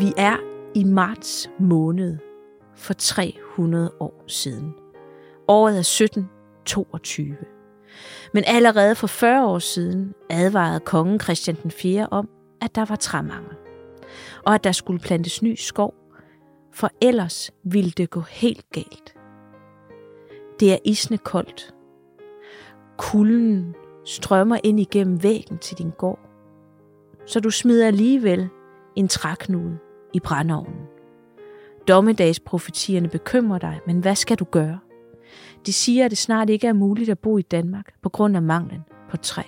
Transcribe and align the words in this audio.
Vi 0.00 0.12
er 0.16 0.36
i 0.74 0.84
marts 0.84 1.50
måned 1.58 2.18
for 2.76 2.92
300 2.92 3.92
år 4.00 4.24
siden. 4.26 4.74
Året 5.48 5.74
er 5.74 5.80
1722. 5.80 7.36
Men 8.34 8.44
allerede 8.46 8.94
for 8.94 9.06
40 9.06 9.46
år 9.46 9.58
siden 9.58 10.14
advarede 10.30 10.80
kongen 10.80 11.20
Christian 11.20 11.56
den 11.62 11.70
4. 11.70 12.08
om, 12.10 12.28
at 12.60 12.74
der 12.74 12.84
var 12.84 12.96
træmangel, 12.96 13.56
og 14.46 14.54
at 14.54 14.64
der 14.64 14.72
skulle 14.72 15.00
plantes 15.00 15.42
ny 15.42 15.54
skov, 15.54 15.94
for 16.72 16.90
ellers 17.02 17.50
ville 17.64 17.90
det 17.90 18.10
gå 18.10 18.20
helt 18.20 18.70
galt. 18.72 19.14
Det 20.60 20.72
er 20.72 20.78
isne 20.84 21.18
koldt. 21.18 21.74
Kulden 22.98 23.74
strømmer 24.04 24.58
ind 24.64 24.80
igennem 24.80 25.22
væggen 25.22 25.58
til 25.58 25.78
din 25.78 25.90
gård, 25.98 26.20
så 27.26 27.40
du 27.40 27.50
smider 27.50 27.86
alligevel 27.86 28.48
en 28.96 29.08
træknude 29.08 29.78
i 30.12 30.20
brændeovnen. 30.20 30.80
Dommedagsprofetierne 31.88 33.08
bekymrer 33.08 33.58
dig, 33.58 33.80
men 33.86 34.00
hvad 34.00 34.14
skal 34.14 34.36
du 34.36 34.44
gøre? 34.44 34.78
De 35.66 35.72
siger, 35.72 36.04
at 36.04 36.10
det 36.10 36.18
snart 36.18 36.50
ikke 36.50 36.66
er 36.66 36.72
muligt 36.72 37.10
at 37.10 37.18
bo 37.18 37.38
i 37.38 37.42
Danmark 37.42 37.94
på 38.02 38.08
grund 38.08 38.36
af 38.36 38.42
manglen 38.42 38.80
på 39.10 39.16
træ. 39.16 39.42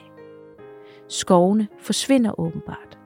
Skovene 1.09 1.69
forsvinder 1.81 2.41
åbenbart, 2.41 2.99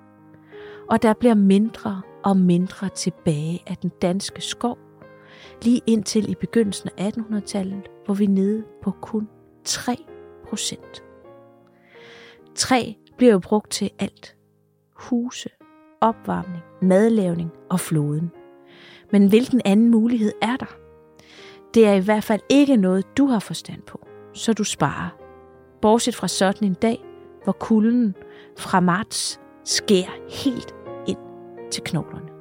og 0.90 1.02
der 1.02 1.12
bliver 1.12 1.34
mindre 1.34 2.02
og 2.24 2.36
mindre 2.36 2.88
tilbage 2.88 3.62
af 3.66 3.76
den 3.76 3.90
danske 4.02 4.40
skov, 4.40 4.78
lige 5.62 5.80
indtil 5.86 6.30
i 6.30 6.34
begyndelsen 6.34 6.90
af 6.98 7.10
1800-tallet, 7.10 7.88
hvor 8.04 8.14
vi 8.14 8.24
er 8.24 8.28
nede 8.28 8.64
på 8.82 8.90
kun 8.90 9.28
3 9.64 9.96
procent. 10.48 11.04
Træ 12.54 12.92
bliver 13.16 13.32
jo 13.32 13.38
brugt 13.38 13.70
til 13.70 13.90
alt. 13.98 14.36
Huse, 14.94 15.48
opvarmning, 16.00 16.62
madlavning 16.82 17.50
og 17.70 17.80
floden. 17.80 18.30
Men 19.12 19.28
hvilken 19.28 19.60
anden 19.64 19.90
mulighed 19.90 20.32
er 20.42 20.56
der? 20.56 20.76
Det 21.74 21.86
er 21.86 21.92
i 21.92 22.00
hvert 22.00 22.24
fald 22.24 22.40
ikke 22.48 22.76
noget, 22.76 23.18
du 23.18 23.26
har 23.26 23.38
forstand 23.38 23.82
på, 23.82 24.06
så 24.34 24.52
du 24.52 24.64
sparer. 24.64 25.08
Bortset 25.82 26.14
fra 26.14 26.28
sådan 26.28 26.68
en 26.68 26.74
dag, 26.74 27.04
hvor 27.44 27.52
kulden 27.52 28.14
fra 28.58 28.80
marts 28.80 29.40
skærer 29.64 30.44
helt 30.44 30.74
ind 31.06 31.18
til 31.70 31.82
knoglerne. 31.84 32.36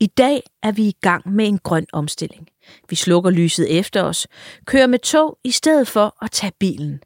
I 0.00 0.06
dag 0.06 0.42
er 0.62 0.72
vi 0.72 0.82
i 0.82 0.96
gang 1.00 1.34
med 1.34 1.46
en 1.48 1.58
grøn 1.58 1.86
omstilling. 1.92 2.48
Vi 2.90 2.96
slukker 2.96 3.30
lyset 3.30 3.78
efter 3.78 4.02
os, 4.02 4.26
kører 4.66 4.86
med 4.86 4.98
tog 4.98 5.38
i 5.44 5.50
stedet 5.50 5.88
for 5.88 6.24
at 6.24 6.30
tage 6.30 6.52
bilen, 6.60 7.00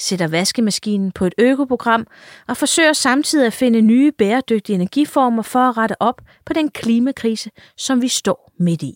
sætter 0.00 0.28
vaskemaskinen 0.28 1.12
på 1.12 1.26
et 1.26 1.34
økoprogram 1.38 2.06
og 2.48 2.56
forsøger 2.56 2.92
samtidig 2.92 3.46
at 3.46 3.52
finde 3.52 3.80
nye 3.80 4.12
bæredygtige 4.12 4.74
energiformer 4.74 5.42
for 5.42 5.58
at 5.58 5.76
rette 5.76 6.02
op 6.02 6.20
på 6.46 6.52
den 6.52 6.70
klimakrise, 6.70 7.50
som 7.76 8.02
vi 8.02 8.08
står 8.08 8.52
midt 8.58 8.82
i. 8.82 8.94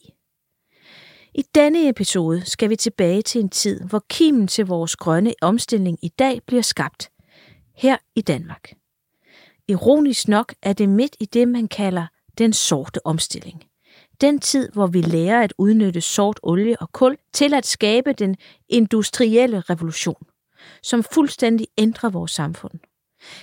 I 1.34 1.42
denne 1.54 1.88
episode 1.88 2.42
skal 2.46 2.70
vi 2.70 2.76
tilbage 2.76 3.22
til 3.22 3.40
en 3.40 3.48
tid, 3.48 3.80
hvor 3.80 4.04
kimen 4.10 4.46
til 4.46 4.66
vores 4.66 4.96
grønne 4.96 5.34
omstilling 5.42 5.98
i 6.02 6.08
dag 6.08 6.40
bliver 6.46 6.62
skabt. 6.62 7.10
Her 7.76 7.96
i 8.16 8.20
Danmark. 8.20 8.72
Ironisk 9.68 10.28
nok 10.28 10.54
er 10.62 10.72
det 10.72 10.88
midt 10.88 11.16
i 11.20 11.24
det, 11.24 11.48
man 11.48 11.68
kalder 11.68 12.06
den 12.38 12.52
sorte 12.52 13.06
omstilling. 13.06 13.64
Den 14.20 14.38
tid, 14.38 14.68
hvor 14.72 14.86
vi 14.86 15.00
lærer 15.00 15.42
at 15.42 15.52
udnytte 15.58 16.00
sort 16.00 16.40
olie 16.42 16.76
og 16.80 16.92
kul 16.92 17.16
til 17.32 17.54
at 17.54 17.66
skabe 17.66 18.12
den 18.12 18.36
industrielle 18.68 19.60
revolution, 19.60 20.26
som 20.82 21.02
fuldstændig 21.02 21.66
ændrer 21.78 22.10
vores 22.10 22.30
samfund. 22.30 22.80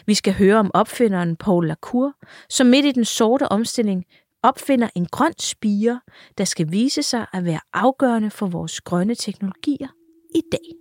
Vi 0.06 0.14
skal 0.14 0.34
høre 0.34 0.58
om 0.58 0.72
opfinderen 0.74 1.36
Paul 1.36 1.68
Lacour, 1.68 2.14
som 2.50 2.68
midt 2.68 2.86
i 2.86 2.92
den 2.92 3.06
sorte 3.06 3.52
omstilling 3.52 4.06
opfinder 4.44 4.90
en 4.96 5.06
grøn 5.06 5.34
spire, 5.40 6.02
der 6.38 6.44
skal 6.44 6.72
vise 6.72 7.04
sig 7.04 7.26
at 7.34 7.46
være 7.46 7.60
afgørende 7.74 8.30
for 8.30 8.48
vores 8.48 8.82
grønne 8.82 9.16
teknologier 9.16 9.88
i 10.36 10.42
dag. 10.52 10.76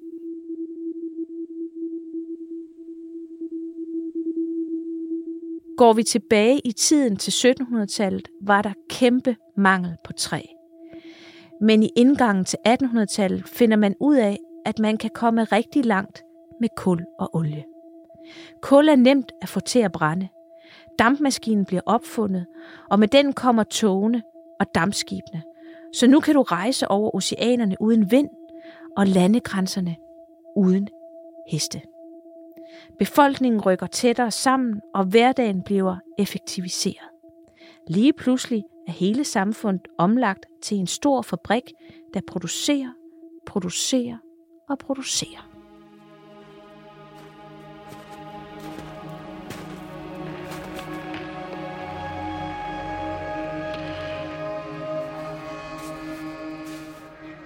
Går 5.76 5.92
vi 5.92 6.02
tilbage 6.02 6.60
i 6.64 6.72
tiden 6.72 7.16
til 7.16 7.30
1700-tallet, 7.30 8.28
var 8.42 8.62
der 8.62 8.72
kæmpe 8.88 9.36
mangel 9.56 9.96
på 10.04 10.12
træ. 10.12 10.40
Men 11.60 11.82
i 11.82 11.90
indgangen 11.96 12.44
til 12.44 12.58
1800-tallet 12.68 13.48
finder 13.48 13.76
man 13.76 13.94
ud 14.00 14.16
af, 14.16 14.38
at 14.66 14.78
man 14.78 14.96
kan 14.96 15.10
komme 15.14 15.44
rigtig 15.44 15.84
langt 15.84 16.22
med 16.60 16.68
kul 16.76 17.04
og 17.18 17.36
olie. 17.36 17.64
Kul 18.62 18.88
er 18.88 18.96
nemt 18.96 19.32
at 19.42 19.48
få 19.48 19.60
til 19.60 19.78
at 19.78 19.92
brænde. 19.92 20.28
Dampmaskinen 20.98 21.64
bliver 21.64 21.82
opfundet, 21.86 22.46
og 22.90 22.98
med 22.98 23.08
den 23.08 23.32
kommer 23.32 23.62
togene 23.62 24.22
og 24.60 24.66
dampskibene. 24.74 25.42
Så 25.94 26.06
nu 26.06 26.20
kan 26.20 26.34
du 26.34 26.42
rejse 26.42 26.88
over 26.88 27.14
oceanerne 27.14 27.76
uden 27.80 28.10
vind 28.10 28.28
og 28.96 29.06
landegrænserne 29.06 29.96
uden 30.56 30.88
heste. 31.50 31.82
Befolkningen 32.98 33.60
rykker 33.60 33.86
tættere 33.86 34.30
sammen, 34.30 34.80
og 34.94 35.04
hverdagen 35.04 35.62
bliver 35.62 35.96
effektiviseret. 36.18 37.08
Lige 37.88 38.12
pludselig 38.12 38.64
er 38.88 38.92
hele 38.92 39.24
samfundet 39.24 39.88
omlagt 39.98 40.46
til 40.62 40.76
en 40.76 40.86
stor 40.86 41.22
fabrik, 41.22 41.72
der 42.14 42.20
producerer, 42.26 42.92
producerer 43.46 44.16
og 44.68 44.78
producerer. 44.78 45.49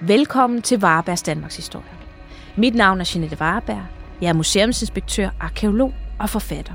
Velkommen 0.07 0.63
til 0.63 0.81
Varebergs 0.81 1.23
Danmarks 1.23 1.57
Historie. 1.57 1.91
Mit 2.57 2.75
navn 2.75 3.01
er 3.01 3.11
Jeanette 3.15 3.41
Vareberg. 3.41 3.83
Jeg 4.21 4.29
er 4.29 4.33
museumsinspektør, 4.33 5.31
arkeolog 5.41 5.95
og 6.19 6.31
forfatter. 6.31 6.73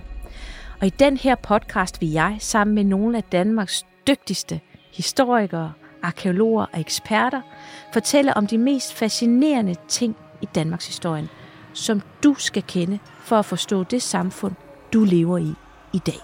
Og 0.82 0.88
i 0.88 0.90
den 0.90 1.18
her 1.18 1.36
podcast 1.36 2.02
vil 2.02 2.12
jeg 2.12 2.38
sammen 2.40 2.76
med 2.76 2.84
nogle 2.84 3.18
af 3.18 3.24
Danmarks 3.24 3.86
dygtigste 4.08 4.60
historikere, 4.94 5.74
arkeologer 6.04 6.66
og 6.74 6.80
eksperter 6.80 7.42
fortælle 7.94 8.38
om 8.38 8.48
de 8.48 8.58
mest 8.58 8.94
fascinerende 8.94 9.76
ting 9.88 10.16
i 10.42 10.46
Danmarks 10.56 10.88
historie, 10.88 11.28
som 11.74 12.02
du 12.24 12.36
skal 12.38 12.64
kende 12.64 13.00
for 13.20 13.36
at 13.36 13.46
forstå 13.46 13.84
det 13.84 14.02
samfund, 14.02 14.56
du 14.94 15.04
lever 15.04 15.38
i 15.38 15.54
i 15.94 16.00
dag. 16.00 16.20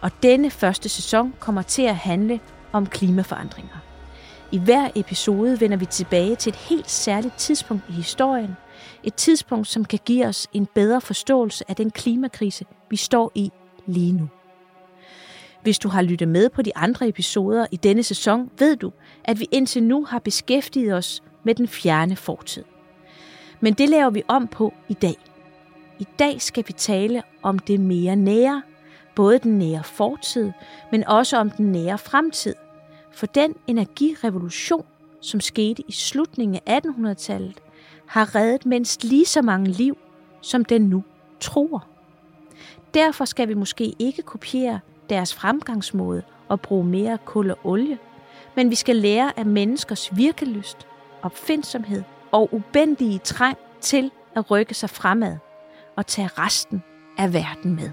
Og 0.00 0.10
denne 0.22 0.50
første 0.50 0.88
sæson 0.88 1.34
kommer 1.40 1.62
til 1.62 1.82
at 1.82 1.96
handle 1.96 2.40
om 2.72 2.86
klimaforandringer. 2.86 3.76
I 4.52 4.58
hver 4.58 4.88
episode 4.94 5.60
vender 5.60 5.76
vi 5.76 5.86
tilbage 5.86 6.36
til 6.36 6.50
et 6.50 6.56
helt 6.56 6.90
særligt 6.90 7.34
tidspunkt 7.36 7.84
i 7.88 7.92
historien. 7.92 8.56
Et 9.04 9.14
tidspunkt, 9.14 9.68
som 9.68 9.84
kan 9.84 9.98
give 10.04 10.26
os 10.26 10.48
en 10.52 10.66
bedre 10.74 11.00
forståelse 11.00 11.64
af 11.68 11.76
den 11.76 11.90
klimakrise, 11.90 12.64
vi 12.90 12.96
står 12.96 13.32
i 13.34 13.50
lige 13.86 14.12
nu. 14.12 14.28
Hvis 15.62 15.78
du 15.78 15.88
har 15.88 16.02
lyttet 16.02 16.28
med 16.28 16.48
på 16.48 16.62
de 16.62 16.76
andre 16.76 17.08
episoder 17.08 17.66
i 17.70 17.76
denne 17.76 18.02
sæson, 18.02 18.50
ved 18.58 18.76
du, 18.76 18.92
at 19.24 19.40
vi 19.40 19.48
indtil 19.52 19.82
nu 19.82 20.04
har 20.04 20.18
beskæftiget 20.18 20.94
os 20.94 21.22
med 21.44 21.54
den 21.54 21.68
fjerne 21.68 22.16
fortid. 22.16 22.64
Men 23.60 23.74
det 23.74 23.88
laver 23.88 24.10
vi 24.10 24.22
om 24.28 24.46
på 24.48 24.74
i 24.88 24.94
dag. 24.94 25.16
I 25.98 26.06
dag 26.18 26.42
skal 26.42 26.64
vi 26.66 26.72
tale 26.72 27.22
om 27.42 27.58
det 27.58 27.80
mere 27.80 28.16
nære, 28.16 28.62
både 29.16 29.38
den 29.38 29.58
nære 29.58 29.84
fortid, 29.84 30.52
men 30.92 31.04
også 31.04 31.36
om 31.36 31.50
den 31.50 31.72
nære 31.72 31.98
fremtid, 31.98 32.54
for 33.16 33.26
den 33.26 33.54
energirevolution, 33.66 34.84
som 35.20 35.40
skete 35.40 35.82
i 35.88 35.92
slutningen 35.92 36.60
af 36.66 36.80
1800-tallet, 36.86 37.60
har 38.06 38.34
reddet 38.34 38.66
mindst 38.66 39.04
lige 39.04 39.24
så 39.24 39.42
mange 39.42 39.70
liv, 39.70 39.98
som 40.40 40.64
den 40.64 40.82
nu 40.82 41.04
tror. 41.40 41.86
Derfor 42.94 43.24
skal 43.24 43.48
vi 43.48 43.54
måske 43.54 43.94
ikke 43.98 44.22
kopiere 44.22 44.80
deres 45.10 45.34
fremgangsmåde 45.34 46.22
og 46.48 46.60
bruge 46.60 46.84
mere 46.84 47.18
kul 47.24 47.50
og 47.50 47.58
olie, 47.64 47.98
men 48.56 48.70
vi 48.70 48.74
skal 48.74 48.96
lære 48.96 49.38
af 49.38 49.46
menneskers 49.46 50.16
virkelyst, 50.16 50.86
opfindsomhed 51.22 52.02
og 52.32 52.54
ubendige 52.54 53.18
trang 53.18 53.56
til 53.80 54.10
at 54.34 54.50
rykke 54.50 54.74
sig 54.74 54.90
fremad 54.90 55.36
og 55.96 56.06
tage 56.06 56.28
resten 56.38 56.82
af 57.18 57.32
verden 57.34 57.74
med. 57.76 57.90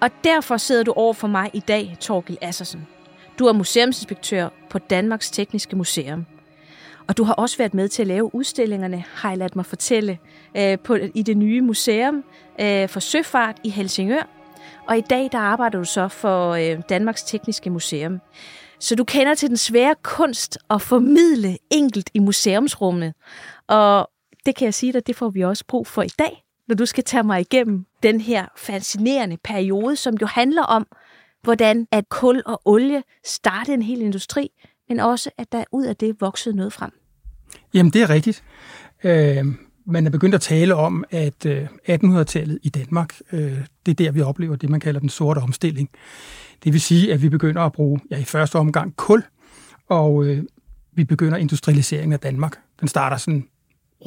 Og 0.00 0.10
derfor 0.24 0.56
sidder 0.56 0.82
du 0.82 0.92
over 0.92 1.12
for 1.12 1.28
mig 1.28 1.50
i 1.52 1.60
dag, 1.60 1.96
Torgil 2.00 2.38
Assersen. 2.40 2.88
Du 3.38 3.46
er 3.46 3.52
museumsinspektør 3.52 4.48
på 4.70 4.78
Danmarks 4.78 5.30
Tekniske 5.30 5.76
Museum. 5.76 6.26
Og 7.08 7.16
du 7.16 7.24
har 7.24 7.34
også 7.34 7.58
været 7.58 7.74
med 7.74 7.88
til 7.88 8.02
at 8.02 8.06
lave 8.06 8.34
udstillingerne, 8.34 9.04
har 9.14 9.28
jeg 9.28 9.38
ladt 9.38 9.56
mig 9.56 9.66
fortælle, 9.66 10.18
øh, 10.56 10.78
på, 10.78 10.94
i 11.14 11.22
det 11.22 11.36
nye 11.36 11.60
museum 11.60 12.24
øh, 12.60 12.88
for 12.88 13.00
søfart 13.00 13.56
i 13.64 13.70
Helsingør. 13.70 14.28
Og 14.88 14.98
i 14.98 15.00
dag 15.00 15.28
der 15.32 15.38
arbejder 15.38 15.78
du 15.78 15.84
så 15.84 16.08
for 16.08 16.50
øh, 16.50 16.82
Danmarks 16.88 17.22
Tekniske 17.22 17.70
Museum. 17.70 18.20
Så 18.78 18.94
du 18.94 19.04
kender 19.04 19.34
til 19.34 19.48
den 19.48 19.56
svære 19.56 19.94
kunst 20.02 20.58
at 20.70 20.82
formidle 20.82 21.58
enkelt 21.70 22.10
i 22.14 22.18
museumsrummet. 22.18 23.14
Og 23.68 24.10
det 24.46 24.56
kan 24.56 24.64
jeg 24.64 24.74
sige 24.74 24.92
dig, 24.92 25.06
det 25.06 25.16
får 25.16 25.30
vi 25.30 25.40
også 25.40 25.64
brug 25.68 25.86
for 25.86 26.02
i 26.02 26.10
dag 26.18 26.44
når 26.70 26.76
du 26.76 26.86
skal 26.86 27.04
tage 27.04 27.22
mig 27.22 27.40
igennem 27.40 27.86
den 28.02 28.20
her 28.20 28.46
fascinerende 28.56 29.36
periode, 29.44 29.96
som 29.96 30.14
jo 30.20 30.26
handler 30.26 30.62
om, 30.62 30.86
hvordan 31.42 31.86
at 31.92 32.08
kul 32.08 32.42
og 32.46 32.62
olie 32.64 33.02
startede 33.24 33.74
en 33.74 33.82
hel 33.82 34.00
industri, 34.00 34.50
men 34.88 35.00
også 35.00 35.30
at 35.38 35.52
der 35.52 35.64
ud 35.72 35.84
af 35.84 35.96
det 35.96 36.20
voksede 36.20 36.56
noget 36.56 36.72
frem. 36.72 36.90
Jamen, 37.74 37.92
det 37.92 38.02
er 38.02 38.10
rigtigt. 38.10 38.42
Øh, 39.04 39.46
man 39.86 40.06
er 40.06 40.10
begyndt 40.10 40.34
at 40.34 40.40
tale 40.40 40.74
om, 40.74 41.04
at 41.10 41.46
øh, 41.46 41.66
1800-tallet 41.88 42.58
i 42.62 42.68
Danmark, 42.68 43.18
øh, 43.32 43.58
det 43.86 43.92
er 43.92 44.04
der, 44.04 44.10
vi 44.10 44.20
oplever 44.20 44.56
det, 44.56 44.70
man 44.70 44.80
kalder 44.80 45.00
den 45.00 45.08
sorte 45.08 45.38
omstilling. 45.38 45.90
Det 46.64 46.72
vil 46.72 46.80
sige, 46.80 47.12
at 47.12 47.22
vi 47.22 47.28
begynder 47.28 47.62
at 47.62 47.72
bruge, 47.72 48.00
ja, 48.10 48.18
i 48.18 48.24
første 48.24 48.56
omgang 48.56 48.96
kul, 48.96 49.22
og 49.88 50.24
øh, 50.24 50.44
vi 50.92 51.04
begynder 51.04 51.36
industrialiseringen 51.36 52.12
af 52.12 52.20
Danmark. 52.20 52.60
Den 52.80 52.88
starter 52.88 53.16
sådan 53.16 53.48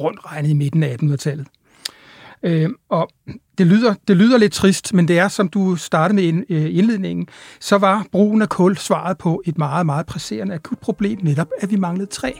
rundt 0.00 0.26
regnet 0.26 0.50
i 0.50 0.54
midten 0.54 0.82
af 0.82 0.96
1800-tallet. 1.02 1.46
Øh, 2.44 2.70
og 2.88 3.08
det 3.58 3.66
lyder, 3.66 3.94
det 4.08 4.16
lyder 4.16 4.38
lidt 4.38 4.52
trist, 4.52 4.94
men 4.94 5.08
det 5.08 5.18
er, 5.18 5.28
som 5.28 5.48
du 5.48 5.76
startede 5.76 6.32
med 6.32 6.44
øh, 6.48 6.76
indledningen, 6.76 7.28
så 7.60 7.78
var 7.78 8.06
brugen 8.12 8.42
af 8.42 8.48
kul 8.48 8.76
svaret 8.76 9.18
på 9.18 9.42
et 9.46 9.58
meget, 9.58 9.86
meget 9.86 10.06
presserende 10.06 10.54
akut 10.54 10.78
problem, 10.78 11.18
netop 11.22 11.48
at 11.60 11.70
vi 11.70 11.76
manglede 11.76 12.06
træ. 12.06 12.30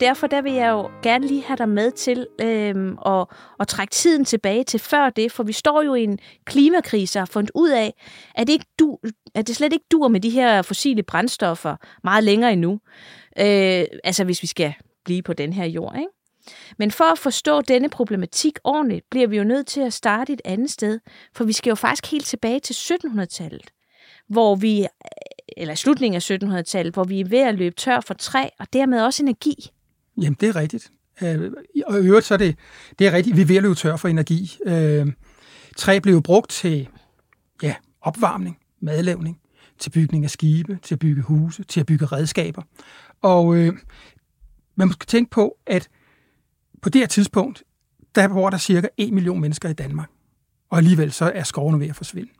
Derfor 0.00 0.26
der 0.26 0.42
vil 0.42 0.52
jeg 0.52 0.70
jo 0.70 0.90
gerne 1.02 1.26
lige 1.26 1.42
have 1.42 1.56
dig 1.56 1.68
med 1.68 1.90
til 1.90 2.26
øhm, 2.40 2.98
at, 3.06 3.26
at 3.60 3.68
trække 3.68 3.90
tiden 3.90 4.24
tilbage 4.24 4.64
til 4.64 4.80
før 4.80 5.10
det, 5.10 5.32
for 5.32 5.42
vi 5.42 5.52
står 5.52 5.82
jo 5.82 5.94
i 5.94 6.04
en 6.04 6.18
klimakrise 6.44 7.18
og 7.18 7.20
har 7.20 7.26
fundet 7.26 7.50
ud 7.54 7.70
af, 7.70 7.94
at 8.34 8.46
det, 8.46 8.52
ikke 8.52 8.66
du, 8.78 8.98
at 9.34 9.46
det 9.46 9.56
slet 9.56 9.72
ikke 9.72 9.86
dur 9.90 10.08
med 10.08 10.20
de 10.20 10.30
her 10.30 10.62
fossile 10.62 11.02
brændstoffer 11.02 11.76
meget 12.04 12.24
længere 12.24 12.52
endnu. 12.52 12.80
Øh, 13.38 13.84
altså 14.04 14.24
hvis 14.24 14.42
vi 14.42 14.46
skal 14.46 14.74
blive 15.04 15.22
på 15.22 15.32
den 15.32 15.52
her 15.52 15.64
jord, 15.64 15.96
ikke? 15.96 16.10
Men 16.78 16.90
for 16.90 17.04
at 17.12 17.18
forstå 17.18 17.60
denne 17.60 17.88
problematik 17.88 18.58
ordentligt, 18.64 19.10
bliver 19.10 19.26
vi 19.26 19.36
jo 19.36 19.44
nødt 19.44 19.66
til 19.66 19.80
at 19.80 19.92
starte 19.92 20.32
et 20.32 20.40
andet 20.44 20.70
sted, 20.70 21.00
for 21.34 21.44
vi 21.44 21.52
skal 21.52 21.70
jo 21.70 21.74
faktisk 21.74 22.10
helt 22.10 22.26
tilbage 22.26 22.60
til 22.60 22.74
1700-tallet, 22.74 23.70
hvor 24.28 24.54
vi, 24.54 24.86
eller 25.56 25.74
slutningen 25.74 26.16
af 26.16 26.30
1700-tallet, 26.30 26.94
hvor 26.94 27.04
vi 27.04 27.20
er 27.20 27.24
ved 27.24 27.38
at 27.38 27.54
løbe 27.54 27.74
tør 27.74 28.00
for 28.00 28.14
træ 28.14 28.48
og 28.58 28.72
dermed 28.72 29.02
også 29.02 29.22
energi. 29.22 29.70
Jamen, 30.20 30.36
det 30.40 30.48
er 30.48 30.56
rigtigt. 30.56 30.90
Øh, 31.22 31.52
og 31.86 32.00
i 32.00 32.06
øvrigt 32.06 32.26
så 32.26 32.34
er 32.34 32.38
det, 32.38 32.56
det 32.98 33.06
er 33.06 33.12
rigtigt, 33.12 33.36
vi 33.36 33.42
er 33.42 33.46
ved 33.46 33.56
at 33.56 33.62
løbe 33.62 33.74
tør 33.74 33.96
for 33.96 34.08
energi. 34.08 34.56
Øh, 34.66 35.12
træ 35.76 35.98
blev 35.98 36.22
brugt 36.22 36.50
til 36.50 36.88
ja, 37.62 37.74
opvarmning, 38.00 38.58
madlavning, 38.80 39.40
til 39.78 39.90
bygning 39.90 40.24
af 40.24 40.30
skibe, 40.30 40.78
til 40.82 40.94
at 40.94 40.98
bygge 40.98 41.22
huse, 41.22 41.64
til 41.64 41.80
at 41.80 41.86
bygge 41.86 42.06
redskaber. 42.06 42.62
Og 43.22 43.56
øh, 43.56 43.72
man 44.76 44.92
skal 44.92 45.06
tænke 45.06 45.30
på, 45.30 45.56
at 45.66 45.88
på 46.82 46.88
det 46.88 47.00
her 47.00 47.06
tidspunkt, 47.06 47.62
der 48.14 48.28
bor 48.28 48.50
der 48.50 48.58
cirka 48.58 48.88
1 48.96 49.12
million 49.12 49.40
mennesker 49.40 49.68
i 49.68 49.72
Danmark. 49.72 50.08
Og 50.70 50.78
alligevel 50.78 51.12
så 51.12 51.32
er 51.34 51.42
skovene 51.42 51.80
ved 51.80 51.88
at 51.88 51.96
forsvinde. 51.96 52.30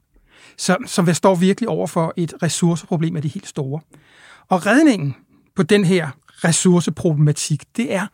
Så, 0.56 0.77
så 0.87 1.03
vi 1.03 1.15
står 1.15 1.35
virkelig 1.35 1.69
over 1.69 1.87
for 1.87 2.15
et 2.17 2.35
ressourceproblem 2.43 3.17
af 3.17 3.23
de 3.23 3.29
helt 3.29 3.47
store. 3.47 3.81
Og 4.49 4.67
redningen 4.67 5.17
på 5.56 5.62
den 5.62 5.85
her 5.85 6.11
ressourceproblematik, 6.44 7.76
det 7.76 7.94
er 7.94 8.06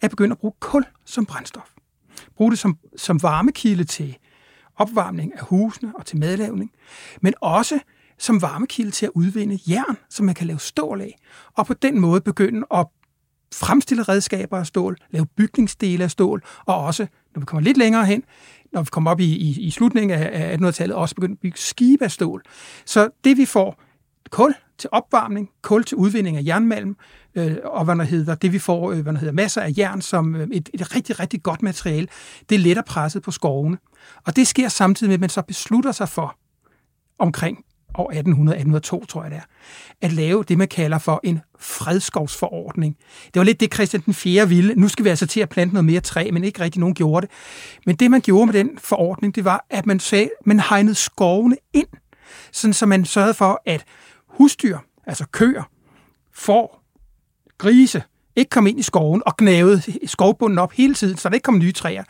at 0.00 0.10
begynde 0.10 0.32
at 0.32 0.38
bruge 0.38 0.54
kul 0.60 0.84
som 1.04 1.26
brændstof. 1.26 1.70
Bruge 2.36 2.50
det 2.50 2.58
som, 2.58 2.78
som 2.96 3.22
varmekilde 3.22 3.84
til 3.84 4.18
opvarmning 4.76 5.32
af 5.34 5.40
husene 5.40 5.92
og 5.96 6.06
til 6.06 6.18
madlavning, 6.18 6.70
men 7.20 7.34
også 7.40 7.78
som 8.18 8.42
varmekilde 8.42 8.90
til 8.90 9.06
at 9.06 9.12
udvinde 9.14 9.58
jern, 9.68 9.96
som 10.10 10.26
man 10.26 10.34
kan 10.34 10.46
lave 10.46 10.58
stål 10.58 11.00
af, 11.00 11.18
og 11.56 11.66
på 11.66 11.74
den 11.74 12.00
måde 12.00 12.20
begynde 12.20 12.66
at 12.74 12.86
fremstille 13.54 14.02
redskaber 14.02 14.58
af 14.58 14.66
stål, 14.66 14.96
lave 15.10 15.26
bygningsdele 15.26 16.04
af 16.04 16.10
stål, 16.10 16.42
og 16.66 16.84
også, 16.84 17.06
når 17.34 17.40
vi 17.40 17.46
kommer 17.46 17.62
lidt 17.62 17.76
længere 17.76 18.04
hen, 18.06 18.24
når 18.72 18.82
vi 18.82 18.88
kommer 18.92 19.10
op 19.10 19.20
i, 19.20 19.36
i, 19.36 19.60
i 19.60 19.70
slutningen 19.70 20.18
af 20.20 20.56
1800-tallet, 20.56 20.96
også 20.96 21.14
begynde 21.14 21.32
at 21.32 21.38
bygge 21.38 21.58
skibe 21.58 22.04
af 22.04 22.10
stål. 22.10 22.42
Så 22.84 23.08
det 23.24 23.36
vi 23.36 23.46
får, 23.46 23.82
kul 24.30 24.54
til 24.78 24.90
opvarmning, 24.92 25.50
kul 25.62 25.84
til 25.84 25.96
udvinding 25.96 26.36
af 26.36 26.42
jernmalm, 26.46 26.96
øh, 27.38 27.56
og 27.64 27.84
hvad 27.84 27.96
der 27.96 28.04
hedder, 28.04 28.34
det 28.34 28.52
vi 28.52 28.58
får, 28.58 28.92
øh, 28.92 29.00
hvad 29.00 29.12
der 29.12 29.18
hedder, 29.18 29.34
masser 29.34 29.60
af 29.60 29.72
jern 29.78 30.00
som 30.00 30.36
øh, 30.36 30.48
et, 30.52 30.70
et 30.74 30.94
rigtig, 30.94 31.20
rigtig 31.20 31.42
godt 31.42 31.62
materiale, 31.62 32.08
det 32.50 32.60
letter 32.60 32.82
presset 32.82 33.22
på 33.22 33.30
skovene. 33.30 33.78
Og 34.26 34.36
det 34.36 34.46
sker 34.46 34.68
samtidig 34.68 35.08
med, 35.08 35.14
at 35.14 35.20
man 35.20 35.30
så 35.30 35.42
beslutter 35.42 35.92
sig 35.92 36.08
for, 36.08 36.36
omkring 37.18 37.64
år 37.94 38.12
1800-1802, 39.00 39.06
tror 39.06 39.22
jeg 39.22 39.30
det 39.30 39.38
er, 39.38 39.42
at 40.06 40.12
lave 40.12 40.44
det, 40.48 40.58
man 40.58 40.68
kalder 40.68 40.98
for 40.98 41.20
en 41.24 41.40
fredskovsforordning. 41.58 42.96
Det 43.24 43.40
var 43.40 43.44
lidt 43.44 43.60
det, 43.60 43.74
Christian 43.74 44.02
den 44.06 44.14
4. 44.14 44.48
ville. 44.48 44.74
Nu 44.74 44.88
skal 44.88 45.04
vi 45.04 45.10
altså 45.10 45.26
til 45.26 45.40
at 45.40 45.48
plante 45.48 45.74
noget 45.74 45.84
mere 45.84 46.00
træ, 46.00 46.30
men 46.32 46.44
ikke 46.44 46.60
rigtig 46.60 46.80
nogen 46.80 46.94
gjorde 46.94 47.26
det. 47.26 47.34
Men 47.86 47.96
det, 47.96 48.10
man 48.10 48.20
gjorde 48.20 48.46
med 48.46 48.54
den 48.54 48.78
forordning, 48.78 49.34
det 49.34 49.44
var, 49.44 49.66
at 49.70 49.86
man 49.86 50.00
sagde, 50.00 50.30
man 50.46 50.60
hegnede 50.60 50.94
skovene 50.94 51.56
ind, 51.72 51.88
sådan 52.52 52.74
så 52.74 52.86
man 52.86 53.04
sørgede 53.04 53.34
for, 53.34 53.62
at 53.66 53.84
husdyr, 54.28 54.78
altså 55.06 55.26
køer, 55.32 55.62
får, 56.34 56.82
grise, 57.58 58.02
ikke 58.36 58.50
kom 58.50 58.66
ind 58.66 58.78
i 58.78 58.82
skoven 58.82 59.22
og 59.26 59.36
gnavede 59.36 59.82
skovbunden 60.06 60.58
op 60.58 60.72
hele 60.72 60.94
tiden, 60.94 61.16
så 61.16 61.28
der 61.28 61.34
ikke 61.34 61.44
kom 61.44 61.58
nye 61.58 61.72
træer. 61.72 62.04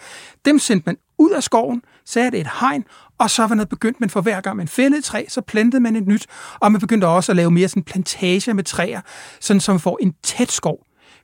Dem 0.44 0.58
sendte 0.58 0.86
man 0.86 0.96
ud 1.18 1.30
af 1.30 1.42
skoven, 1.42 1.82
satte 2.04 2.38
et 2.38 2.48
hegn, 2.60 2.84
og 3.18 3.30
så 3.30 3.46
var 3.46 3.54
noget 3.54 3.68
begyndt 3.68 4.00
man 4.00 4.10
for 4.10 4.20
hver 4.20 4.40
gang 4.40 4.56
man 4.56 4.68
fældede 4.68 4.98
et 4.98 5.04
træ, 5.04 5.24
så 5.28 5.40
plantede 5.40 5.82
man 5.82 5.96
et 5.96 6.06
nyt, 6.06 6.26
og 6.60 6.72
man 6.72 6.80
begyndte 6.80 7.06
også 7.06 7.32
at 7.32 7.36
lave 7.36 7.50
mere 7.50 7.68
sådan 7.68 7.82
plantager 7.82 8.52
med 8.52 8.64
træer, 8.64 9.00
sådan 9.40 9.60
som 9.60 9.74
man 9.74 9.80
får 9.80 9.98
en 10.00 10.14
tæt 10.22 10.52
skov. 10.52 10.78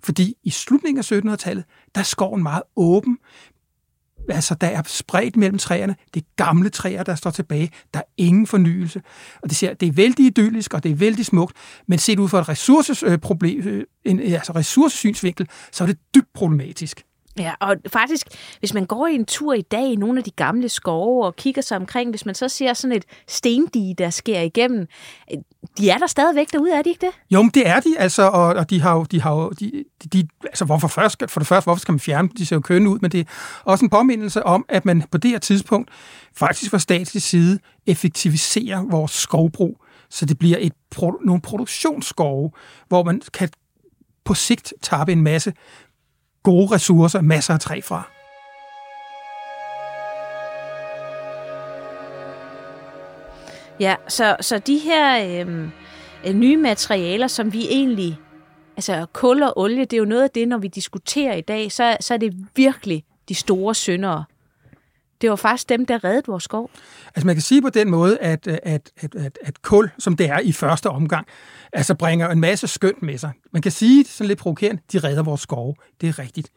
Fordi 0.05 0.35
i 0.44 0.50
slutningen 0.50 0.99
af 0.99 1.12
1700-tallet, 1.12 1.65
der 1.94 2.00
er 2.00 2.05
skoven 2.05 2.43
meget 2.43 2.62
åben 2.76 3.19
altså, 4.29 4.55
der 4.55 4.67
er 4.67 4.82
spredt 4.87 5.37
mellem 5.37 5.59
træerne. 5.59 5.97
Det 6.15 6.21
er 6.23 6.26
gamle 6.37 6.69
træer, 6.69 7.03
der 7.03 7.15
står 7.15 7.31
tilbage. 7.31 7.71
Der 7.94 8.00
er 8.00 8.05
ingen 8.17 8.47
fornyelse. 8.47 9.03
Og 9.43 9.49
det, 9.49 9.56
ser, 9.56 9.75
det 9.75 9.88
er 9.88 9.93
vældig 9.93 10.26
idyllisk, 10.26 10.75
og 10.75 10.82
det 10.82 10.91
er 10.91 10.97
vældig 10.97 11.26
smukt, 11.26 11.56
men 11.87 11.99
set 11.99 12.19
ud 12.19 12.29
fra 12.29 12.41
et 12.41 12.49
ressourceproblem, 12.49 13.59
øh, 13.59 13.78
øh, 13.78 13.85
en, 14.04 14.21
altså 14.21 14.52
ressourcesynsvinkel, 14.52 15.49
så 15.73 15.85
er 15.85 15.87
det 15.87 15.99
dybt 16.14 16.33
problematisk. 16.35 17.04
Ja, 17.38 17.53
og 17.61 17.76
faktisk, 17.87 18.26
hvis 18.59 18.75
man 18.75 18.87
går 18.87 19.07
i 19.07 19.14
en 19.14 19.25
tur 19.25 19.55
i 19.55 19.62
dag 19.62 19.93
i 19.93 19.97
nogle 19.97 20.19
af 20.19 20.25
de 20.25 20.31
gamle 20.31 20.69
skove 20.69 21.26
og 21.26 21.37
kigger 21.37 21.62
sig 21.62 21.76
omkring, 21.76 22.11
hvis 22.11 22.26
man 22.26 22.35
så 22.35 22.49
ser 22.49 22.75
sådan 22.75 22.97
et 22.97 23.05
stendige, 23.29 23.95
der 23.95 24.11
sker 24.11 24.41
igennem, 24.41 24.87
øh, 25.33 25.38
de 25.79 25.91
er 25.91 25.99
der 25.99 26.07
stadigvæk 26.07 26.53
derude, 26.53 26.73
er 26.73 26.83
de 26.83 26.91
ikke 26.91 27.07
det? 27.07 27.14
Jo, 27.31 27.43
men 27.43 27.50
det 27.55 27.69
er 27.69 27.81
de, 27.81 27.99
altså, 27.99 28.23
og, 28.23 28.47
og 28.47 28.71
de 28.71 28.81
har 28.81 28.95
jo, 28.95 29.05
de 29.05 29.21
har 29.21 29.33
jo, 29.35 29.50
de, 29.50 29.85
de, 30.12 30.29
altså, 30.45 30.64
hvorfor 30.64 30.88
først, 30.88 31.23
for 31.29 31.41
det 31.41 31.47
første, 31.47 31.67
hvorfor 31.67 31.81
skal 31.81 31.93
man 31.93 32.00
fjerne 32.00 32.29
De 32.38 32.47
ser 32.47 32.57
jo 32.57 32.61
kønne 32.61 32.91
ud, 32.91 32.99
men 32.99 33.11
det 33.11 33.21
er 33.21 33.25
også 33.64 33.85
en 33.85 33.91
påmindelse 33.91 34.43
om, 34.43 34.64
at 34.69 34.85
man 34.85 35.03
på 35.11 35.19
det 35.19 35.31
her 35.31 35.38
tidspunkt 35.38 35.91
faktisk 36.37 36.71
fra 36.71 36.79
statslig 36.79 37.23
side 37.23 37.59
effektiviserer 37.87 38.83
vores 38.91 39.12
skovbrug, 39.12 39.85
så 40.11 40.26
det 40.26 40.38
bliver 40.38 40.57
et, 40.61 40.73
nogle 41.25 41.43
produktionsskove, 41.43 42.50
hvor 42.88 43.05
man 43.05 43.21
kan 43.33 43.49
på 44.25 44.35
sigt 44.35 44.73
tabe 44.83 45.12
en 45.12 45.23
masse 45.23 45.53
gode 46.44 46.74
ressourcer, 46.74 47.20
masser 47.20 47.54
af 47.54 47.60
træ 47.60 47.80
fra. 47.80 48.02
Ja, 53.80 53.94
så, 54.08 54.36
så 54.40 54.58
de 54.58 54.78
her 54.78 55.40
øhm, 55.40 55.70
øh, 56.26 56.34
nye 56.34 56.56
materialer, 56.56 57.26
som 57.26 57.52
vi 57.52 57.66
egentlig, 57.70 58.18
altså 58.76 59.06
kul 59.12 59.42
og 59.42 59.58
olie, 59.58 59.84
det 59.84 59.92
er 59.92 59.98
jo 59.98 60.04
noget 60.04 60.22
af 60.22 60.30
det, 60.30 60.48
når 60.48 60.58
vi 60.58 60.68
diskuterer 60.68 61.34
i 61.34 61.40
dag, 61.40 61.72
så, 61.72 61.96
så 62.00 62.14
er 62.14 62.18
det 62.18 62.34
virkelig 62.56 63.04
de 63.28 63.34
store 63.34 63.74
syndere. 63.74 64.24
Det 65.25 65.31
var 65.31 65.37
faktisk 65.37 65.69
dem, 65.69 65.87
der 65.87 66.04
reddede 66.04 66.26
vores 66.26 66.45
skov. 66.45 66.71
Altså 67.07 67.26
man 67.26 67.35
kan 67.35 67.43
sige 67.43 67.62
på 67.62 67.71
den 67.71 67.90
måde, 67.90 68.19
at, 68.19 68.47
at, 68.47 68.90
at, 68.97 69.14
at, 69.14 69.38
at 69.43 69.62
kul, 69.62 69.90
som 69.99 70.16
det 70.16 70.28
er 70.28 70.38
i 70.38 70.52
første 70.52 70.90
omgang, 70.90 71.26
altså 71.73 71.95
bringer 71.95 72.28
en 72.28 72.40
masse 72.40 72.69
skønt 72.69 73.02
med 73.02 73.19
sig. 73.19 73.31
Man 73.52 73.62
kan 73.62 73.73
sige, 73.73 74.04
sådan 74.04 74.28
lidt 74.28 74.38
provokerende, 74.38 74.83
de 74.93 74.99
redder 74.99 75.23
vores 75.23 75.40
skove. 75.40 75.75
Det 76.00 76.09
er 76.09 76.19
rigtigt. 76.19 76.49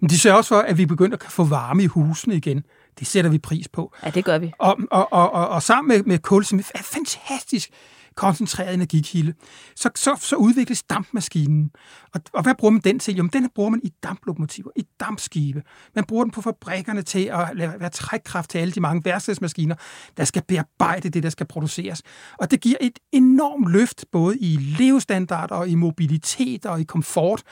Men 0.00 0.10
de 0.10 0.18
sørger 0.18 0.36
også 0.36 0.48
for, 0.48 0.58
at 0.58 0.78
vi 0.78 0.86
begynder 0.86 1.16
at 1.16 1.32
få 1.32 1.44
varme 1.44 1.82
i 1.82 1.86
husene 1.86 2.34
igen. 2.34 2.64
Det 2.98 3.06
sætter 3.06 3.30
vi 3.30 3.38
pris 3.38 3.68
på. 3.68 3.94
Ja, 4.04 4.10
det 4.10 4.24
gør 4.24 4.38
vi. 4.38 4.52
Og, 4.58 4.78
og, 4.90 5.12
og, 5.12 5.32
og, 5.32 5.48
og 5.48 5.62
sammen 5.62 5.96
med, 5.96 6.04
med 6.04 6.18
kul, 6.18 6.44
som 6.44 6.58
er 6.58 6.82
fantastisk 6.82 7.70
koncentreret 8.14 8.74
energikilde, 8.74 9.34
så, 9.76 9.90
så, 9.94 10.16
så 10.20 10.36
udvikles 10.36 10.82
dampmaskinen. 10.82 11.70
Og, 12.14 12.20
og 12.32 12.42
hvad 12.42 12.54
bruger 12.54 12.72
man 12.72 12.80
den 12.80 12.98
til? 12.98 13.16
Jo, 13.16 13.28
den 13.32 13.50
bruger 13.54 13.70
man 13.70 13.80
i 13.84 13.92
damplokomotiver, 14.02 14.70
i 14.76 14.84
dampskibe. 15.00 15.62
Man 15.94 16.04
bruger 16.04 16.24
den 16.24 16.30
på 16.30 16.40
fabrikkerne 16.40 17.02
til 17.02 17.24
at 17.24 17.50
være 17.56 17.90
trækkraft 17.90 18.50
til 18.50 18.58
alle 18.58 18.72
de 18.72 18.80
mange 18.80 19.04
værkstedsmaskiner, 19.04 19.74
der 20.16 20.24
skal 20.24 20.42
bearbejde 20.48 21.08
det, 21.08 21.22
der 21.22 21.30
skal 21.30 21.46
produceres. 21.46 22.02
Og 22.38 22.50
det 22.50 22.60
giver 22.60 22.76
et 22.80 22.98
enormt 23.12 23.72
løft, 23.72 24.04
både 24.12 24.38
i 24.38 24.56
levestandard 24.78 25.50
og 25.50 25.68
i 25.68 25.74
mobilitet 25.74 26.66
og 26.66 26.80
i 26.80 26.84
komfort, 26.84 27.42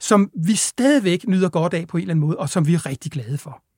som 0.00 0.30
vi 0.46 0.56
stadigvæk 0.56 1.28
nyder 1.28 1.48
godt 1.48 1.74
af 1.74 1.88
på 1.88 1.96
en 1.96 2.00
eller 2.00 2.14
anden 2.14 2.26
måde, 2.26 2.36
og 2.36 2.48
som 2.48 2.66
vi 2.66 2.74
er 2.74 2.86
rigtig 2.86 3.12
glade 3.12 3.38
for. 3.38 3.71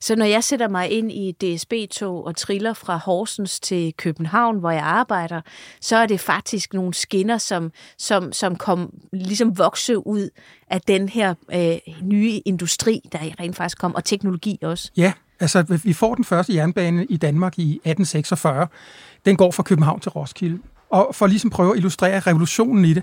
Så 0.00 0.16
når 0.16 0.24
jeg 0.24 0.44
sætter 0.44 0.68
mig 0.68 0.90
ind 0.90 1.12
i 1.12 1.32
DSB-tog 1.32 2.26
og 2.26 2.36
triller 2.36 2.72
fra 2.72 2.96
Horsens 2.96 3.60
til 3.60 3.94
København, 3.96 4.58
hvor 4.58 4.70
jeg 4.70 4.82
arbejder, 4.82 5.40
så 5.80 5.96
er 5.96 6.06
det 6.06 6.20
faktisk 6.20 6.74
nogle 6.74 6.94
skinner, 6.94 7.38
som, 7.38 7.72
som, 7.98 8.32
som 8.32 8.56
kom 8.56 8.90
ligesom 9.12 9.58
vokse 9.58 10.06
ud 10.06 10.28
af 10.70 10.80
den 10.80 11.08
her 11.08 11.34
øh, 11.52 11.94
nye 12.02 12.40
industri, 12.44 13.00
der 13.12 13.18
rent 13.40 13.56
faktisk 13.56 13.78
kom, 13.78 13.94
og 13.94 14.04
teknologi 14.04 14.58
også. 14.62 14.90
Ja, 14.96 15.12
altså 15.40 15.62
vi 15.84 15.92
får 15.92 16.14
den 16.14 16.24
første 16.24 16.54
jernbane 16.54 17.04
i 17.04 17.16
Danmark 17.16 17.58
i 17.58 17.62
1846. 17.62 18.66
Den 19.24 19.36
går 19.36 19.50
fra 19.50 19.62
København 19.62 20.00
til 20.00 20.10
Roskilde. 20.10 20.58
Og 20.90 21.14
for 21.14 21.26
ligesom 21.26 21.50
prøve 21.50 21.70
at 21.70 21.76
illustrere 21.76 22.20
revolutionen 22.20 22.84
i 22.84 22.94
det. 22.94 23.02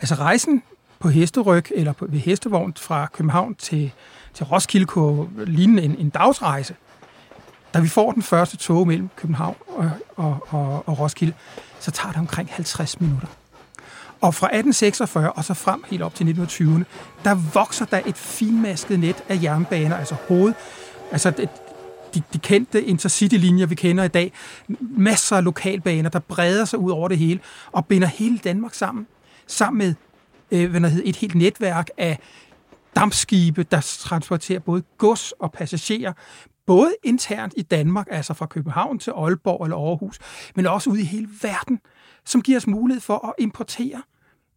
Altså 0.00 0.14
rejsen 0.14 0.62
på 1.04 1.08
hesteryg 1.08 1.64
eller 1.74 1.92
på, 1.92 2.06
ved 2.08 2.18
hestevogn 2.18 2.74
fra 2.76 3.06
København 3.12 3.54
til 3.54 3.92
til 4.34 4.46
Roskilde 4.46 4.86
kunne 4.86 5.28
ligne 5.44 5.82
en, 5.82 5.96
en 5.98 6.10
dagsrejse. 6.10 6.74
Da 7.74 7.80
vi 7.80 7.88
får 7.88 8.12
den 8.12 8.22
første 8.22 8.56
tog 8.56 8.86
mellem 8.86 9.08
København 9.16 9.56
og, 9.68 9.90
og, 10.16 10.46
og, 10.48 10.88
og 10.88 10.98
Roskilde, 11.00 11.32
så 11.80 11.90
tager 11.90 12.12
det 12.12 12.20
omkring 12.20 12.48
50 12.52 13.00
minutter. 13.00 13.26
Og 14.20 14.34
fra 14.34 14.46
1846 14.46 15.32
og 15.32 15.44
så 15.44 15.54
frem 15.54 15.84
helt 15.90 16.02
op 16.02 16.14
til 16.14 16.24
1920'erne, 16.24 16.84
der 17.24 17.34
vokser 17.34 17.84
der 17.84 18.00
et 18.06 18.16
finmasket 18.16 19.00
net 19.00 19.24
af 19.28 19.38
jernbaner, 19.42 19.96
altså 19.96 20.16
hoved, 20.28 20.54
altså 21.12 21.30
det, 21.30 21.48
de, 22.14 22.22
de 22.32 22.38
kendte 22.38 22.84
intercity-linjer, 22.84 23.66
vi 23.66 23.74
kender 23.74 24.04
i 24.04 24.08
dag, 24.08 24.32
masser 24.80 25.36
af 25.36 25.44
lokalbaner, 25.44 26.10
der 26.10 26.18
breder 26.18 26.64
sig 26.64 26.78
ud 26.78 26.90
over 26.90 27.08
det 27.08 27.18
hele 27.18 27.40
og 27.72 27.86
binder 27.86 28.08
hele 28.08 28.38
Danmark 28.38 28.74
sammen, 28.74 29.06
sammen 29.46 29.78
med 29.78 29.94
øh, 30.54 30.70
hvad 30.70 30.90
hedder, 30.90 31.10
et 31.10 31.16
helt 31.16 31.34
netværk 31.34 31.90
af 31.96 32.18
dampskibe, 32.96 33.62
der 33.62 33.80
transporterer 34.00 34.60
både 34.60 34.82
gods 34.98 35.32
og 35.32 35.52
passagerer, 35.52 36.12
både 36.66 36.94
internt 37.02 37.54
i 37.56 37.62
Danmark, 37.62 38.06
altså 38.10 38.34
fra 38.34 38.46
København 38.46 38.98
til 38.98 39.10
Aalborg 39.10 39.64
eller 39.64 39.76
Aarhus, 39.76 40.18
men 40.54 40.66
også 40.66 40.90
ud 40.90 40.98
i 40.98 41.04
hele 41.04 41.28
verden, 41.42 41.80
som 42.24 42.42
giver 42.42 42.58
os 42.58 42.66
mulighed 42.66 43.00
for 43.00 43.28
at 43.28 43.34
importere 43.38 44.02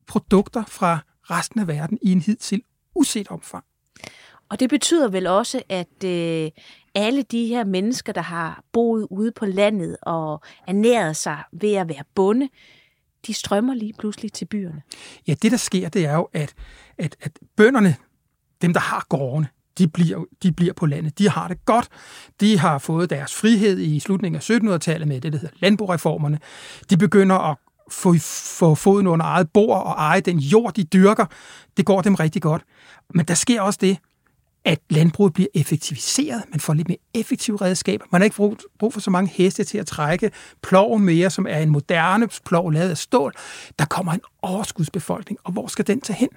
produkter 0.08 0.64
fra 0.68 1.00
resten 1.24 1.60
af 1.60 1.68
verden 1.68 1.98
i 2.02 2.12
en 2.12 2.22
hidtil 2.22 2.62
uset 2.96 3.28
omfang. 3.28 3.64
Og 4.50 4.60
det 4.60 4.70
betyder 4.70 5.10
vel 5.10 5.28
også, 5.28 5.62
at 5.70 6.04
øh, 6.06 6.52
alle 6.96 7.22
de 7.22 7.46
her 7.46 7.64
mennesker, 7.64 8.14
der 8.14 8.22
har 8.22 8.64
boet 8.72 9.08
ude 9.10 9.32
på 9.32 9.46
landet 9.46 9.98
og 10.02 10.42
ernæret 10.68 11.16
sig 11.16 11.44
ved 11.52 11.74
at 11.74 11.90
være 11.90 12.04
bonde, 12.16 12.50
de 13.28 13.34
strømmer 13.34 13.74
lige 13.74 13.94
pludselig 14.00 14.34
til 14.34 14.46
byerne. 14.46 14.82
Ja, 15.28 15.34
det 15.42 15.52
der 15.52 15.58
sker, 15.58 15.90
det 15.90 16.06
er 16.06 16.14
jo, 16.14 16.30
at, 16.34 16.54
at, 16.98 17.16
at 17.22 17.32
bønderne, 17.58 17.96
dem, 18.62 18.74
der 18.74 18.80
har 18.80 19.06
gårdene, 19.10 19.48
de 19.78 19.88
bliver, 19.88 20.24
de 20.44 20.52
bliver 20.52 20.74
på 20.74 20.86
landet. 20.86 21.20
De 21.20 21.30
har 21.30 21.48
det 21.48 21.66
godt. 21.66 21.88
De 22.40 22.60
har 22.60 22.78
fået 22.78 23.10
deres 23.10 23.36
frihed 23.36 23.80
i 23.80 24.00
slutningen 24.00 24.36
af 24.36 24.50
1700-tallet 24.50 25.08
med 25.08 25.22
det, 25.22 25.34
der 25.34 25.40
hedder 25.40 25.56
landboreformerne. 25.60 26.40
De 26.90 26.98
begynder 26.98 27.36
at 27.36 27.58
få, 27.92 28.16
få 28.60 28.76
foden 28.76 29.08
under 29.08 29.26
eget 29.26 29.50
bord 29.52 29.84
og 29.86 29.92
eje 29.92 30.22
den 30.22 30.40
jord, 30.40 30.74
de 30.74 30.84
dyrker. 30.84 31.26
Det 31.78 31.86
går 31.86 32.02
dem 32.02 32.16
rigtig 32.16 32.42
godt. 32.42 32.64
Men 33.14 33.26
der 33.26 33.34
sker 33.34 33.62
også 33.62 33.80
det, 33.82 33.98
at 34.68 34.80
landbruget 34.90 35.34
bliver 35.34 35.48
effektiviseret. 35.54 36.44
Man 36.52 36.60
får 36.60 36.74
lidt 36.74 36.88
mere 36.88 36.98
effektive 37.14 37.58
redskaber. 37.58 38.06
Man 38.12 38.22
har 38.22 38.24
ikke 38.24 38.36
brug, 38.36 38.58
brug 38.80 38.94
for 38.94 39.00
så 39.00 39.12
mange 39.12 39.32
heste 39.34 39.64
til 39.64 39.78
at 39.78 39.88
trække 39.88 40.32
ploven 40.64 41.04
mere, 41.04 41.30
som 41.30 41.46
er 41.50 41.58
en 41.58 41.70
moderne 41.70 42.28
plov 42.46 42.72
lavet 42.72 42.90
af 42.90 42.98
stål. 42.98 43.34
Der 43.80 43.86
kommer 43.86 44.14
en 44.14 44.22
overskudsbefolkning, 44.42 45.40
og 45.44 45.52
hvor 45.52 45.68
skal 45.68 45.88
den 45.88 46.02
tage 46.02 46.18
hen? 46.18 46.30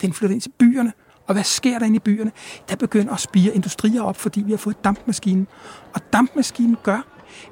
Den 0.00 0.12
flytter 0.12 0.34
ind 0.34 0.40
til 0.40 0.52
byerne, 0.58 0.92
og 1.26 1.34
hvad 1.34 1.44
sker 1.44 1.78
der 1.78 1.86
inde 1.86 1.96
i 1.96 2.00
byerne? 2.00 2.32
Der 2.68 2.76
begynder 2.76 3.12
at 3.12 3.20
spire 3.20 3.54
industrier 3.54 4.02
op, 4.02 4.16
fordi 4.16 4.42
vi 4.42 4.50
har 4.50 4.58
fået 4.58 4.84
dampmaskinen. 4.84 5.46
Og 5.94 6.00
dampmaskinen 6.12 6.76
gør, 6.82 7.06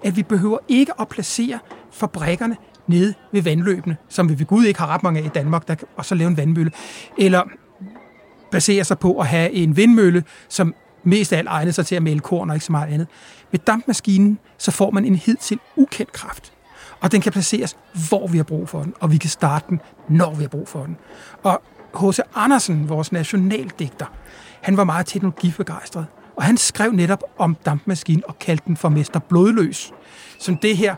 at 0.04 0.16
vi 0.16 0.22
behøver 0.22 0.58
ikke 0.68 1.00
at 1.00 1.08
placere 1.08 1.58
fabrikkerne 1.92 2.56
nede 2.86 3.14
ved 3.32 3.42
vandløbene, 3.42 3.96
som 4.08 4.28
vi 4.28 4.38
ved 4.38 4.46
Gud 4.46 4.64
ikke 4.64 4.80
har 4.80 4.86
ret 4.86 5.02
mange 5.02 5.20
af 5.20 5.24
i 5.24 5.28
Danmark, 5.28 5.68
der, 5.68 5.74
og 5.96 6.04
så 6.04 6.14
lave 6.14 6.28
en 6.28 6.36
vandmølle. 6.36 6.70
Eller 7.18 7.42
baserer 8.52 8.84
sig 8.84 8.98
på 8.98 9.18
at 9.18 9.26
have 9.26 9.52
en 9.52 9.76
vindmølle, 9.76 10.24
som 10.48 10.74
mest 11.04 11.32
af 11.32 11.38
alt 11.38 11.48
egner 11.48 11.72
sig 11.72 11.86
til 11.86 11.94
at 11.94 12.02
male 12.02 12.20
korn 12.20 12.50
og 12.50 12.56
ikke 12.56 12.66
så 12.66 12.72
meget 12.72 12.92
andet. 12.92 13.06
Med 13.50 13.60
dampmaskinen, 13.66 14.38
så 14.58 14.70
får 14.70 14.90
man 14.90 15.04
en 15.04 15.16
hidtil 15.16 15.58
ukendt 15.76 16.12
kraft. 16.12 16.52
Og 17.00 17.12
den 17.12 17.20
kan 17.20 17.32
placeres, 17.32 17.76
hvor 18.08 18.26
vi 18.26 18.36
har 18.36 18.44
brug 18.44 18.68
for 18.68 18.82
den, 18.82 18.94
og 19.00 19.12
vi 19.12 19.16
kan 19.16 19.30
starte 19.30 19.66
den, 19.68 19.80
når 20.08 20.34
vi 20.34 20.42
har 20.42 20.48
brug 20.48 20.68
for 20.68 20.84
den. 20.84 20.96
Og 21.42 21.62
H.C. 22.00 22.18
Andersen, 22.34 22.88
vores 22.88 23.12
nationaldigter, 23.12 24.06
han 24.60 24.76
var 24.76 24.84
meget 24.84 25.06
teknologibegejstret. 25.06 26.06
Og 26.36 26.44
han 26.44 26.56
skrev 26.56 26.92
netop 26.92 27.22
om 27.38 27.56
dampmaskinen 27.66 28.22
og 28.28 28.38
kaldte 28.38 28.64
den 28.66 28.76
for 28.76 28.88
Mester 28.88 29.20
Blodløs. 29.20 29.92
Som 30.38 30.56
det 30.56 30.76
her 30.76 30.94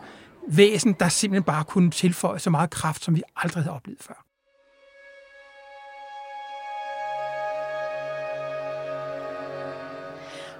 væsen, 0.48 0.96
der 1.00 1.08
simpelthen 1.08 1.42
bare 1.42 1.64
kunne 1.64 1.90
tilføje 1.90 2.38
så 2.38 2.50
meget 2.50 2.70
kraft, 2.70 3.04
som 3.04 3.16
vi 3.16 3.22
aldrig 3.36 3.62
havde 3.62 3.76
oplevet 3.76 4.02
før. 4.02 4.23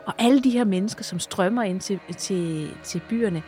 Og 0.07 0.15
alle 0.19 0.43
de 0.43 0.51
her 0.51 0.65
mennesker, 0.65 1.05
som 1.05 1.19
strømmer 1.19 1.63
ind 1.63 1.81
til, 1.81 2.01
til, 2.17 2.71
til 2.85 3.01
byerne, 3.09 3.43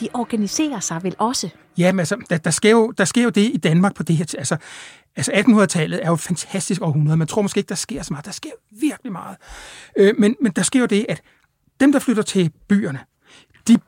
de 0.00 0.08
organiserer 0.14 0.80
sig 0.80 1.02
vel 1.02 1.14
også? 1.18 1.48
Ja, 1.78 1.92
men 1.92 1.98
altså, 1.98 2.16
der, 2.30 2.38
der, 2.38 2.50
sker 2.50 2.70
jo, 2.70 2.90
der 2.90 3.04
sker 3.04 3.22
jo 3.22 3.30
det 3.30 3.50
i 3.54 3.56
Danmark 3.56 3.94
på 3.94 4.02
det 4.02 4.16
her. 4.16 4.34
Altså, 4.38 4.56
altså 5.16 5.32
1800-tallet 5.32 6.00
er 6.02 6.06
jo 6.06 6.14
et 6.14 6.20
fantastisk 6.20 6.82
århundrede. 6.82 7.16
Man 7.16 7.26
tror 7.26 7.42
måske 7.42 7.58
ikke, 7.58 7.68
der 7.68 7.74
sker 7.74 8.02
så 8.02 8.12
meget. 8.12 8.24
Der 8.24 8.32
sker 8.32 8.50
virkelig 8.70 9.12
meget. 9.12 9.36
Øh, 9.96 10.14
men, 10.18 10.36
men 10.40 10.52
der 10.52 10.62
sker 10.62 10.80
jo 10.80 10.86
det, 10.86 11.06
at 11.08 11.22
dem, 11.80 11.92
der 11.92 11.98
flytter 11.98 12.22
til 12.22 12.50
byerne, 12.68 12.98
de 13.68 13.78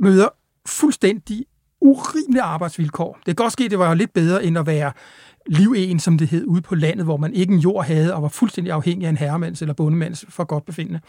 møder 0.00 0.28
fuldstændig 0.66 1.46
urimelige 1.80 2.42
arbejdsvilkår. 2.42 3.14
Det 3.14 3.24
kan 3.24 3.34
godt 3.34 3.52
ske, 3.52 3.64
at 3.64 3.70
det 3.70 3.78
var 3.78 3.94
lidt 3.94 4.12
bedre, 4.12 4.44
end 4.44 4.58
at 4.58 4.66
være 4.66 4.92
liven, 5.46 6.00
som 6.00 6.18
det 6.18 6.28
hed, 6.28 6.44
ude 6.46 6.62
på 6.62 6.74
landet, 6.74 7.04
hvor 7.04 7.16
man 7.16 7.34
ikke 7.34 7.52
en 7.52 7.58
jord 7.58 7.86
havde, 7.86 8.14
og 8.14 8.22
var 8.22 8.28
fuldstændig 8.28 8.72
afhængig 8.72 9.06
af 9.06 9.10
en 9.10 9.16
herremands 9.16 9.62
eller 9.62 9.74
bondemands 9.74 10.24
for 10.28 10.44
godt 10.44 10.64
befindende. 10.64 11.00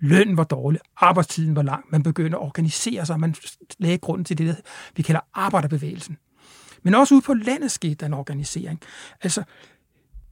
Lønnen 0.00 0.36
var 0.36 0.44
dårlig, 0.44 0.80
arbejdstiden 0.96 1.56
var 1.56 1.62
lang, 1.62 1.84
man 1.88 2.02
begyndte 2.02 2.36
at 2.36 2.42
organisere 2.42 3.06
sig, 3.06 3.20
man 3.20 3.34
lagde 3.78 3.98
grunden 3.98 4.24
til 4.24 4.38
det, 4.38 4.56
vi 4.96 5.02
kalder 5.02 5.20
arbejderbevægelsen. 5.34 6.16
Men 6.82 6.94
også 6.94 7.14
ude 7.14 7.22
på 7.22 7.34
landet 7.34 7.70
skete 7.70 7.94
der 7.94 8.06
en 8.06 8.14
organisering. 8.14 8.80
Altså, 9.22 9.42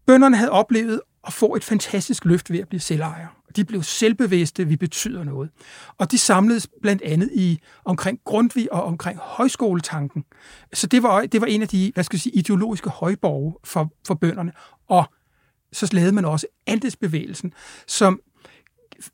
bønderne 0.07 0.37
havde 0.37 0.51
oplevet 0.51 1.01
at 1.27 1.33
få 1.33 1.55
et 1.55 1.65
fantastisk 1.65 2.25
løft 2.25 2.51
ved 2.51 2.59
at 2.59 2.69
blive 2.69 2.81
selvejere. 2.81 3.29
De 3.57 3.65
blev 3.65 3.83
selvbevidste, 3.83 4.69
vi 4.69 4.77
betyder 4.77 5.25
noget. 5.25 5.51
Og 5.99 6.11
de 6.11 6.19
samledes 6.19 6.69
blandt 6.83 7.03
andet 7.03 7.31
i 7.35 7.61
omkring 7.85 8.21
Grundtvig 8.25 8.73
og 8.73 8.83
omkring 8.83 9.19
højskoletanken. 9.23 10.25
Så 10.73 10.87
det 10.87 11.03
var, 11.03 11.27
det 11.27 11.41
var 11.41 11.47
en 11.47 11.63
af 11.63 11.69
de 11.69 11.91
hvad 11.95 12.05
skal 12.05 12.17
jeg 12.17 12.21
sige, 12.21 12.35
ideologiske 12.35 12.91
højborge 12.91 13.55
for, 13.65 13.93
for 14.07 14.15
bønderne. 14.15 14.53
Og 14.89 15.05
så 15.73 15.89
lavede 15.93 16.13
man 16.13 16.25
også 16.25 16.47
andelsbevægelsen, 16.67 17.53
som, 17.87 18.21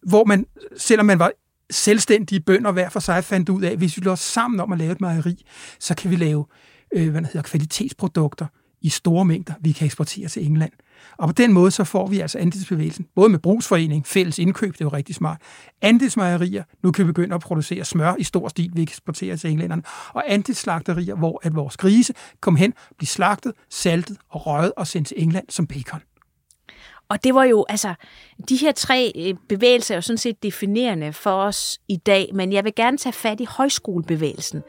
hvor 0.03 0.25
man, 0.25 0.47
selvom 0.77 1.07
man 1.07 1.19
var 1.19 1.33
selvstændige 1.71 2.41
bønder 2.41 2.73
hver 2.73 2.89
for 2.89 3.01
sig, 3.01 3.25
fandt 3.25 3.49
ud 3.49 3.63
af, 3.63 3.71
at 3.71 3.79
hvis 3.79 3.97
vi 3.97 4.03
lå 4.03 4.17
sammen 4.17 4.61
om 4.61 4.73
at 4.73 4.79
lave 4.79 4.93
et 4.93 5.01
mejeri, 5.01 5.47
så 5.81 5.95
kan 5.95 6.11
vi 6.11 6.17
lave 6.17 6.47
øh, 6.95 7.11
hvad 7.11 7.23
hedder, 7.23 7.43
kvalitetsprodukter 7.43 8.47
i 8.85 8.89
store 8.89 9.25
mængder, 9.25 9.55
vi 9.61 9.73
kan 9.73 9.85
eksportere 9.85 10.29
til 10.29 10.47
England. 10.47 10.73
Og 11.19 11.29
på 11.29 11.33
den 11.33 11.53
måde 11.53 11.71
så 11.71 11.85
får 11.85 12.07
vi 12.07 12.21
altså 12.21 12.39
andelsbevægelsen, 12.39 13.07
både 13.15 13.29
med 13.29 13.39
brugsforening, 13.39 14.07
fælles 14.07 14.39
indkøb, 14.39 14.73
det 14.73 14.81
er 14.81 14.85
jo 14.85 14.89
rigtig 14.89 15.15
smart, 15.15 15.41
andelsmejerier, 15.83 16.65
nu 16.83 16.93
kan 16.93 17.07
vi 17.07 17.13
begynde 17.13 17.35
at 17.35 17.41
producere 17.41 17.85
smør 17.85 18.15
i 18.19 18.23
stor 18.23 18.49
stil, 18.49 18.71
vi 18.75 18.83
eksporterer 18.83 19.37
til 19.37 19.51
englænderne, 19.51 19.83
og 20.09 20.25
andelsslagterier, 20.27 21.15
hvor 21.15 21.41
at 21.43 21.55
vores 21.55 21.77
grise 21.77 22.15
kom 22.41 22.57
hen, 22.57 22.73
blev 22.99 23.07
slagtet, 23.07 23.53
saltet 23.71 24.17
og 24.31 24.47
røget 24.47 24.73
og 24.77 24.87
sendt 24.87 25.09
til 25.09 25.23
England 25.23 25.47
som 25.49 25.67
bacon. 25.67 26.01
Og 27.09 27.25
det 27.25 27.35
var 27.35 27.45
jo, 27.45 27.65
altså, 27.69 27.95
de 28.49 28.57
her 28.57 28.73
tre 28.73 29.13
øh, 29.17 29.35
bevægelser 29.49 29.95
er 29.95 29.97
jo 29.97 30.03
sådan 30.03 30.19
set 30.19 30.43
definerende 30.43 31.13
for 31.13 31.31
os 31.31 31.79
i 31.89 31.97
dag, 31.97 32.31
men 32.35 32.53
jeg 32.53 32.65
vil 32.65 32.75
gerne 32.75 32.99
tage 32.99 33.13
fat 33.13 33.41
i 33.41 33.47
højskolebevægelsen, 33.49 34.63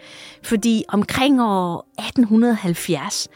fordi 0.43 0.83
omkring 0.87 1.41
år 1.41 1.87
1870, 1.99 3.27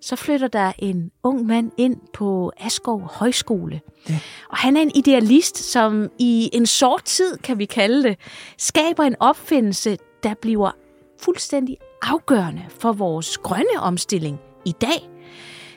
så 0.00 0.16
flytter 0.16 0.48
der 0.48 0.72
en 0.78 1.10
ung 1.22 1.46
mand 1.46 1.70
ind 1.76 1.96
på 2.12 2.52
Askov 2.56 3.00
Højskole. 3.00 3.80
Ja. 4.08 4.18
Og 4.50 4.56
han 4.56 4.76
er 4.76 4.80
en 4.80 4.92
idealist, 4.94 5.56
som 5.56 6.10
i 6.18 6.50
en 6.52 6.66
sort 6.66 7.04
tid, 7.04 7.36
kan 7.36 7.58
vi 7.58 7.64
kalde 7.64 8.02
det, 8.02 8.18
skaber 8.58 9.04
en 9.04 9.16
opfindelse, 9.20 9.98
der 10.22 10.34
bliver 10.34 10.70
fuldstændig 11.20 11.76
afgørende 12.02 12.62
for 12.68 12.92
vores 12.92 13.38
grønne 13.38 13.80
omstilling 13.80 14.38
i 14.64 14.72
dag. 14.72 15.10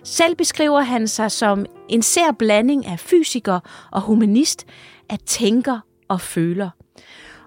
Selv 0.03 0.35
beskriver 0.35 0.81
han 0.81 1.07
sig 1.07 1.31
som 1.31 1.65
en 1.89 2.01
sær 2.01 2.31
blanding 2.39 2.85
af 2.85 2.99
fysiker 2.99 3.59
og 3.91 4.01
humanist, 4.01 4.65
af 5.09 5.17
tænker 5.25 5.79
og 6.07 6.21
føler. 6.21 6.69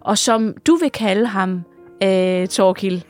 Og 0.01 0.19
som 0.19 0.55
du 0.67 0.77
vil 0.77 0.91
kalde 0.91 1.27
ham, 1.27 1.63
øh, 2.03 2.49
Torkil, 2.49 3.05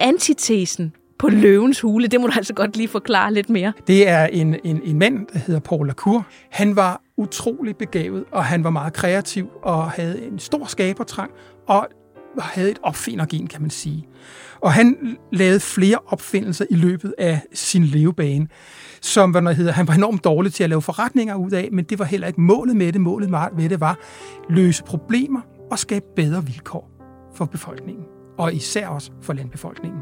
antitesen 0.00 0.94
på 1.18 1.28
løvens 1.28 1.80
hule. 1.80 2.06
Det 2.06 2.20
må 2.20 2.26
du 2.26 2.32
altså 2.36 2.54
godt 2.54 2.76
lige 2.76 2.88
forklare 2.88 3.34
lidt 3.34 3.50
mere. 3.50 3.72
Det 3.86 4.08
er 4.08 4.26
en, 4.26 4.56
en, 4.64 4.80
en 4.84 4.98
mand, 4.98 5.26
der 5.32 5.38
hedder 5.38 5.60
Paul 5.60 5.86
Lacour. 5.86 6.26
Han 6.50 6.76
var 6.76 7.02
utrolig 7.16 7.76
begavet, 7.76 8.24
og 8.32 8.44
han 8.44 8.64
var 8.64 8.70
meget 8.70 8.92
kreativ, 8.92 9.48
og 9.62 9.90
havde 9.90 10.26
en 10.26 10.38
stor 10.38 10.64
skabertrang, 10.66 11.30
og 11.68 11.88
havde 12.38 12.70
et 12.70 12.78
opfindergen, 12.82 13.46
kan 13.46 13.60
man 13.60 13.70
sige. 13.70 14.08
Og 14.60 14.72
han 14.72 15.16
lavede 15.32 15.60
flere 15.60 15.98
opfindelser 16.06 16.64
i 16.70 16.74
løbet 16.74 17.14
af 17.18 17.40
sin 17.52 17.84
levebane, 17.84 18.48
som 19.00 19.30
hvad 19.30 19.42
der 19.42 19.52
hedder, 19.52 19.72
han 19.72 19.88
var 19.88 19.94
enormt 19.94 20.24
dårlig 20.24 20.52
til 20.52 20.64
at 20.64 20.70
lave 20.70 20.82
forretninger 20.82 21.34
ud 21.34 21.50
af, 21.50 21.68
men 21.72 21.84
det 21.84 21.98
var 21.98 22.04
heller 22.04 22.26
ikke 22.26 22.40
målet 22.40 22.76
med 22.76 22.92
det. 22.92 23.00
Målet 23.00 23.30
med 23.30 23.68
det 23.68 23.80
var 23.80 23.98
løse 24.48 24.84
problemer 24.84 25.40
og 25.70 25.78
skabe 25.78 26.04
bedre 26.16 26.44
vilkår 26.44 26.90
for 27.34 27.44
befolkningen, 27.44 28.04
og 28.38 28.54
især 28.54 28.88
også 28.88 29.10
for 29.22 29.32
landbefolkningen. 29.32 30.00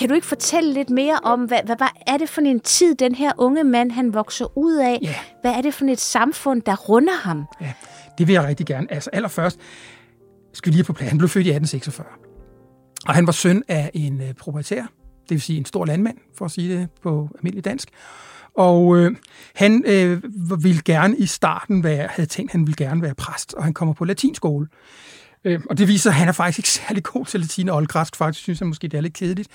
Kan 0.00 0.08
du 0.08 0.14
ikke 0.14 0.26
fortælle 0.26 0.72
lidt 0.72 0.90
mere 0.90 1.18
om, 1.22 1.44
hvad, 1.44 1.58
hvad, 1.64 1.76
hvad 1.76 1.88
er 2.06 2.16
det 2.16 2.28
for 2.28 2.40
en 2.40 2.60
tid, 2.60 2.94
den 2.94 3.14
her 3.14 3.32
unge 3.38 3.64
mand, 3.64 3.90
han 3.90 4.14
vokser 4.14 4.58
ud 4.58 4.76
af? 4.76 4.98
Ja. 5.02 5.14
Hvad 5.40 5.52
er 5.52 5.60
det 5.60 5.74
for 5.74 5.84
et 5.84 6.00
samfund, 6.00 6.62
der 6.62 6.76
runder 6.76 7.12
ham? 7.12 7.44
Ja, 7.60 7.72
det 8.18 8.26
vil 8.26 8.32
jeg 8.32 8.44
rigtig 8.44 8.66
gerne. 8.66 8.92
Altså 8.92 9.10
allerførst 9.12 9.60
skal 10.52 10.72
vi 10.72 10.76
lige 10.76 10.84
på 10.84 10.92
plads. 10.92 11.08
Han 11.08 11.18
blev 11.18 11.28
født 11.28 11.46
i 11.46 11.50
1846. 11.50 12.06
Og 13.06 13.14
han 13.14 13.26
var 13.26 13.32
søn 13.32 13.62
af 13.68 13.90
en 13.94 14.20
øh, 14.20 14.34
proprietær, 14.34 14.82
det 15.28 15.30
vil 15.30 15.40
sige 15.40 15.58
en 15.58 15.64
stor 15.64 15.84
landmand, 15.84 16.16
for 16.38 16.44
at 16.44 16.50
sige 16.50 16.76
det 16.76 16.88
på 17.02 17.28
almindelig 17.38 17.64
dansk. 17.64 17.88
Og 18.54 18.96
øh, 18.96 19.16
han 19.54 19.84
øh, 19.86 20.22
ville 20.62 20.82
gerne 20.84 21.16
i 21.16 21.26
starten 21.26 21.84
være, 21.84 22.08
havde 22.10 22.28
tænkt, 22.28 22.50
at 22.50 22.52
han 22.52 22.66
ville 22.66 22.86
gerne 22.86 23.02
være 23.02 23.14
præst, 23.14 23.54
og 23.54 23.64
han 23.64 23.74
kommer 23.74 23.94
på 23.94 24.04
latinskole. 24.04 24.66
Øh, 25.44 25.60
og 25.70 25.78
det 25.78 25.88
viser, 25.88 26.10
at 26.10 26.16
han 26.16 26.28
er 26.28 26.32
faktisk 26.32 26.58
ikke 26.58 26.68
særlig 26.68 27.02
god 27.02 27.26
til 27.26 27.40
latin 27.40 27.68
og 27.68 27.76
oldgræsk. 27.76 28.16
Faktisk 28.16 28.42
synes 28.42 28.58
han 28.58 28.68
måske, 28.68 28.88
det 28.88 28.96
er 28.96 29.00
lidt 29.00 29.14
kedeligt. 29.14 29.48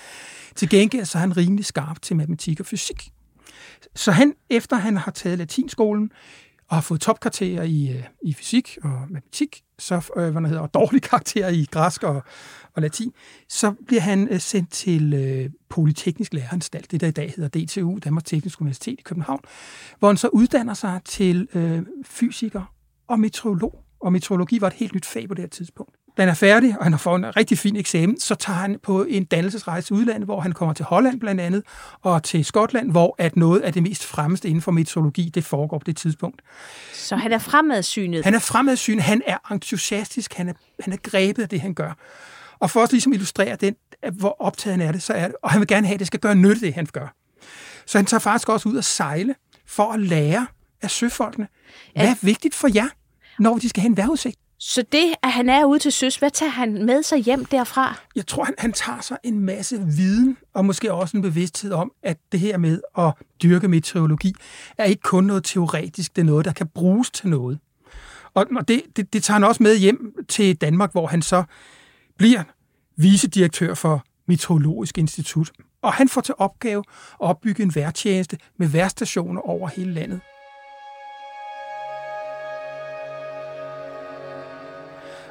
Til 0.54 0.68
gengæld 0.68 1.04
så 1.04 1.18
er 1.18 1.20
han 1.20 1.36
rimelig 1.36 1.64
skarp 1.64 2.02
til 2.02 2.16
matematik 2.16 2.60
og 2.60 2.66
fysik. 2.66 3.10
Så 3.94 4.12
han, 4.12 4.34
efter 4.50 4.76
han 4.76 4.96
har 4.96 5.10
taget 5.10 5.38
latinskolen, 5.38 6.10
og 6.68 6.76
har 6.76 6.80
fået 6.80 7.00
topkarakterer 7.00 7.62
i, 7.62 7.90
øh, 7.90 8.04
i 8.22 8.32
fysik 8.32 8.78
og 8.82 8.90
matematik, 9.10 9.62
så, 9.78 10.10
øh, 10.16 10.30
hvad 10.30 10.42
hedder, 10.42 10.60
og 10.60 10.74
dårlige 10.74 11.00
karakterer 11.00 11.48
i 11.48 11.66
græsk 11.70 12.02
og, 12.02 12.22
og 12.74 12.82
latin, 12.82 13.12
så 13.48 13.74
bliver 13.86 14.00
han 14.00 14.28
øh, 14.28 14.40
sendt 14.40 14.70
til 14.70 15.14
øh, 15.14 15.50
Polyteknisk 15.68 16.34
Læreranstalt, 16.34 16.90
det 16.90 17.00
der 17.00 17.06
i 17.06 17.10
dag 17.10 17.32
hedder 17.36 17.66
DTU, 17.66 17.98
Danmarks 17.98 18.30
Tekniske 18.30 18.62
Universitet 18.62 18.98
i 18.98 19.02
København, 19.02 19.40
hvor 19.98 20.08
han 20.08 20.16
så 20.16 20.28
uddanner 20.28 20.74
sig 20.74 21.00
til 21.04 21.48
øh, 21.54 21.82
fysiker 22.04 22.72
og 23.08 23.20
meteorolog 23.20 23.85
og 24.00 24.12
meteorologi 24.12 24.60
var 24.60 24.66
et 24.66 24.72
helt 24.72 24.94
nyt 24.94 25.06
fag 25.06 25.28
på 25.28 25.34
det 25.34 25.42
her 25.42 25.48
tidspunkt. 25.48 25.96
Da 26.16 26.22
han 26.22 26.28
er 26.28 26.34
færdig, 26.34 26.78
og 26.78 26.84
han 26.84 26.92
har 26.92 26.98
fået 26.98 27.18
en 27.18 27.36
rigtig 27.36 27.58
fin 27.58 27.76
eksamen, 27.76 28.20
så 28.20 28.34
tager 28.34 28.58
han 28.58 28.78
på 28.82 29.04
en 29.04 29.24
dannelsesrejse 29.24 29.86
til 29.86 29.96
udlandet, 29.96 30.24
hvor 30.24 30.40
han 30.40 30.52
kommer 30.52 30.74
til 30.74 30.84
Holland 30.84 31.20
blandt 31.20 31.40
andet, 31.40 31.62
og 32.02 32.22
til 32.22 32.44
Skotland, 32.44 32.90
hvor 32.90 33.14
at 33.18 33.36
noget 33.36 33.60
af 33.60 33.72
det 33.72 33.82
mest 33.82 34.04
fremmeste 34.04 34.48
inden 34.48 34.62
for 34.62 34.72
meteorologi, 34.72 35.30
det 35.34 35.44
foregår 35.44 35.78
på 35.78 35.84
det 35.84 35.96
tidspunkt. 35.96 36.42
Så 36.94 37.16
han 37.16 37.32
er 37.32 37.38
fremadsynet? 37.38 38.24
Han 38.24 38.34
er 38.34 38.38
fremadsynet, 38.38 39.02
han 39.02 39.22
er 39.26 39.52
entusiastisk, 39.52 40.34
han 40.34 40.48
er, 40.48 40.52
han 40.80 40.92
er 40.92 40.96
grebet 41.02 41.42
af 41.42 41.48
det, 41.48 41.60
han 41.60 41.74
gør. 41.74 41.92
Og 42.58 42.70
for 42.70 42.82
at 42.82 42.92
ligesom 42.92 43.12
illustrere 43.12 43.56
den, 43.56 43.74
hvor 44.12 44.36
optaget 44.38 44.78
han 44.78 44.88
er 44.88 44.92
det, 44.92 45.02
så 45.02 45.12
er 45.12 45.26
det, 45.26 45.36
og 45.42 45.50
han 45.50 45.60
vil 45.60 45.68
gerne 45.68 45.86
have, 45.86 45.94
at 45.94 45.98
det 46.00 46.06
skal 46.06 46.20
gøre 46.20 46.34
nytte, 46.34 46.60
det 46.60 46.74
han 46.74 46.86
gør. 46.92 47.14
Så 47.86 47.98
han 47.98 48.06
tager 48.06 48.18
faktisk 48.18 48.48
også 48.48 48.68
ud 48.68 48.78
at 48.78 48.84
sejle 48.84 49.34
for 49.66 49.92
at 49.92 50.00
lære 50.00 50.46
af 50.82 50.90
søfolkene, 50.90 51.48
hvad 51.94 52.08
er 52.08 52.14
vigtigt 52.22 52.54
for 52.54 52.68
jer? 52.74 52.88
Når 53.38 53.58
de 53.58 53.68
skal 53.68 53.80
have 53.80 53.90
en 53.90 53.96
vejrudsigt. 53.96 54.36
Så 54.58 54.84
det, 54.92 55.14
at 55.22 55.32
han 55.32 55.48
er 55.48 55.64
ude 55.64 55.78
til 55.78 55.92
søs, 55.92 56.16
hvad 56.16 56.30
tager 56.30 56.50
han 56.50 56.84
med 56.86 57.02
sig 57.02 57.18
hjem 57.18 57.44
derfra? 57.44 57.98
Jeg 58.16 58.26
tror, 58.26 58.44
han, 58.44 58.54
han 58.58 58.72
tager 58.72 59.00
sig 59.00 59.18
en 59.22 59.40
masse 59.40 59.80
viden, 59.96 60.36
og 60.54 60.64
måske 60.64 60.92
også 60.92 61.16
en 61.16 61.22
bevidsthed 61.22 61.72
om, 61.72 61.92
at 62.02 62.18
det 62.32 62.40
her 62.40 62.58
med 62.58 62.80
at 62.98 63.12
dyrke 63.42 63.68
meteorologi, 63.68 64.34
er 64.78 64.84
ikke 64.84 65.02
kun 65.02 65.24
noget 65.24 65.44
teoretisk, 65.44 66.16
det 66.16 66.22
er 66.22 66.26
noget, 66.26 66.44
der 66.44 66.52
kan 66.52 66.68
bruges 66.68 67.10
til 67.10 67.28
noget. 67.28 67.58
Og, 68.34 68.46
og 68.56 68.68
det, 68.68 68.82
det, 68.96 69.12
det 69.12 69.22
tager 69.22 69.34
han 69.34 69.44
også 69.44 69.62
med 69.62 69.76
hjem 69.76 70.14
til 70.28 70.56
Danmark, 70.56 70.92
hvor 70.92 71.06
han 71.06 71.22
så 71.22 71.44
bliver 72.18 72.42
vicedirektør 72.96 73.74
for 73.74 74.04
Meteorologisk 74.28 74.98
Institut. 74.98 75.50
Og 75.82 75.92
han 75.92 76.08
får 76.08 76.20
til 76.20 76.34
opgave 76.38 76.84
at 77.12 77.16
opbygge 77.18 77.62
en 77.62 77.74
værtjeneste 77.74 78.38
med 78.56 78.68
værstationer 78.68 79.40
over 79.40 79.68
hele 79.68 79.92
landet. 79.92 80.20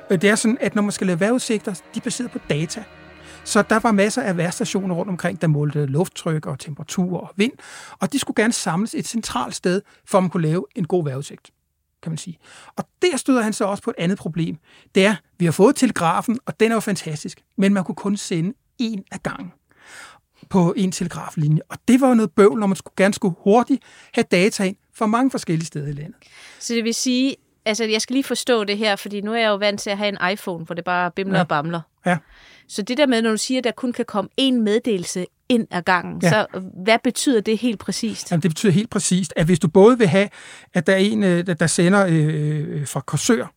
Øh, 0.09 0.21
det 0.21 0.29
er 0.29 0.35
sådan, 0.35 0.57
at 0.61 0.75
når 0.75 0.81
man 0.81 0.91
skal 0.91 1.07
lave 1.07 1.19
vejrudsigter, 1.19 1.73
de 1.73 1.81
er 1.95 2.01
baseret 2.01 2.31
på 2.31 2.39
data. 2.49 2.83
Så 3.43 3.61
der 3.61 3.79
var 3.79 3.91
masser 3.91 4.21
af 4.21 4.37
vejrstationer 4.37 4.95
rundt 4.95 5.09
omkring, 5.09 5.41
der 5.41 5.47
målte 5.47 5.85
lufttryk 5.85 6.45
og 6.45 6.59
temperatur 6.59 7.19
og 7.19 7.31
vind, 7.35 7.51
og 7.99 8.13
de 8.13 8.19
skulle 8.19 8.43
gerne 8.43 8.53
samles 8.53 8.95
et 8.95 9.07
centralt 9.07 9.55
sted, 9.55 9.81
for 10.05 10.17
at 10.17 10.23
man 10.23 10.29
kunne 10.29 10.47
lave 10.47 10.65
en 10.75 10.87
god 10.87 11.03
vejrudsigt, 11.03 11.51
kan 12.03 12.11
man 12.11 12.17
sige. 12.17 12.37
Og 12.75 12.87
der 13.01 13.17
støder 13.17 13.41
han 13.41 13.53
så 13.53 13.65
også 13.65 13.83
på 13.83 13.89
et 13.89 13.95
andet 13.97 14.17
problem. 14.17 14.57
Det 14.95 15.05
er, 15.05 15.15
vi 15.39 15.45
har 15.45 15.51
fået 15.51 15.75
telegrafen, 15.75 16.39
og 16.45 16.59
den 16.59 16.71
er 16.71 16.75
jo 16.75 16.79
fantastisk, 16.79 17.41
men 17.57 17.73
man 17.73 17.83
kunne 17.83 17.95
kun 17.95 18.17
sende 18.17 18.53
en 18.79 19.03
af 19.11 19.23
gangen 19.23 19.51
på 20.49 20.73
en 20.77 20.91
telegraflinje. 20.91 21.61
Og 21.69 21.77
det 21.87 22.01
var 22.01 22.07
jo 22.07 22.13
noget 22.13 22.31
bøvl, 22.31 22.59
når 22.59 22.67
man 22.67 22.75
skulle, 22.75 22.93
gerne 22.97 23.13
skulle 23.13 23.35
hurtigt 23.39 23.83
have 24.13 24.25
data 24.31 24.63
ind 24.63 24.75
fra 24.93 25.05
mange 25.05 25.31
forskellige 25.31 25.65
steder 25.65 25.87
i 25.87 25.91
landet. 25.91 26.15
Så 26.59 26.73
det 26.73 26.83
vil 26.83 26.93
sige, 26.93 27.35
altså 27.65 27.83
jeg 27.83 28.01
skal 28.01 28.13
lige 28.13 28.23
forstå 28.23 28.63
det 28.63 28.77
her, 28.77 28.95
fordi 28.95 29.21
nu 29.21 29.33
er 29.33 29.39
jeg 29.39 29.47
jo 29.47 29.55
vant 29.55 29.79
til 29.79 29.89
at 29.89 29.97
have 29.97 30.09
en 30.09 30.31
iPhone, 30.31 30.65
hvor 30.65 30.75
det 30.75 30.83
bare 30.83 31.11
bimler 31.11 31.35
ja. 31.35 31.41
og 31.41 31.47
bamler. 31.47 31.81
Ja. 32.05 32.17
Så 32.67 32.81
det 32.81 32.97
der 32.97 33.05
med, 33.05 33.21
når 33.21 33.31
du 33.31 33.37
siger, 33.37 33.57
at 33.57 33.63
der 33.63 33.71
kun 33.71 33.93
kan 33.93 34.05
komme 34.05 34.29
én 34.41 34.51
meddelelse 34.51 35.25
ind 35.49 35.67
ad 35.71 35.81
gangen, 35.81 36.19
ja. 36.23 36.29
så 36.29 36.45
hvad 36.83 36.99
betyder 37.03 37.41
det 37.41 37.57
helt 37.57 37.79
præcist? 37.79 38.31
Jamen, 38.31 38.43
det 38.43 38.51
betyder 38.51 38.71
helt 38.71 38.89
præcist, 38.89 39.33
at 39.35 39.45
hvis 39.45 39.59
du 39.59 39.67
både 39.67 39.97
vil 39.97 40.07
have, 40.07 40.29
at 40.73 40.87
der 40.87 40.93
er 40.93 40.97
en, 40.97 41.23
øh, 41.23 41.47
der 41.59 41.67
sender 41.67 42.05
øh, 42.09 42.87
fra 42.87 42.99
Korsør, 42.99 43.53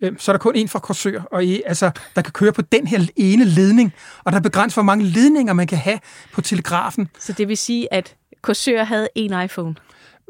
øh, 0.00 0.12
så 0.18 0.32
er 0.32 0.34
der 0.34 0.38
kun 0.38 0.56
en 0.56 0.68
fra 0.68 0.78
Korsør, 0.78 1.22
og 1.22 1.44
i, 1.44 1.62
altså, 1.66 1.90
der 2.16 2.22
kan 2.22 2.32
køre 2.32 2.52
på 2.52 2.62
den 2.62 2.86
her 2.86 3.06
ene 3.16 3.44
ledning, 3.44 3.92
og 4.24 4.32
der 4.32 4.38
er 4.38 4.42
begrænset, 4.42 4.76
hvor 4.76 4.82
mange 4.82 5.04
ledninger 5.04 5.52
man 5.52 5.66
kan 5.66 5.78
have 5.78 5.98
på 6.32 6.40
telegrafen. 6.40 7.08
Så 7.18 7.32
det 7.32 7.48
vil 7.48 7.56
sige, 7.56 7.94
at 7.94 8.16
Korsør 8.42 8.84
havde 8.84 9.08
en 9.14 9.42
iPhone? 9.42 9.74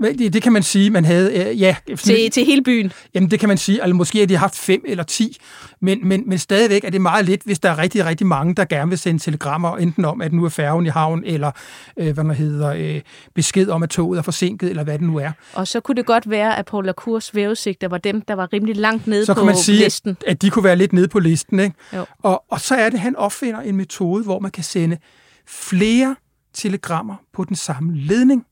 Det, 0.02 0.32
det 0.32 0.42
kan 0.42 0.52
man 0.52 0.62
sige, 0.62 0.90
man 0.90 1.04
havde, 1.04 1.50
øh, 1.50 1.60
ja. 1.60 1.76
Til, 1.96 2.30
til 2.30 2.44
hele 2.44 2.62
byen? 2.62 2.92
Jamen, 3.14 3.30
det 3.30 3.40
kan 3.40 3.48
man 3.48 3.58
sige. 3.58 3.82
Altså, 3.82 3.94
måske 3.94 4.18
har 4.18 4.26
de 4.26 4.36
haft 4.36 4.56
fem 4.56 4.82
eller 4.86 5.04
ti, 5.04 5.36
men, 5.80 6.08
men, 6.08 6.28
men 6.28 6.38
stadigvæk 6.38 6.84
er 6.84 6.90
det 6.90 7.00
meget 7.00 7.24
lidt, 7.24 7.42
hvis 7.44 7.58
der 7.58 7.70
er 7.70 7.78
rigtig, 7.78 8.04
rigtig 8.04 8.26
mange, 8.26 8.54
der 8.54 8.64
gerne 8.64 8.88
vil 8.88 8.98
sende 8.98 9.22
telegrammer, 9.22 9.76
enten 9.76 10.04
om, 10.04 10.20
at 10.20 10.32
nu 10.32 10.44
er 10.44 10.48
færgen 10.48 10.86
i 10.86 10.88
havn, 10.88 11.22
eller 11.24 11.50
øh, 11.96 12.14
hvad 12.14 12.24
man 12.24 12.36
hedder, 12.36 12.72
øh, 12.72 13.00
besked 13.34 13.68
om, 13.68 13.82
at 13.82 13.90
toget 13.90 14.18
er 14.18 14.22
forsinket, 14.22 14.70
eller 14.70 14.84
hvad 14.84 14.98
det 14.98 15.06
nu 15.06 15.16
er. 15.18 15.30
Og 15.52 15.68
så 15.68 15.80
kunne 15.80 15.94
det 15.94 16.06
godt 16.06 16.30
være, 16.30 16.58
at 16.58 16.66
Paul 16.66 16.86
Lacours 16.86 17.34
vævesigter 17.34 17.88
var 17.88 17.98
dem, 17.98 18.20
der 18.20 18.34
var 18.34 18.52
rimelig 18.52 18.76
langt 18.76 19.06
nede 19.06 19.26
så 19.26 19.34
på 19.34 19.44
man 19.44 19.56
sige, 19.56 19.84
listen. 19.84 20.10
At, 20.10 20.30
at 20.30 20.42
de 20.42 20.50
kunne 20.50 20.64
være 20.64 20.76
lidt 20.76 20.92
nede 20.92 21.08
på 21.08 21.18
listen. 21.18 21.60
Ikke? 21.60 21.74
Og, 22.22 22.44
og 22.50 22.60
så 22.60 22.74
er 22.74 22.88
det, 22.88 22.94
at 22.94 23.00
han 23.00 23.16
opfinder 23.16 23.60
en 23.60 23.76
metode, 23.76 24.24
hvor 24.24 24.38
man 24.38 24.50
kan 24.50 24.64
sende 24.64 24.98
flere 25.46 26.16
telegrammer 26.54 27.14
på 27.32 27.44
den 27.44 27.56
samme 27.56 27.96
ledning 27.96 28.44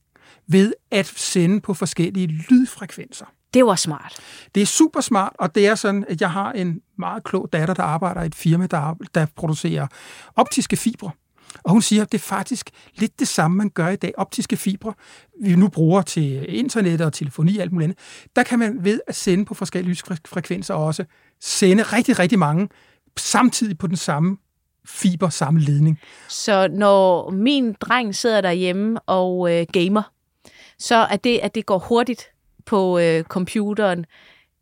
ved 0.47 0.73
at 0.91 1.07
sende 1.07 1.61
på 1.61 1.73
forskellige 1.73 2.27
lydfrekvenser. 2.27 3.25
Det 3.53 3.65
var 3.65 3.75
smart. 3.75 4.19
Det 4.55 4.61
er 4.61 4.65
super 4.65 5.01
smart, 5.01 5.33
og 5.39 5.55
det 5.55 5.67
er 5.67 5.75
sådan, 5.75 6.05
at 6.07 6.21
jeg 6.21 6.31
har 6.31 6.51
en 6.51 6.81
meget 6.97 7.23
klog 7.23 7.49
datter, 7.53 7.73
der 7.73 7.83
arbejder 7.83 8.23
i 8.23 8.25
et 8.25 8.35
firma, 8.35 8.67
der, 8.67 8.95
der 9.15 9.25
producerer 9.35 9.87
optiske 10.35 10.77
fibre. 10.77 11.11
Og 11.63 11.71
hun 11.71 11.81
siger, 11.81 12.01
at 12.01 12.11
det 12.11 12.17
er 12.17 12.21
faktisk 12.21 12.69
lidt 12.95 13.19
det 13.19 13.27
samme, 13.27 13.57
man 13.57 13.69
gør 13.69 13.87
i 13.87 13.95
dag. 13.95 14.13
Optiske 14.17 14.57
fibre, 14.57 14.93
vi 15.43 15.55
nu 15.55 15.67
bruger 15.67 16.01
til 16.01 16.45
internet 16.57 17.01
og 17.01 17.13
telefoni 17.13 17.57
og 17.57 17.61
alt 17.61 17.71
muligt 17.71 17.85
andet. 17.85 17.99
Der 18.35 18.43
kan 18.43 18.59
man 18.59 18.83
ved 18.83 18.99
at 19.07 19.15
sende 19.15 19.45
på 19.45 19.53
forskellige 19.53 19.89
lysfrekvenser 19.89 20.73
også 20.73 21.05
sende 21.41 21.83
rigtig, 21.83 22.19
rigtig 22.19 22.39
mange 22.39 22.69
samtidig 23.17 23.77
på 23.77 23.87
den 23.87 23.97
samme 23.97 24.37
fiber, 24.85 25.29
samme 25.29 25.59
ledning. 25.59 25.99
Så 26.29 26.67
når 26.67 27.29
min 27.29 27.73
dreng 27.73 28.15
sidder 28.15 28.41
derhjemme 28.41 28.99
og 28.99 29.53
øh, 29.53 29.65
gamer, 29.73 30.11
så 30.81 31.07
at 31.09 31.23
det, 31.23 31.39
at 31.39 31.55
det 31.55 31.65
går 31.65 31.77
hurtigt 31.77 32.31
på 32.65 32.99
øh, 32.99 33.23
computeren, 33.23 34.05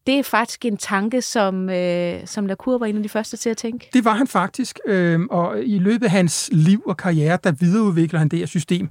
det 0.10 0.20
er 0.20 0.24
faktisk 0.24 0.66
en 0.66 0.78
tanke, 0.78 1.22
som, 1.22 1.70
øh, 1.70 2.20
som 2.26 2.46
Lacour 2.46 2.78
var 2.78 2.86
en 2.86 2.98
af 2.98 3.04
de 3.04 3.10
første 3.10 3.38
til 3.38 3.50
at 3.50 3.58
tænke. 3.58 3.90
Det 3.94 4.06
var 4.06 4.14
han 4.14 4.28
faktisk, 4.28 4.80
øh, 4.88 5.20
og 5.30 5.64
i 5.64 5.78
løbet 5.78 6.06
af 6.06 6.12
hans 6.12 6.50
liv 6.52 6.84
og 6.86 6.98
karriere, 6.98 7.38
der 7.44 7.52
videreudvikler 7.52 8.20
han 8.20 8.30
det 8.30 8.40
her 8.40 8.46
system. 8.46 8.90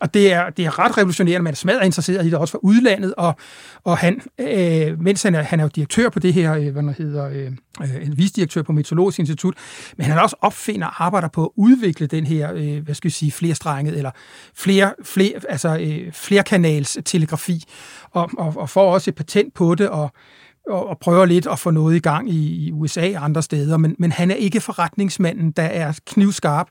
Og 0.00 0.14
det 0.14 0.32
er, 0.32 0.50
det 0.50 0.64
er 0.64 0.78
ret 0.78 0.98
revolutionerende, 0.98 1.44
man 1.44 1.52
er 1.52 1.56
smadret 1.56 1.84
interesseret 1.84 2.26
i 2.26 2.30
det 2.30 2.38
også 2.38 2.52
fra 2.52 2.58
udlandet, 2.62 3.14
og, 3.14 3.36
og 3.84 3.98
han, 3.98 4.20
øh, 4.38 5.00
mens 5.00 5.22
han 5.22 5.34
er, 5.34 5.42
han 5.42 5.60
er 5.60 5.64
jo 5.64 5.70
direktør 5.74 6.08
på 6.08 6.18
det 6.18 6.34
her, 6.34 6.54
øh, 6.54 6.68
hvad 6.68 6.94
hedder, 6.98 7.28
øh, 7.28 7.52
øh 7.82 8.06
en 8.06 8.18
visdirektør 8.18 8.62
på 8.62 8.72
Meteorologisk 8.72 9.18
Institut, 9.18 9.54
men 9.96 10.06
han 10.06 10.18
er 10.18 10.22
også 10.22 10.36
opfinder 10.40 10.86
og 10.86 11.04
arbejder 11.04 11.28
på 11.28 11.44
at 11.44 11.50
udvikle 11.56 12.06
den 12.06 12.26
her, 12.26 12.54
øh, 12.54 12.84
hvad 12.84 12.94
skal 12.94 13.08
vi 13.08 13.12
sige, 13.12 13.32
flerstrenget, 13.32 13.96
eller 13.96 14.10
flere, 14.54 14.94
flere, 15.04 15.32
altså, 15.48 15.78
øh, 15.78 16.12
flerkanals 16.12 16.98
telegrafi, 17.04 17.64
og, 18.10 18.30
og, 18.38 18.54
og 18.56 18.70
får 18.70 18.92
også 18.92 19.10
et 19.10 19.14
patent 19.14 19.54
på 19.54 19.74
det, 19.74 19.88
og 19.88 20.12
og, 20.68 20.88
og 20.88 20.98
prøver 20.98 21.24
lidt 21.24 21.46
at 21.46 21.58
få 21.58 21.70
noget 21.70 21.96
i 21.96 21.98
gang 21.98 22.30
i, 22.30 22.66
i 22.66 22.72
USA 22.72 23.16
og 23.16 23.24
andre 23.24 23.42
steder, 23.42 23.76
men, 23.76 23.94
men 23.98 24.12
han 24.12 24.30
er 24.30 24.34
ikke 24.34 24.60
forretningsmanden, 24.60 25.50
der 25.50 25.62
er 25.62 25.92
knivskarp 26.06 26.68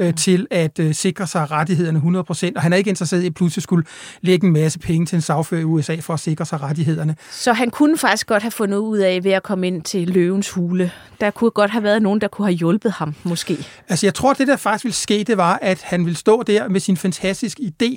øh, 0.00 0.06
mm. 0.08 0.14
til 0.14 0.46
at 0.50 0.78
øh, 0.78 0.94
sikre 0.94 1.26
sig 1.26 1.50
rettighederne 1.50 2.20
100%, 2.20 2.52
og 2.56 2.62
han 2.62 2.72
er 2.72 2.76
ikke 2.76 2.90
interesseret 2.90 3.22
i 3.22 3.26
at 3.26 3.34
pludselig 3.34 3.62
skulle 3.62 3.84
lægge 4.20 4.46
en 4.46 4.52
masse 4.52 4.78
penge 4.78 5.06
til 5.06 5.16
en 5.16 5.22
sagfører 5.22 5.60
i 5.60 5.64
USA 5.64 5.96
for 6.00 6.14
at 6.14 6.20
sikre 6.20 6.46
sig 6.46 6.62
rettighederne. 6.62 7.16
Så 7.30 7.52
han 7.52 7.70
kunne 7.70 7.98
faktisk 7.98 8.26
godt 8.26 8.42
have 8.42 8.50
fundet 8.50 8.78
ud 8.78 8.98
af 8.98 9.24
ved 9.24 9.32
at 9.32 9.42
komme 9.42 9.66
ind 9.66 9.82
til 9.82 10.08
løvens 10.08 10.50
hule. 10.50 10.92
Der 11.20 11.30
kunne 11.30 11.50
godt 11.50 11.70
have 11.70 11.82
været 11.82 12.02
nogen, 12.02 12.20
der 12.20 12.28
kunne 12.28 12.46
have 12.46 12.56
hjulpet 12.56 12.92
ham, 12.92 13.14
måske. 13.24 13.66
Altså 13.88 14.06
jeg 14.06 14.14
tror, 14.14 14.32
det 14.32 14.48
der 14.48 14.56
faktisk 14.56 14.84
ville 14.84 14.94
ske, 14.94 15.24
det 15.26 15.36
var, 15.36 15.58
at 15.62 15.82
han 15.82 16.04
ville 16.04 16.16
stå 16.16 16.42
der 16.42 16.68
med 16.68 16.80
sin 16.80 16.96
fantastiske 16.96 17.62
idé, 17.62 17.96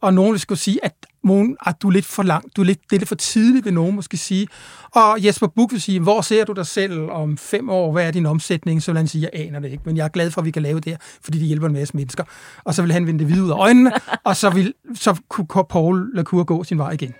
og 0.00 0.14
nogen 0.14 0.38
skulle 0.38 0.58
sige, 0.58 0.84
at 0.84 0.92
nogen, 1.24 1.56
at 1.66 1.82
du 1.82 1.88
er 1.88 1.92
lidt 1.92 2.04
for 2.04 2.22
langt, 2.22 2.56
du 2.56 2.60
er 2.60 2.64
lidt, 2.64 2.80
det 2.90 2.96
er 2.96 3.00
lidt 3.00 3.08
for 3.08 3.14
tidligt, 3.14 3.64
vil 3.64 3.74
nogen 3.74 3.94
måske 3.94 4.16
sige. 4.16 4.48
Og 4.94 5.24
Jesper 5.24 5.46
Buch 5.46 5.72
vil 5.72 5.80
sige, 5.80 6.00
hvor 6.00 6.20
ser 6.20 6.44
du 6.44 6.52
dig 6.52 6.66
selv 6.66 7.10
om 7.10 7.38
fem 7.38 7.70
år, 7.70 7.92
hvad 7.92 8.06
er 8.06 8.10
din 8.10 8.26
omsætning? 8.26 8.82
Så 8.82 8.92
vil 8.92 8.96
han 8.96 9.08
sige, 9.08 9.22
jeg 9.32 9.46
aner 9.46 9.60
det 9.60 9.72
ikke, 9.72 9.82
men 9.86 9.96
jeg 9.96 10.04
er 10.04 10.08
glad 10.08 10.30
for, 10.30 10.40
at 10.40 10.44
vi 10.44 10.50
kan 10.50 10.62
lave 10.62 10.80
det 10.80 10.92
her, 10.92 10.98
fordi 11.22 11.38
det 11.38 11.46
hjælper 11.46 11.66
en 11.66 11.72
masse 11.72 11.96
mennesker. 11.96 12.24
Og 12.64 12.74
så 12.74 12.82
vil 12.82 12.92
han 12.92 13.06
vende 13.06 13.18
det 13.18 13.28
videre 13.28 13.44
ud 13.44 13.50
af 13.50 13.56
øjnene, 13.56 13.92
og 14.24 14.36
så, 14.36 14.50
vil, 14.50 14.74
så 14.94 15.16
kunne 15.28 15.64
Paul 15.70 16.10
Lacour 16.14 16.44
gå 16.44 16.64
sin 16.64 16.78
vej 16.78 16.90
igen. 16.90 17.14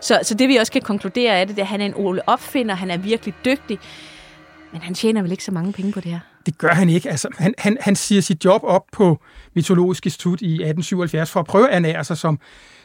Så, 0.00 0.20
så 0.22 0.34
det 0.34 0.48
vi 0.48 0.56
også 0.56 0.72
kan 0.72 0.82
konkludere 0.82 1.34
er 1.34 1.44
det, 1.44 1.58
at 1.58 1.66
han 1.66 1.80
er 1.80 1.86
en 1.86 1.94
Ole 1.96 2.28
opfinder, 2.28 2.74
han 2.74 2.90
er 2.90 2.96
virkelig 2.96 3.34
dygtig, 3.44 3.78
men 4.72 4.80
han 4.80 4.94
tjener 4.94 5.22
vel 5.22 5.30
ikke 5.30 5.44
så 5.44 5.52
mange 5.52 5.72
penge 5.72 5.92
på 5.92 6.00
det 6.00 6.10
her? 6.10 6.35
Det 6.46 6.58
gør 6.58 6.68
han 6.68 6.88
ikke. 6.88 7.10
Altså, 7.10 7.28
han, 7.38 7.54
han, 7.58 7.76
han 7.80 7.96
siger 7.96 8.20
sit 8.20 8.44
job 8.44 8.60
op 8.64 8.82
på 8.92 9.20
Meteorologisk 9.54 10.06
Institut 10.06 10.40
i 10.40 10.52
1877 10.52 11.30
for 11.30 11.40
at 11.40 11.46
prøve 11.46 11.68
at 11.68 11.74
ernære 11.74 12.04
sig 12.04 12.18
som, 12.18 12.38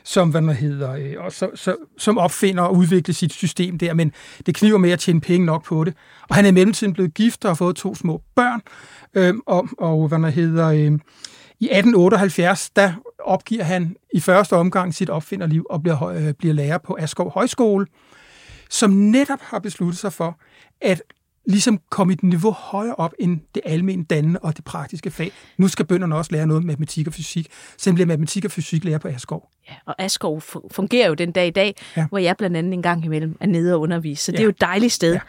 som 0.04 0.30
hvad 0.30 0.41
man 0.41 0.56
hedder, 0.56 0.91
øh, 0.91 1.13
og 1.17 1.32
så, 1.32 1.50
så, 1.56 1.76
som 1.97 2.17
opfinder 2.17 2.63
og 2.63 2.76
udvikle 2.76 3.13
sit 3.13 3.34
system 3.34 3.78
der, 3.78 3.93
men 3.93 4.12
det 4.45 4.56
kniver 4.56 4.78
med 4.78 4.91
at 4.91 5.00
tjene 5.00 5.21
penge 5.21 5.45
nok 5.45 5.65
på 5.65 5.84
det. 5.84 5.93
Og 6.30 6.36
han 6.36 6.45
er 6.45 6.50
i 6.50 6.54
mellemtiden 6.54 6.93
blevet 6.93 7.13
gift 7.13 7.45
og 7.45 7.50
har 7.50 7.56
fået 7.56 7.76
to 7.76 7.95
små 7.95 8.21
børn, 8.36 8.62
øh, 9.13 9.34
og, 9.45 9.67
og 9.78 10.08
hvad 10.08 10.17
man 10.17 10.32
hedder, 10.32 10.67
øh, 10.67 11.00
i 11.60 11.65
1878, 11.65 12.69
der 12.69 12.93
opgiver 13.19 13.63
han 13.63 13.95
i 14.13 14.19
første 14.19 14.56
omgang 14.56 14.93
sit 14.93 15.10
opfinderliv 15.10 15.65
og 15.69 15.84
bliver, 15.84 16.04
øh, 16.08 16.34
bliver 16.34 16.54
lærer 16.54 16.78
på 16.78 16.97
Askov 17.00 17.32
Højskole, 17.34 17.86
som 18.69 18.91
netop 18.91 19.39
har 19.41 19.60
besluttet 19.60 20.00
sig 20.00 20.13
for, 20.13 20.39
at 20.82 21.02
ligesom 21.45 21.80
komme 21.89 22.13
et 22.13 22.23
niveau 22.23 22.51
højere 22.51 22.95
op 22.95 23.13
end 23.19 23.39
det 23.56 23.62
almindelige 23.65 24.08
dannende 24.15 24.39
og 24.39 24.58
det 24.58 24.65
praktiske 24.65 25.12
fag. 25.12 25.32
Nu 25.58 25.67
skal 25.67 25.86
bønderne 25.86 26.15
også 26.15 26.32
lære 26.32 26.47
noget 26.47 26.63
matematik 26.63 27.08
og 27.08 27.13
fysik, 27.13 27.47
han 27.86 27.93
bliver 27.93 28.08
matematik 28.08 28.45
og 28.45 28.51
fysik 28.51 28.84
lærer 28.84 28.97
på 28.97 29.08
Askov. 29.08 29.49
Ja, 29.69 29.73
og 29.86 29.95
Askov 30.01 30.41
fungerer 30.71 31.08
jo 31.08 31.13
den 31.13 31.32
dag 31.32 31.47
i 31.47 31.51
dag, 31.51 31.75
ja. 31.97 32.06
hvor 32.10 32.17
jeg 32.17 32.38
blandt 32.38 32.58
andet 32.58 32.73
en 32.73 32.82
gang 32.82 33.06
imellem 33.06 33.38
er 33.39 33.47
nede 33.47 33.73
og 33.73 33.82
undervise, 33.82 34.23
så 34.23 34.32
det 34.32 34.38
ja. 34.38 34.41
er 34.41 34.43
jo 34.43 34.49
et 34.49 34.62
dejligt 34.62 34.93
sted. 34.93 35.13
Ja. 35.13 35.19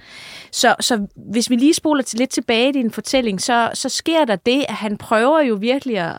Så, 0.52 0.74
så 0.80 1.06
hvis 1.32 1.50
vi 1.50 1.56
lige 1.56 1.74
spoler 1.74 2.02
til 2.02 2.18
lidt 2.18 2.30
tilbage 2.30 2.68
i 2.68 2.72
din 2.72 2.90
fortælling, 2.90 3.40
så, 3.40 3.70
så 3.74 3.88
sker 3.88 4.24
der 4.24 4.36
det, 4.36 4.64
at 4.68 4.74
han 4.74 4.96
prøver 4.96 5.40
jo 5.40 5.54
virkelig 5.54 5.98
at, 5.98 6.18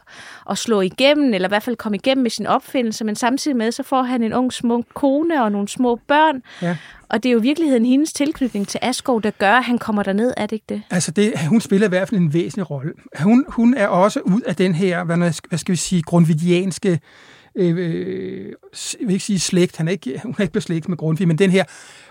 at 0.49 0.57
slå 0.57 0.81
igennem, 0.81 1.33
eller 1.33 1.47
i 1.47 1.51
hvert 1.51 1.63
fald 1.63 1.75
komme 1.75 1.95
igennem 1.95 2.23
med 2.23 2.31
sin 2.31 2.47
opfindelse, 2.47 3.03
men 3.03 3.15
samtidig 3.15 3.57
med, 3.57 3.71
så 3.71 3.83
får 3.83 4.01
han 4.01 4.23
en 4.23 4.33
ung 4.33 4.53
smuk 4.53 4.85
kone 4.93 5.43
og 5.43 5.51
nogle 5.51 5.67
små 5.67 5.99
børn, 6.07 6.41
ja. 6.61 6.77
Og 7.13 7.23
det 7.23 7.29
er 7.29 7.33
jo 7.33 7.39
i 7.39 7.41
virkeligheden 7.41 7.85
hendes 7.85 8.13
tilknytning 8.13 8.67
til 8.67 8.79
Askov, 8.81 9.21
der 9.21 9.31
gør, 9.31 9.53
at 9.53 9.63
han 9.63 9.77
kommer 9.83 10.03
derned, 10.03 10.33
er 10.37 10.45
det 10.45 10.51
ikke 10.51 10.65
det? 10.69 10.81
Altså, 10.89 11.11
det, 11.11 11.33
hun 11.47 11.61
spiller 11.61 11.87
i 11.87 11.89
hvert 11.89 12.09
fald 12.09 12.21
en 12.21 12.33
væsentlig 12.33 12.69
rolle. 12.69 12.91
Hun, 13.19 13.45
hun 13.47 13.73
er 13.73 13.87
også 13.87 14.19
ud 14.19 14.41
af 14.41 14.55
den 14.55 14.75
her, 14.75 15.03
hvad, 15.03 15.17
hvad 15.17 15.57
skal 15.57 15.71
vi 15.71 15.75
sige, 15.75 16.01
grundvidianske 16.01 16.99
øh, 17.55 17.77
øh, 17.77 18.53
jeg 18.99 19.07
vil 19.07 19.13
ikke 19.13 19.25
sige 19.25 19.39
slægt, 19.39 19.77
han 19.77 19.87
er 19.87 19.91
ikke, 19.91 20.21
hun 20.23 20.35
er 20.37 20.41
ikke 20.41 20.53
beslægt 20.53 20.89
med 20.89 20.97
Grundtvig, 20.97 21.27
men 21.27 21.37
den 21.37 21.49
her 21.49 21.63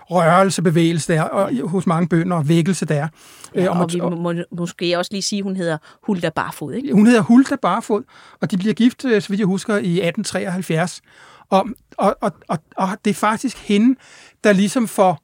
rørelsebevægelse 0.09 1.13
der, 1.13 1.21
og 1.21 1.51
hos 1.69 1.87
mange 1.87 2.07
bønder, 2.07 2.37
og 2.37 2.49
vækkelse 2.49 2.85
der. 2.85 3.07
Ja, 3.55 3.69
og, 3.69 3.79
og 3.79 3.93
vi 3.93 3.99
må, 3.99 4.33
måske 4.51 4.97
også 4.97 5.09
lige 5.11 5.21
sige, 5.21 5.39
at 5.39 5.43
hun 5.43 5.55
hedder 5.55 5.77
Hulda 6.03 6.29
Barfod, 6.29 6.73
ikke? 6.73 6.93
Hun 6.93 7.07
hedder 7.07 7.21
Hulda 7.21 7.55
Barfod, 7.55 8.03
og 8.41 8.51
de 8.51 8.57
bliver 8.57 8.73
gift, 8.73 9.05
øh, 9.05 9.21
så 9.21 9.29
vidt 9.29 9.39
jeg 9.39 9.47
husker, 9.47 9.73
i 9.73 10.01
1873. 10.01 11.01
Og, 11.49 11.65
og, 11.97 12.15
og, 12.21 12.31
og, 12.47 12.57
og 12.75 12.87
det 13.05 13.11
er 13.11 13.15
faktisk 13.15 13.57
hende, 13.57 13.99
der 14.43 14.53
ligesom 14.53 14.87
får 14.87 15.19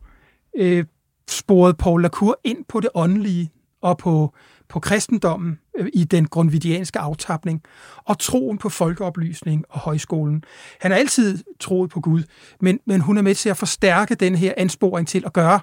øh, 0.58 0.86
sporede 1.30 1.74
Paul 1.74 2.02
Lacour 2.02 2.40
ind 2.44 2.66
på 2.68 2.80
det 2.80 2.90
åndelige 2.94 3.52
og 3.82 3.98
på, 3.98 4.34
på 4.70 4.80
kristendommen 4.80 5.60
øh, 5.78 5.88
i 5.94 6.04
den 6.04 6.28
grundvidianske 6.28 7.00
aftapning, 7.00 7.62
og 8.06 8.20
troen 8.20 8.58
på 8.58 8.70
folkeoplysning 8.70 9.66
og 9.70 9.80
højskolen. 9.80 10.44
Han 10.82 10.92
har 10.92 10.98
altid 10.98 11.38
troet 11.60 11.90
på 11.90 12.02
Gud, 12.02 12.24
men, 12.62 12.80
men 12.86 13.02
hun 13.02 13.18
er 13.18 13.22
med 13.22 13.36
til 13.36 13.50
at 13.50 13.58
forstærke 13.58 14.16
den 14.16 14.36
her 14.36 14.54
ansporing 14.58 15.08
til 15.08 15.24
at 15.26 15.34
gøre, 15.34 15.60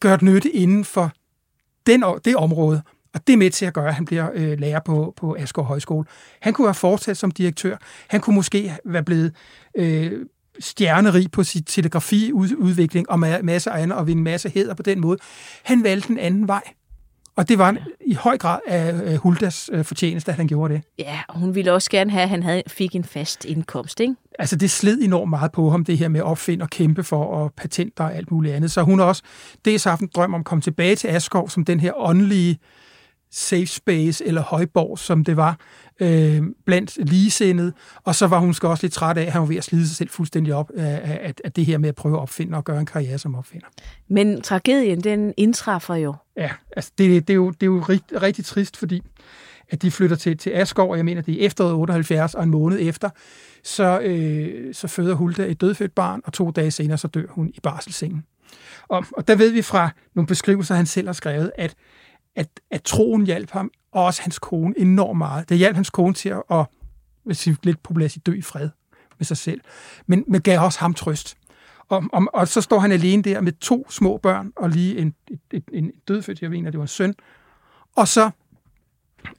gøre 0.00 0.16
det 0.16 0.22
nytte 0.22 0.50
inden 0.50 0.84
for 0.84 1.12
den, 1.86 2.04
det 2.24 2.36
område, 2.36 2.82
og 3.14 3.26
det 3.26 3.32
er 3.32 3.36
med 3.36 3.50
til 3.50 3.66
at 3.66 3.74
gøre, 3.74 3.88
at 3.88 3.94
han 3.94 4.04
bliver 4.04 4.30
øh, 4.34 4.58
lærer 4.58 4.80
på, 4.80 5.14
på 5.16 5.36
Asgaard 5.38 5.66
Højskole. 5.68 6.06
Han 6.40 6.52
kunne 6.52 6.66
have 6.66 6.74
fortsat 6.74 7.16
som 7.16 7.30
direktør. 7.30 7.76
Han 8.08 8.20
kunne 8.20 8.36
måske 8.36 8.72
være 8.84 9.02
blevet 9.02 9.34
øh, 9.76 10.26
stjernerig 10.60 11.30
på 11.30 11.44
sit 11.44 11.64
telegrafiudvikling 11.66 13.10
og 13.10 13.18
masser 13.18 13.70
af 13.70 13.82
andet, 13.82 13.98
og 13.98 14.06
vinde 14.06 14.22
masse 14.22 14.48
heder 14.48 14.74
på 14.74 14.82
den 14.82 15.00
måde. 15.00 15.18
Han 15.62 15.84
valgte 15.84 16.10
en 16.10 16.18
anden 16.18 16.48
vej. 16.48 16.62
Og 17.36 17.48
det 17.48 17.58
var 17.58 17.72
ja. 17.72 17.78
i 18.06 18.14
høj 18.14 18.38
grad 18.38 18.58
af 18.66 19.16
Huldas 19.16 19.70
øh, 19.72 19.84
fortjeneste, 19.84 20.30
at 20.30 20.36
han 20.36 20.48
gjorde 20.48 20.74
det. 20.74 20.82
Ja, 20.98 21.20
og 21.28 21.40
hun 21.40 21.54
ville 21.54 21.72
også 21.72 21.90
gerne 21.90 22.10
have, 22.10 22.22
at 22.22 22.28
han 22.28 22.42
havde, 22.42 22.62
fik 22.66 22.94
en 22.94 23.04
fast 23.04 23.44
indkomst, 23.44 24.00
ikke? 24.00 24.14
Altså, 24.38 24.56
det 24.56 24.70
sled 24.70 24.98
enormt 25.02 25.30
meget 25.30 25.52
på 25.52 25.70
ham, 25.70 25.84
det 25.84 25.98
her 25.98 26.08
med 26.08 26.20
at 26.20 26.26
opfinde 26.26 26.62
og 26.62 26.70
kæmpe 26.70 27.04
for 27.04 27.24
og 27.24 27.52
patenter 27.56 28.04
og 28.04 28.14
alt 28.14 28.30
muligt 28.30 28.54
andet. 28.54 28.70
Så 28.70 28.82
hun 28.82 28.98
har 28.98 29.06
også 29.06 29.22
dels 29.64 29.84
haft 29.84 30.00
en 30.00 30.08
drøm 30.14 30.34
om 30.34 30.40
at 30.40 30.44
komme 30.44 30.62
tilbage 30.62 30.96
til 30.96 31.08
Askov 31.08 31.50
som 31.50 31.64
den 31.64 31.80
her 31.80 31.92
åndelige 31.96 32.58
safe 33.34 33.66
space 33.66 34.24
eller 34.26 34.42
højborg, 34.42 34.98
som 34.98 35.24
det 35.24 35.36
var 35.36 35.58
øh, 36.00 36.42
blandt 36.66 37.10
ligesindede. 37.10 37.72
Og 38.04 38.14
så 38.14 38.26
var 38.26 38.38
hun 38.38 38.46
måske 38.46 38.68
også 38.68 38.84
lidt 38.84 38.92
træt 38.92 39.18
af, 39.18 39.22
at 39.22 39.32
han 39.32 39.40
var 39.40 39.46
ved 39.46 39.56
at 39.56 39.64
slide 39.64 39.86
sig 39.86 39.96
selv 39.96 40.08
fuldstændig 40.08 40.54
op 40.54 40.70
af, 40.76 41.00
af, 41.22 41.34
af 41.44 41.52
det 41.52 41.66
her 41.66 41.78
med 41.78 41.88
at 41.88 41.94
prøve 41.94 42.14
at 42.14 42.20
opfinde 42.20 42.56
og 42.56 42.64
gøre 42.64 42.80
en 42.80 42.86
karriere 42.86 43.18
som 43.18 43.34
opfinder. 43.34 43.66
Men 44.08 44.42
tragedien, 44.42 45.00
den 45.00 45.34
indtræffer 45.36 45.94
jo. 45.94 46.14
Ja, 46.36 46.50
altså 46.76 46.92
det, 46.98 47.28
det, 47.28 47.32
er, 47.32 47.36
jo, 47.36 47.50
det 47.50 47.62
er 47.62 47.66
jo 47.66 47.80
rigtig, 47.80 48.22
rigtig 48.22 48.44
trist, 48.44 48.76
fordi 48.76 49.02
at 49.70 49.82
de 49.82 49.90
flytter 49.90 50.16
til, 50.16 50.38
til 50.38 50.50
Asgård, 50.50 50.90
og 50.90 50.96
jeg 50.96 51.04
mener, 51.04 51.22
det 51.22 51.42
er 51.42 51.46
efteråret 51.46 51.74
78, 51.74 52.34
og 52.34 52.42
en 52.42 52.50
måned 52.50 52.78
efter, 52.80 53.10
så, 53.64 54.00
øh, 54.00 54.74
så 54.74 54.88
føder 54.88 55.14
Hulda 55.14 55.46
et 55.46 55.60
dødfødt 55.60 55.94
barn, 55.94 56.20
og 56.24 56.32
to 56.32 56.50
dage 56.50 56.70
senere, 56.70 56.98
så 56.98 57.08
dør 57.08 57.26
hun 57.28 57.48
i 57.48 57.60
barselssengen. 57.62 58.24
Og, 58.88 59.04
og 59.16 59.28
der 59.28 59.34
ved 59.34 59.50
vi 59.50 59.62
fra 59.62 59.90
nogle 60.14 60.26
beskrivelser, 60.26 60.74
han 60.74 60.86
selv 60.86 61.08
har 61.08 61.12
skrevet, 61.12 61.52
at 61.58 61.74
at, 62.36 62.48
at 62.70 62.82
troen 62.82 63.26
hjalp 63.26 63.50
ham, 63.50 63.70
og 63.92 64.04
også 64.04 64.22
hans 64.22 64.38
kone, 64.38 64.78
enormt 64.78 65.18
meget. 65.18 65.48
Det 65.48 65.58
hjalp 65.58 65.74
hans 65.74 65.90
kone 65.90 66.14
til 66.14 66.28
at, 66.28 66.42
at 66.50 66.66
hvis 67.24 67.38
sige, 67.38 67.56
lidt 67.62 67.82
populært 67.82 68.16
dø 68.26 68.32
i 68.32 68.42
fred 68.42 68.68
med 69.18 69.24
sig 69.24 69.36
selv. 69.36 69.60
Men, 70.06 70.24
men 70.28 70.40
gav 70.40 70.60
også 70.60 70.80
ham 70.80 70.94
trøst. 70.94 71.36
Og, 71.88 72.04
og, 72.12 72.26
og 72.34 72.48
så 72.48 72.60
står 72.60 72.78
han 72.78 72.92
alene 72.92 73.22
der 73.22 73.40
med 73.40 73.52
to 73.52 73.90
små 73.90 74.16
børn, 74.16 74.52
og 74.56 74.70
lige 74.70 74.98
en, 74.98 75.14
et, 75.30 75.40
et, 75.52 75.64
en 75.72 75.92
dødfødt, 76.08 76.42
jeg 76.42 76.50
mener, 76.50 76.70
det 76.70 76.78
var 76.78 76.84
en 76.84 76.88
søn. 76.88 77.14
Og 77.96 78.08
så 78.08 78.30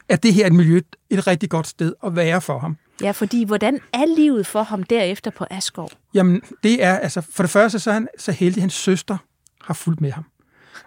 er 0.09 0.15
det 0.15 0.33
her 0.33 0.47
et 0.47 0.53
miljø 0.53 0.81
et 1.09 1.27
rigtig 1.27 1.49
godt 1.49 1.67
sted 1.67 1.93
at 2.03 2.15
være 2.15 2.41
for 2.41 2.59
ham. 2.59 2.77
Ja, 3.01 3.11
fordi 3.11 3.43
hvordan 3.43 3.79
er 3.93 4.15
livet 4.15 4.47
for 4.47 4.63
ham 4.63 4.83
derefter 4.83 5.31
på 5.31 5.45
Asgård? 5.49 5.91
Jamen, 6.13 6.41
det 6.63 6.83
er, 6.83 6.95
altså, 6.97 7.21
for 7.21 7.43
det 7.43 7.49
første, 7.49 7.79
så 7.79 7.89
er 7.89 7.93
han 7.93 8.07
så 8.17 8.31
heldig, 8.31 8.57
at 8.57 8.61
hans 8.61 8.73
søster 8.73 9.17
har 9.61 9.73
fulgt 9.73 10.01
med 10.01 10.11
ham. 10.11 10.25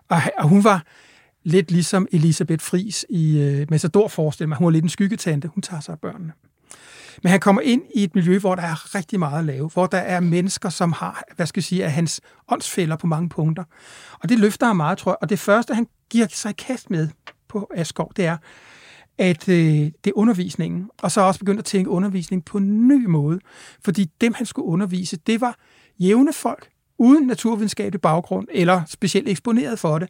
Og, 0.09 0.21
og 0.38 0.49
hun 0.49 0.64
var, 0.64 0.83
lidt 1.42 1.70
ligesom 1.70 2.07
Elisabeth 2.12 2.64
Fris 2.64 3.07
i 3.11 3.38
øh, 3.38 3.66
Massador 3.70 4.09
forestiller 4.09 4.48
mig. 4.48 4.59
Hun 4.59 4.66
er 4.66 4.70
lidt 4.70 4.83
en 4.83 4.88
skyggetante. 4.88 5.48
Hun 5.48 5.62
tager 5.62 5.81
sig 5.81 5.92
af 5.92 5.98
børnene. 5.98 6.33
Men 7.22 7.31
han 7.31 7.40
kommer 7.40 7.62
ind 7.62 7.83
i 7.94 8.05
et 8.05 8.14
miljø, 8.14 8.38
hvor 8.38 8.55
der 8.55 8.62
er 8.62 8.94
rigtig 8.94 9.18
meget 9.18 9.38
at 9.38 9.44
lave, 9.44 9.68
hvor 9.68 9.87
der 9.87 9.98
er 9.98 10.20
mennesker, 10.20 10.68
som 10.68 10.92
har, 10.92 11.22
hvad 11.37 11.46
skal 11.46 11.61
jeg 11.61 11.64
sige, 11.64 11.83
er 11.83 11.88
hans 11.88 12.20
åndsfælder 12.48 12.96
på 12.96 13.07
mange 13.07 13.29
punkter. 13.29 13.64
Og 14.22 14.29
det 14.29 14.38
løfter 14.38 14.66
ham 14.66 14.77
meget, 14.77 14.98
tror 14.98 15.11
jeg. 15.11 15.16
Og 15.22 15.31
det 15.31 15.38
første, 15.38 15.74
han 15.74 15.87
giver 16.11 16.27
sig 16.31 16.51
i 16.51 16.55
kast 16.59 16.90
med 16.90 17.09
på 17.48 17.70
Asgaard, 17.74 18.12
det 18.16 18.27
er, 18.27 18.37
at 19.18 19.48
øh, 19.48 19.57
det 20.05 20.07
er 20.07 20.12
undervisningen, 20.14 20.90
og 21.03 21.11
så 21.11 21.20
også 21.20 21.40
begyndt 21.40 21.59
at 21.59 21.64
tænke 21.64 21.90
undervisning 21.90 22.44
på 22.44 22.59
en 22.59 22.88
ny 22.88 23.07
måde. 23.07 23.40
Fordi 23.85 24.11
dem, 24.20 24.35
han 24.35 24.46
skulle 24.46 24.66
undervise, 24.66 25.16
det 25.16 25.40
var 25.40 25.57
jævne 25.98 26.33
folk, 26.33 26.68
uden 26.98 27.26
naturvidenskabelig 27.26 28.00
baggrund 28.00 28.48
eller 28.50 28.82
specielt 28.88 29.28
eksponeret 29.28 29.78
for 29.78 29.98
det. 29.98 30.08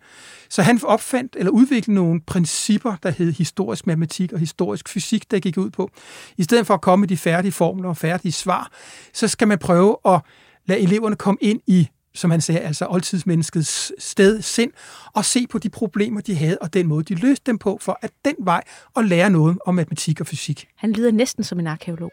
Så 0.49 0.63
han 0.63 0.81
opfandt 0.85 1.37
eller 1.39 1.51
udviklede 1.51 1.95
nogle 1.95 2.21
principper, 2.21 2.97
der 3.03 3.11
hed 3.11 3.33
historisk 3.33 3.87
matematik 3.87 4.33
og 4.33 4.39
historisk 4.39 4.89
fysik, 4.89 5.31
der 5.31 5.39
gik 5.39 5.59
ud 5.59 5.71
på. 5.71 5.91
I 6.37 6.43
stedet 6.43 6.67
for 6.67 6.75
at 6.75 6.81
komme 6.81 7.01
med 7.01 7.09
de 7.09 7.17
færdige 7.17 7.53
formler 7.53 7.89
og 7.89 7.97
færdige 7.97 8.33
svar, 8.33 8.73
så 9.13 9.29
skal 9.29 9.49
man 9.49 9.59
prøve 9.59 9.97
at 10.05 10.21
lade 10.67 10.81
eleverne 10.81 11.17
komme 11.17 11.39
ind 11.41 11.61
i 11.67 11.89
som 12.15 12.31
han 12.31 12.41
sagde, 12.41 12.61
altså 12.61 12.87
oldtidsmenneskets 12.89 13.93
sted, 13.99 14.43
sind, 14.43 14.73
og 15.15 15.25
se 15.25 15.47
på 15.47 15.59
de 15.59 15.69
problemer, 15.69 16.21
de 16.21 16.35
havde, 16.35 16.59
og 16.61 16.75
den 16.75 16.87
måde, 16.87 17.05
de 17.05 17.15
løste 17.15 17.43
dem 17.47 17.59
på, 17.59 17.79
for 17.81 17.99
at 18.03 18.11
den 18.25 18.35
vej 18.39 18.63
at 18.97 19.05
lære 19.05 19.31
noget 19.31 19.59
om 19.67 19.75
matematik 19.75 20.21
og 20.21 20.27
fysik. 20.27 20.69
Han 20.77 20.93
lyder 20.93 21.11
næsten 21.11 21.45
som 21.45 21.61
en 21.61 21.67
arkeolog. 21.67 22.11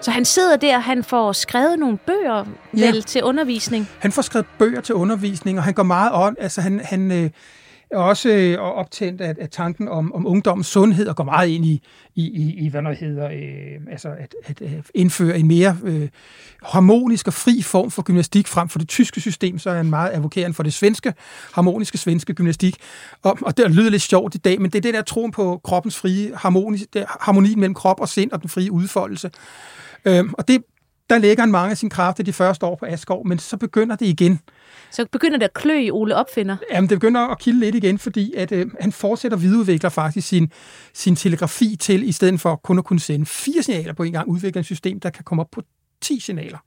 Så 0.00 0.10
han 0.10 0.24
sidder 0.24 0.56
der, 0.56 0.78
han 0.78 1.04
får 1.04 1.32
skrevet 1.32 1.78
nogle 1.78 1.98
bøger 1.98 2.44
ja. 2.76 2.86
vel 2.86 3.02
til 3.02 3.22
undervisning? 3.24 3.88
Han 3.98 4.12
får 4.12 4.22
skrevet 4.22 4.46
bøger 4.58 4.80
til 4.80 4.94
undervisning, 4.94 5.58
og 5.58 5.64
han 5.64 5.74
går 5.74 5.82
meget 5.82 6.10
on, 6.14 6.36
altså 6.40 6.60
han, 6.60 6.80
han 6.84 7.12
øh, 7.12 7.30
er 7.90 7.98
også 7.98 8.28
øh, 8.28 8.58
optændt 8.58 9.20
af, 9.20 9.34
af 9.40 9.48
tanken 9.50 9.88
om, 9.88 10.12
om 10.12 10.26
ungdommens 10.26 10.66
sundhed, 10.66 11.06
og 11.06 11.16
går 11.16 11.24
meget 11.24 11.48
ind 11.48 11.64
i, 11.64 11.82
i, 12.14 12.22
i, 12.22 12.54
i 12.66 12.68
hvad 12.68 12.82
der 12.82 12.92
hedder, 12.92 13.26
øh, 13.26 13.90
altså 13.90 14.08
at, 14.08 14.34
at, 14.44 14.60
øh, 14.60 14.72
indføre 14.94 15.38
en 15.38 15.48
mere 15.48 15.76
øh, 15.84 16.08
harmonisk 16.62 17.26
og 17.26 17.32
fri 17.32 17.62
form 17.62 17.90
for 17.90 18.02
gymnastik 18.02 18.46
frem 18.46 18.68
for 18.68 18.78
det 18.78 18.88
tyske 18.88 19.20
system, 19.20 19.58
så 19.58 19.70
er 19.70 19.76
han 19.76 19.90
meget 19.90 20.10
advokerende 20.14 20.54
for 20.54 20.62
det 20.62 20.74
svenske, 20.74 21.14
harmoniske 21.52 21.98
svenske 21.98 22.34
gymnastik. 22.34 22.76
Og, 23.22 23.38
og 23.42 23.56
det 23.56 23.70
lyder 23.70 23.90
lidt 23.90 24.02
sjovt 24.02 24.34
i 24.34 24.38
dag, 24.38 24.60
men 24.60 24.70
det 24.70 24.78
er 24.78 24.82
det 24.82 24.94
der 24.94 25.02
troen 25.02 25.32
på 25.32 25.60
kroppens 25.64 25.96
frie 25.96 26.36
harmoni, 26.36 26.78
harmoni 27.20 27.54
mellem 27.54 27.74
krop 27.74 28.00
og 28.00 28.08
sind 28.08 28.32
og 28.32 28.42
den 28.42 28.48
frie 28.48 28.72
udfoldelse. 28.72 29.30
Øhm, 30.04 30.34
og 30.38 30.48
det, 30.48 30.62
der 31.10 31.18
lægger 31.18 31.42
han 31.42 31.50
mange 31.50 31.70
af 31.70 31.76
sine 31.76 31.90
kræfter 31.90 32.24
de 32.24 32.32
første 32.32 32.66
år 32.66 32.76
på 32.76 32.86
Asgård, 32.86 33.26
men 33.26 33.38
så 33.38 33.56
begynder 33.56 33.96
det 33.96 34.06
igen. 34.06 34.40
Så 34.90 35.06
begynder 35.12 35.38
det 35.38 35.44
at 35.44 35.54
klø 35.54 35.78
i 35.78 35.90
Ole 35.90 36.16
Opfinder? 36.16 36.56
Jamen, 36.72 36.90
det 36.90 37.00
begynder 37.00 37.20
at 37.20 37.38
kilde 37.38 37.60
lidt 37.60 37.74
igen, 37.74 37.98
fordi 37.98 38.34
at, 38.36 38.52
øh, 38.52 38.66
han 38.80 38.92
fortsætter 38.92 39.36
at 39.36 39.42
videreudvikle 39.42 39.90
faktisk 39.90 40.28
sin, 40.28 40.52
sin 40.94 41.16
telegrafi 41.16 41.76
til, 41.80 42.08
i 42.08 42.12
stedet 42.12 42.40
for 42.40 42.56
kun 42.56 42.78
at 42.78 42.84
kunne 42.84 43.00
sende 43.00 43.26
fire 43.26 43.62
signaler 43.62 43.92
på 43.92 44.02
en 44.02 44.12
gang, 44.12 44.28
udvikle 44.28 44.60
et 44.60 44.66
system, 44.66 45.00
der 45.00 45.10
kan 45.10 45.24
komme 45.24 45.42
op 45.42 45.50
på 45.52 45.62
10 46.00 46.20
signaler. 46.20 46.58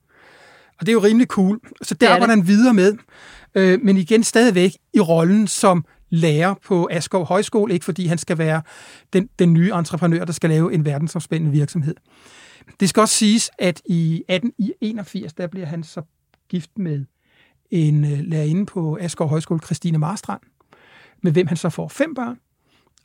Og 0.80 0.86
det 0.86 0.88
er 0.88 0.92
jo 0.92 1.02
rimelig 1.02 1.28
cool. 1.28 1.60
Så 1.82 1.94
der 1.94 2.18
var 2.18 2.26
han 2.26 2.46
videre 2.46 2.74
med. 2.74 2.96
Øh, 3.54 3.80
men 3.82 3.96
igen 3.96 4.24
stadigvæk 4.24 4.72
i 4.94 5.00
rollen 5.00 5.46
som 5.46 5.84
lærer 6.10 6.54
på 6.64 6.88
Asgård 6.90 7.26
Højskole, 7.26 7.74
ikke 7.74 7.84
fordi 7.84 8.06
han 8.06 8.18
skal 8.18 8.38
være 8.38 8.62
den, 9.12 9.28
den 9.38 9.52
nye 9.52 9.72
entreprenør, 9.74 10.24
der 10.24 10.32
skal 10.32 10.50
lave 10.50 10.74
en 10.74 10.84
verdensomspændende 10.84 11.52
virksomhed. 11.52 11.94
Det 12.80 12.88
skal 12.88 13.00
også 13.00 13.14
siges, 13.14 13.50
at 13.58 13.82
i 13.84 14.24
1881, 14.28 15.32
der 15.32 15.46
bliver 15.46 15.66
han 15.66 15.82
så 15.82 16.02
gift 16.48 16.70
med 16.78 17.04
en 17.70 18.04
øh, 18.04 18.18
lærerinde 18.18 18.66
på 18.66 18.98
Asgaard 19.00 19.30
Højskole, 19.30 19.60
Christine 19.60 19.98
Marstrand, 19.98 20.40
med 21.22 21.32
hvem 21.32 21.46
han 21.46 21.56
så 21.56 21.70
får 21.70 21.88
fem 21.88 22.14
børn. 22.14 22.38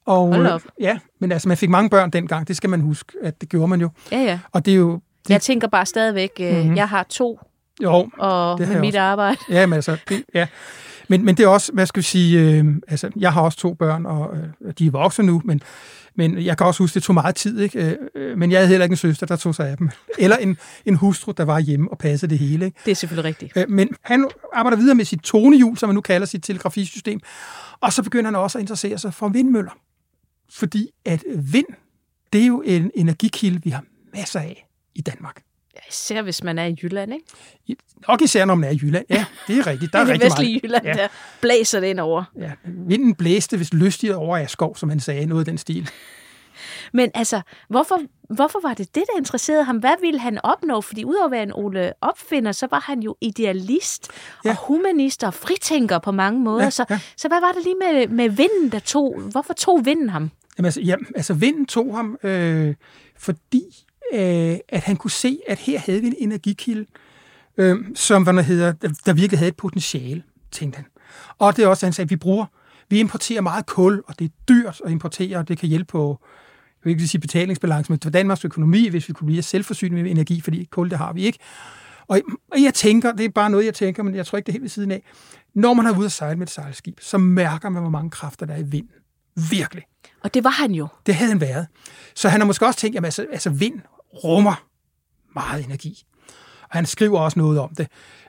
Og. 0.05 0.61
Ja, 0.79 0.99
men 1.19 1.31
altså, 1.31 1.47
man 1.47 1.57
fik 1.57 1.69
mange 1.69 1.89
børn 1.89 2.09
dengang, 2.09 2.47
det 2.47 2.57
skal 2.57 2.69
man 2.69 2.81
huske, 2.81 3.17
at 3.21 3.41
det 3.41 3.49
gjorde 3.49 3.67
man 3.67 3.81
jo. 3.81 3.89
Ja, 4.11 4.17
ja. 4.17 4.39
Og 4.51 4.65
det 4.65 4.71
er 4.71 4.75
jo... 4.75 4.93
Det... 4.93 5.29
Jeg 5.29 5.41
tænker 5.41 5.67
bare 5.67 5.85
stadigvæk, 5.85 6.31
mm-hmm. 6.39 6.75
jeg 6.75 6.89
har 6.89 7.03
to, 7.03 7.39
jo, 7.83 8.09
og 8.17 8.59
det 8.59 8.67
med 8.67 8.79
mit 8.79 8.87
også. 8.87 8.99
arbejde. 8.99 9.37
Ja, 9.49 9.65
men 9.65 9.73
altså, 9.73 9.97
det, 10.09 10.23
ja. 10.33 10.47
Men, 11.07 11.25
men 11.25 11.37
det 11.37 11.43
er 11.43 11.47
også, 11.47 11.71
hvad 11.71 11.85
skal 11.85 11.97
vi 11.99 12.05
sige, 12.05 12.39
øh, 12.39 12.65
altså, 12.87 13.11
jeg 13.15 13.33
har 13.33 13.41
også 13.41 13.57
to 13.57 13.73
børn, 13.73 14.05
og 14.05 14.37
øh, 14.37 14.73
de 14.79 14.87
er 14.87 14.91
voksne 14.91 15.25
nu, 15.25 15.41
men 15.45 15.61
men 16.17 16.45
jeg 16.45 16.57
kan 16.57 16.67
også 16.67 16.83
huske, 16.83 16.95
det 16.95 17.03
tog 17.03 17.13
meget 17.13 17.35
tid, 17.35 17.59
ikke? 17.59 17.97
Øh, 18.15 18.37
men 18.37 18.51
jeg 18.51 18.59
havde 18.59 18.69
heller 18.69 18.83
ikke 18.83 18.93
en 18.93 18.97
søster, 18.97 19.25
der 19.25 19.35
tog 19.35 19.55
sig 19.55 19.69
af 19.69 19.77
dem. 19.77 19.89
Eller 20.19 20.37
en, 20.37 20.57
en 20.85 20.95
hustru, 20.95 21.31
der 21.31 21.45
var 21.45 21.59
hjemme 21.59 21.91
og 21.91 21.97
passede 21.97 22.29
det 22.29 22.39
hele. 22.39 22.65
Ikke? 22.65 22.79
Det 22.85 22.91
er 22.91 22.95
selvfølgelig 22.95 23.25
rigtigt. 23.25 23.57
Øh, 23.57 23.69
men 23.69 23.89
han 24.01 24.29
arbejder 24.53 24.77
videre 24.77 24.95
med 24.95 25.05
sit 25.05 25.21
tonehjul, 25.21 25.77
som 25.77 25.89
man 25.89 25.93
nu 25.95 26.01
kalder 26.01 26.27
sit 26.27 26.43
telegrafisystem. 26.43 27.19
Og 27.79 27.93
så 27.93 28.03
begynder 28.03 28.25
han 28.25 28.35
også 28.35 28.57
at 28.57 28.61
interessere 28.61 28.97
sig 28.97 29.13
for 29.13 29.29
vindmøller. 29.29 29.77
Fordi 30.49 30.89
at 31.05 31.23
vind, 31.37 31.67
det 32.33 32.41
er 32.41 32.47
jo 32.47 32.61
en 32.65 32.91
energikilde, 32.95 33.61
vi 33.63 33.69
har 33.69 33.83
masser 34.13 34.39
af 34.39 34.67
i 34.95 35.01
Danmark. 35.01 35.41
Ja, 35.75 35.79
især 35.89 36.21
hvis 36.21 36.43
man 36.43 36.59
er 36.59 36.65
i 36.65 36.75
Jylland, 36.83 37.13
ikke? 37.13 37.81
Nok 38.07 38.21
især, 38.21 38.45
når 38.45 38.55
man 38.55 38.69
er 38.69 38.73
i 38.73 38.79
Jylland. 38.81 39.05
Ja, 39.09 39.25
det 39.47 39.57
er 39.57 39.67
rigtigt. 39.71 39.93
Der 39.93 39.99
er 39.99 40.03
det 40.03 40.13
rigtig 40.13 40.25
vestlige 40.25 40.53
meget. 40.53 40.63
Jylland, 40.63 40.85
ja. 40.85 40.93
der 40.93 41.07
blæser 41.41 41.79
det 41.79 41.87
ind 41.87 41.99
over. 41.99 42.23
Ja, 42.39 42.51
vinden 42.63 43.15
blæste 43.15 43.57
hvis 43.57 43.73
lystigt 43.73 44.13
over 44.13 44.37
af 44.37 44.49
skov, 44.49 44.75
som 44.75 44.89
han 44.89 44.99
sagde, 44.99 45.25
noget 45.25 45.41
af 45.41 45.45
den 45.45 45.57
stil. 45.57 45.89
Men 46.93 47.11
altså, 47.13 47.41
hvorfor, 47.69 47.99
hvorfor 48.35 48.59
var 48.61 48.73
det 48.73 48.95
det, 48.95 49.03
der 49.13 49.17
interesserede 49.17 49.63
ham? 49.63 49.77
Hvad 49.77 50.01
ville 50.01 50.19
han 50.19 50.39
opnå? 50.43 50.81
Fordi 50.81 51.05
udover 51.05 51.25
at 51.25 51.31
være 51.31 51.43
en 51.43 51.53
Ole 51.53 51.93
opfinder, 52.01 52.51
så 52.51 52.67
var 52.71 52.79
han 52.79 52.99
jo 52.99 53.15
idealist 53.21 54.11
ja. 54.45 54.49
og 54.49 54.55
humanist 54.55 55.23
og 55.23 55.33
fritænker 55.33 55.99
på 55.99 56.11
mange 56.11 56.39
måder. 56.39 56.63
Ja, 56.63 56.69
så, 56.69 56.85
ja. 56.89 56.99
så 57.17 57.27
hvad 57.27 57.41
var 57.41 57.51
det 57.51 57.63
lige 57.63 57.75
med, 57.75 58.07
med 58.07 58.29
vinden, 58.29 58.71
der 58.71 58.79
tog? 58.79 59.21
Hvorfor 59.21 59.53
tog 59.53 59.85
vinden 59.85 60.09
ham? 60.09 60.31
Jamen, 60.57 60.65
altså, 60.65 60.81
ja, 60.81 60.95
altså 61.15 61.33
vinden 61.33 61.65
tog 61.65 61.95
ham, 61.95 62.17
øh, 62.23 62.75
fordi 63.17 63.63
øh, 64.13 64.57
at 64.69 64.81
han 64.81 64.95
kunne 64.95 65.11
se, 65.11 65.39
at 65.47 65.59
her 65.59 65.79
havde 65.79 66.01
vi 66.01 66.07
en 66.07 66.15
energikilde, 66.17 66.85
øh, 67.57 67.77
som 67.95 68.23
hvad 68.23 68.33
der, 68.33 68.41
hedder, 68.41 68.71
der 69.05 69.13
virkelig 69.13 69.39
havde 69.39 69.49
et 69.49 69.57
potentiale, 69.57 70.23
tænkte 70.51 70.77
han. 70.77 70.85
Og 71.39 71.57
det 71.57 71.63
er 71.63 71.67
også, 71.67 71.85
han 71.85 71.93
sagde, 71.93 72.05
at 72.05 72.09
vi 72.09 72.15
bruger, 72.15 72.45
vi 72.89 72.99
importerer 72.99 73.41
meget 73.41 73.65
kul, 73.65 74.03
og 74.07 74.19
det 74.19 74.25
er 74.25 74.29
dyrt 74.49 74.81
at 74.85 74.91
importere, 74.91 75.37
og 75.37 75.47
det 75.47 75.57
kan 75.57 75.69
hjælpe 75.69 75.87
på, 75.87 76.19
jeg 76.21 76.89
vil 76.89 76.91
ikke 76.91 77.07
sige 77.07 77.21
betalingsbalance, 77.21 77.91
men 77.91 77.99
for 78.03 78.09
Danmarks 78.09 78.45
økonomi, 78.45 78.87
hvis 78.87 79.07
vi 79.07 79.13
kunne 79.13 79.25
blive 79.25 79.41
selvforsynende 79.41 80.03
med 80.03 80.11
energi, 80.11 80.41
fordi 80.41 80.67
kul, 80.71 80.89
det 80.89 80.97
har 80.97 81.13
vi 81.13 81.25
ikke. 81.25 81.39
Og, 82.07 82.21
og 82.51 82.63
jeg 82.63 82.73
tænker, 82.73 83.11
det 83.11 83.25
er 83.25 83.29
bare 83.29 83.49
noget, 83.49 83.65
jeg 83.65 83.73
tænker, 83.73 84.03
men 84.03 84.15
jeg 84.15 84.25
tror 84.25 84.37
ikke, 84.37 84.45
det 84.45 84.51
er 84.51 84.53
helt 84.53 84.61
ved 84.61 84.69
siden 84.69 84.91
af. 84.91 85.03
Når 85.53 85.73
man 85.73 85.85
har 85.85 85.97
ude 85.97 86.05
at 86.05 86.11
sejle 86.11 86.35
med 86.35 86.47
et 86.47 86.53
sejlskib, 86.53 86.99
så 87.01 87.17
mærker 87.17 87.69
man, 87.69 87.81
hvor 87.81 87.89
mange 87.89 88.09
kræfter 88.09 88.45
der 88.45 88.53
er 88.53 88.57
i 88.57 88.63
vinden. 88.63 88.91
Virkelig. 89.51 89.83
Og 90.23 90.33
det 90.33 90.43
var 90.43 90.49
han 90.49 90.71
jo. 90.71 90.87
Det 91.05 91.15
havde 91.15 91.31
han 91.31 91.41
været. 91.41 91.67
Så 92.15 92.29
han 92.29 92.41
har 92.41 92.47
måske 92.47 92.65
også 92.65 92.79
tænkt, 92.79 92.97
at 92.97 93.05
altså, 93.05 93.25
altså 93.31 93.49
vind 93.49 93.79
rummer 94.23 94.65
meget 95.35 95.65
energi. 95.65 96.03
Og 96.61 96.71
han 96.71 96.85
skriver 96.85 97.19
også 97.19 97.39
noget 97.39 97.59
om 97.59 97.75
det. 97.75 97.87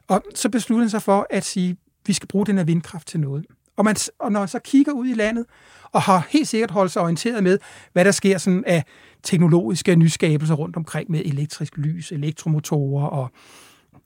Og 0.09 0.23
så 0.35 0.49
beslutter 0.49 0.83
han 0.83 0.91
sig 0.91 1.03
for 1.03 1.27
at 1.31 1.45
sige, 1.45 1.71
at 1.71 1.77
vi 2.07 2.13
skal 2.13 2.29
bruge 2.29 2.47
den 2.47 2.57
her 2.57 2.65
vindkraft 2.65 3.09
til 3.09 3.21
noget. 3.21 3.47
Og, 3.77 3.85
man, 3.85 3.97
og 4.19 4.33
når 4.33 4.41
man 4.41 4.49
så 4.49 4.59
kigger 4.59 4.93
ud 4.93 5.07
i 5.07 5.15
landet, 5.15 5.47
og 5.93 6.03
har 6.03 6.27
helt 6.31 6.49
sikkert 6.49 6.71
holdt 6.71 6.93
sig 6.93 7.03
orienteret 7.03 7.43
med, 7.43 7.59
hvad 7.93 8.05
der 8.05 8.11
sker 8.11 8.39
sådan 8.39 8.65
af 8.67 8.85
teknologiske 9.23 9.97
nyskabelser 9.97 10.55
rundt 10.55 10.77
omkring 10.77 11.11
med 11.11 11.23
elektrisk 11.25 11.77
lys, 11.77 12.13
elektromotorer 12.13 13.07
og 13.07 13.31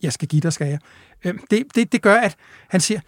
jeg 0.03 0.13
skal 0.13 0.29
give 0.29 0.41
dig, 0.41 0.53
skal 0.53 0.67
jeg. 0.67 0.79
Øhm, 1.25 1.39
det, 1.51 1.67
det, 1.75 1.93
det 1.93 2.03
gør, 2.03 2.15
at 2.15 2.37
han 2.69 2.81
siger, 2.81 3.01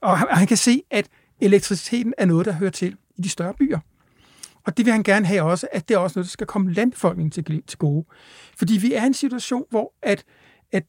og 0.00 0.18
han 0.18 0.46
kan 0.46 0.56
se, 0.56 0.82
at 0.90 1.08
elektriciteten 1.40 2.14
er 2.18 2.24
noget, 2.24 2.46
der 2.46 2.52
hører 2.52 2.70
til 2.70 2.96
i 3.16 3.22
de 3.22 3.28
større 3.28 3.54
byer. 3.54 3.78
Og 4.66 4.76
det 4.76 4.86
vil 4.86 4.92
han 4.92 5.02
gerne 5.02 5.26
have 5.26 5.42
også, 5.42 5.68
at 5.72 5.88
det 5.88 5.94
er 5.94 5.98
også 5.98 6.18
noget, 6.18 6.26
der 6.26 6.30
skal 6.30 6.46
komme 6.46 6.72
landbefolkningen 6.72 7.30
til, 7.30 7.62
til 7.66 7.78
gode. 7.78 8.06
Fordi 8.56 8.76
vi 8.76 8.94
er 8.94 9.02
i 9.02 9.06
en 9.06 9.14
situation, 9.14 9.64
hvor 9.70 9.92
at, 10.02 10.24
at 10.72 10.84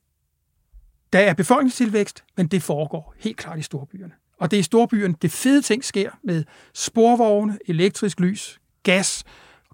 der 1.14 1.20
er 1.20 1.34
befolkningstilvækst, 1.34 2.24
men 2.38 2.48
det 2.48 2.64
foregår 2.64 3.14
helt 3.18 3.38
klart 3.38 3.60
i 3.60 3.62
storbyerne. 3.62 4.14
Og 4.40 4.52
det 4.52 4.58
er 4.58 4.60
i 4.60 4.64
storbyerne, 4.64 5.16
det 5.22 5.32
fede 5.32 5.62
ting 5.62 5.84
sker 5.84 6.10
med 6.24 6.44
sporvogne, 6.74 7.60
elektrisk 7.66 8.20
lys, 8.20 8.60
gas, 8.84 9.24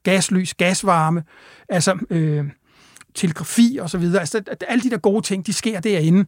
gaslys, 0.03 0.53
gasvarme, 0.53 1.23
altså 1.69 1.99
øh, 2.09 2.45
telegrafi 3.17 3.77
og 3.81 3.89
så 3.89 3.97
videre. 3.97 4.19
Altså, 4.19 4.41
alle 4.67 4.83
de 4.83 4.89
der 4.89 4.97
gode 4.97 5.21
ting, 5.21 5.45
de 5.45 5.53
sker 5.53 5.79
derinde. 5.79 6.25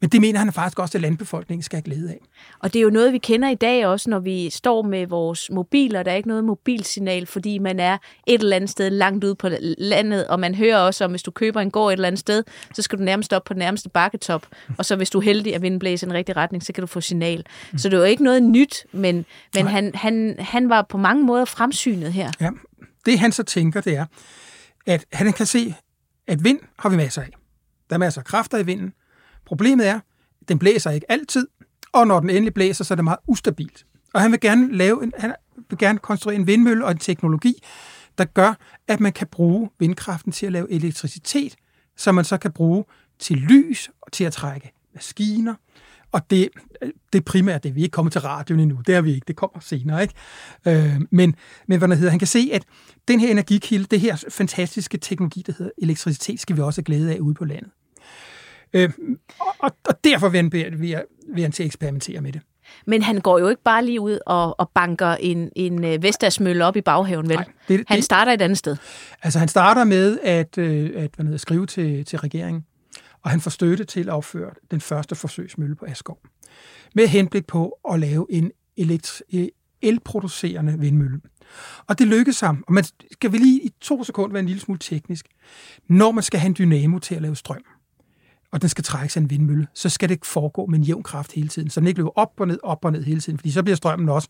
Men 0.00 0.10
det 0.10 0.20
mener 0.20 0.38
han 0.38 0.52
faktisk 0.52 0.78
også, 0.78 0.98
at 0.98 1.02
landbefolkningen 1.02 1.62
skal 1.62 1.76
have 1.76 1.82
glæde 1.82 2.10
af. 2.10 2.18
Og 2.60 2.72
det 2.72 2.78
er 2.78 2.82
jo 2.82 2.90
noget, 2.90 3.12
vi 3.12 3.18
kender 3.18 3.48
i 3.48 3.54
dag 3.54 3.86
også, 3.86 4.10
når 4.10 4.18
vi 4.18 4.50
står 4.50 4.82
med 4.82 5.06
vores 5.06 5.50
mobiler. 5.50 6.02
Der 6.02 6.10
er 6.10 6.14
ikke 6.14 6.28
noget 6.28 6.44
mobilsignal, 6.44 7.26
fordi 7.26 7.58
man 7.58 7.80
er 7.80 7.98
et 8.26 8.40
eller 8.40 8.56
andet 8.56 8.70
sted 8.70 8.90
langt 8.90 9.24
ude 9.24 9.34
på 9.34 9.48
landet, 9.78 10.26
og 10.26 10.40
man 10.40 10.54
hører 10.54 10.78
også 10.78 11.04
om, 11.04 11.10
hvis 11.10 11.22
du 11.22 11.30
køber 11.30 11.60
en 11.60 11.70
gård 11.70 11.88
et 11.88 11.92
eller 11.92 12.06
andet 12.06 12.18
sted, 12.18 12.44
så 12.74 12.82
skal 12.82 12.98
du 12.98 13.04
nærmest 13.04 13.32
op 13.32 13.44
på 13.44 13.54
den 13.54 13.58
nærmeste 13.58 13.88
bakketop, 13.88 14.46
og 14.78 14.84
så 14.84 14.96
hvis 14.96 15.10
du 15.10 15.18
er 15.18 15.22
heldig 15.22 15.54
at 15.54 15.62
vinden 15.62 15.78
blæser 15.78 16.06
i 16.06 16.10
en 16.10 16.14
rigtig 16.14 16.36
retning, 16.36 16.62
så 16.62 16.72
kan 16.72 16.82
du 16.82 16.86
få 16.86 17.00
signal. 17.00 17.46
Mm. 17.72 17.78
Så 17.78 17.88
det 17.88 17.94
er 17.94 17.98
jo 17.98 18.04
ikke 18.04 18.24
noget 18.24 18.42
nyt, 18.42 18.86
men, 18.92 19.24
men 19.54 19.66
han, 19.66 19.90
han, 19.94 20.36
han 20.38 20.68
var 20.68 20.86
på 20.88 20.98
mange 20.98 21.24
måder 21.24 21.44
fremsynet 21.44 22.12
her. 22.12 22.30
Ja, 22.40 22.50
det 23.06 23.18
han 23.18 23.32
så 23.32 23.42
tænker, 23.42 23.80
det 23.80 23.96
er, 23.96 24.06
at 24.86 25.04
han 25.12 25.32
kan 25.32 25.46
se, 25.46 25.74
at 26.26 26.44
vind 26.44 26.60
har 26.78 26.88
vi 26.88 26.96
masser 26.96 27.22
af. 27.22 27.30
Der 27.90 27.96
er 27.96 27.98
masser 27.98 28.20
af 28.20 28.24
kræfter 28.24 28.58
i 28.58 28.66
vinden, 28.66 28.92
Problemet 29.50 29.88
er, 29.88 30.00
den 30.48 30.58
blæser 30.58 30.90
ikke 30.90 31.10
altid, 31.10 31.48
og 31.92 32.06
når 32.06 32.20
den 32.20 32.30
endelig 32.30 32.54
blæser, 32.54 32.84
så 32.84 32.94
er 32.94 32.96
det 32.96 33.04
meget 33.04 33.18
ustabilt. 33.26 33.86
Og 34.14 34.20
han 34.20 34.32
vil 34.32 34.40
gerne 34.40 34.76
lave 34.76 35.02
en, 35.02 35.12
han 35.18 35.34
vil 35.70 35.78
gerne 35.78 35.98
konstruere 35.98 36.36
en 36.36 36.46
vindmølle 36.46 36.84
og 36.84 36.90
en 36.90 36.98
teknologi, 36.98 37.62
der 38.18 38.24
gør, 38.24 38.54
at 38.88 39.00
man 39.00 39.12
kan 39.12 39.26
bruge 39.26 39.70
vindkraften 39.78 40.32
til 40.32 40.46
at 40.46 40.52
lave 40.52 40.72
elektricitet, 40.72 41.56
som 41.96 42.14
man 42.14 42.24
så 42.24 42.38
kan 42.38 42.52
bruge 42.52 42.84
til 43.18 43.36
lys 43.36 43.90
og 44.00 44.12
til 44.12 44.24
at 44.24 44.32
trække 44.32 44.72
maskiner 44.94 45.54
og 46.12 46.30
det, 46.30 46.48
det 47.12 47.24
primært 47.24 47.64
det, 47.64 47.74
vi 47.74 47.80
er 47.80 47.84
ikke 47.84 47.92
kommet 47.92 48.12
til 48.12 48.20
radioen 48.20 48.60
endnu, 48.60 48.78
det 48.86 48.94
er 48.94 49.00
vi 49.00 49.14
ikke, 49.14 49.24
det 49.28 49.36
kommer 49.36 49.60
senere, 49.60 50.02
ikke? 50.02 50.14
Øh, 50.66 51.00
men, 51.10 51.34
men 51.66 51.78
hvad 51.78 51.88
der 51.88 51.94
hedder, 51.94 52.10
han 52.10 52.18
kan 52.18 52.28
se, 52.28 52.50
at 52.52 52.64
den 53.08 53.20
her 53.20 53.30
energikilde, 53.30 53.84
det 53.84 54.00
her 54.00 54.24
fantastiske 54.28 54.98
teknologi, 54.98 55.42
der 55.46 55.52
hedder 55.58 55.72
elektricitet, 55.78 56.40
skal 56.40 56.56
vi 56.56 56.62
også 56.62 56.80
have 56.80 56.84
glæde 56.84 57.14
af 57.14 57.18
ude 57.18 57.34
på 57.34 57.44
landet. 57.44 57.70
Øh, 58.72 58.90
og, 59.58 59.76
og 59.88 60.04
derfor 60.04 60.28
vil 60.28 60.36
han, 60.36 60.52
vil, 60.52 61.04
vil 61.34 61.42
han 61.42 61.52
til 61.52 61.62
at 61.62 61.66
eksperimentere 61.66 62.20
med 62.20 62.32
det. 62.32 62.40
Men 62.86 63.02
han 63.02 63.20
går 63.20 63.38
jo 63.38 63.48
ikke 63.48 63.62
bare 63.62 63.84
lige 63.84 64.00
ud 64.00 64.18
og, 64.26 64.60
og 64.60 64.70
banker 64.74 65.10
en, 65.10 65.50
en 65.56 65.84
øh, 65.84 66.02
Vestasmølle 66.02 66.64
op 66.64 66.76
i 66.76 66.80
baghaven, 66.80 67.28
vel? 67.28 67.36
Nej, 67.36 67.44
det, 67.68 67.84
han 67.88 67.96
det, 67.96 68.04
starter 68.04 68.32
et 68.32 68.42
andet 68.42 68.58
sted. 68.58 68.76
Altså, 69.22 69.38
han 69.38 69.48
starter 69.48 69.84
med 69.84 70.18
at, 70.22 70.58
øh, 70.58 70.90
at 70.96 71.10
hvad 71.16 71.24
hedder, 71.24 71.38
skrive 71.38 71.66
til, 71.66 72.04
til 72.04 72.18
regeringen, 72.18 72.64
og 73.22 73.30
han 73.30 73.40
får 73.40 73.50
støtte 73.50 73.84
til 73.84 74.00
at 74.00 74.08
opføre 74.08 74.50
den 74.70 74.80
første 74.80 75.14
forsøgsmølle 75.14 75.74
på 75.74 75.84
Askov, 75.88 76.18
med 76.94 77.06
henblik 77.06 77.46
på 77.46 77.78
at 77.90 78.00
lave 78.00 78.26
en 78.30 78.52
elproducerende 79.82 80.78
vindmølle. 80.78 81.20
Og 81.86 81.98
det 81.98 82.06
lykkedes 82.06 82.40
ham, 82.40 82.64
og 82.66 82.72
man 82.72 82.84
skal 83.12 83.32
vi 83.32 83.38
lige 83.38 83.62
i 83.62 83.70
to 83.80 84.04
sekunder 84.04 84.32
være 84.32 84.40
en 84.40 84.46
lille 84.46 84.60
smule 84.60 84.78
teknisk. 84.78 85.26
Når 85.88 86.12
man 86.12 86.22
skal 86.22 86.40
have 86.40 86.48
en 86.48 86.56
dynamo 86.58 86.98
til 86.98 87.14
at 87.14 87.22
lave 87.22 87.36
strøm, 87.36 87.62
og 88.52 88.60
den 88.60 88.68
skal 88.68 88.84
trækkes 88.84 89.16
af 89.16 89.20
en 89.20 89.30
vindmølle, 89.30 89.66
så 89.74 89.88
skal 89.88 90.08
det 90.08 90.18
foregå 90.24 90.66
med 90.66 90.78
en 90.78 90.84
jævn 90.84 91.02
kraft 91.02 91.32
hele 91.32 91.48
tiden, 91.48 91.70
så 91.70 91.80
den 91.80 91.86
ikke 91.86 91.98
løber 91.98 92.18
op 92.18 92.32
og 92.38 92.48
ned, 92.48 92.58
op 92.62 92.84
og 92.84 92.92
ned 92.92 93.04
hele 93.04 93.20
tiden, 93.20 93.38
fordi 93.38 93.50
så 93.50 93.62
bliver 93.62 93.76
strømmen 93.76 94.08
også 94.08 94.28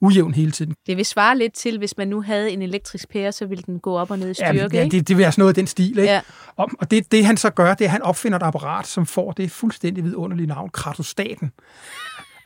ujævn 0.00 0.34
hele 0.34 0.50
tiden. 0.50 0.74
Det 0.86 0.96
vil 0.96 1.04
svare 1.04 1.38
lidt 1.38 1.52
til, 1.52 1.78
hvis 1.78 1.96
man 1.96 2.08
nu 2.08 2.22
havde 2.22 2.50
en 2.50 2.62
elektrisk 2.62 3.08
pære, 3.08 3.32
så 3.32 3.46
ville 3.46 3.62
den 3.66 3.80
gå 3.80 3.98
op 3.98 4.10
og 4.10 4.18
ned 4.18 4.30
i 4.30 4.34
styrke, 4.34 4.76
ja, 4.76 4.82
ja, 4.82 4.84
det, 4.84 4.92
det 4.92 5.08
vil 5.08 5.18
være 5.18 5.32
sådan 5.32 5.42
noget 5.42 5.50
af 5.50 5.54
den 5.54 5.66
stil, 5.66 5.88
ikke? 5.88 6.02
Ja. 6.02 6.20
Og, 6.56 6.70
og 6.78 6.90
det, 6.90 7.12
det 7.12 7.26
han 7.26 7.36
så 7.36 7.50
gør, 7.50 7.74
det 7.74 7.84
er, 7.84 7.88
at 7.88 7.90
han 7.90 8.02
opfinder 8.02 8.38
et 8.38 8.42
apparat, 8.42 8.86
som 8.86 9.06
får 9.06 9.32
det 9.32 9.50
fuldstændig 9.50 10.04
vidunderlige 10.04 10.46
navn, 10.46 10.70
kratostaten. 10.70 11.52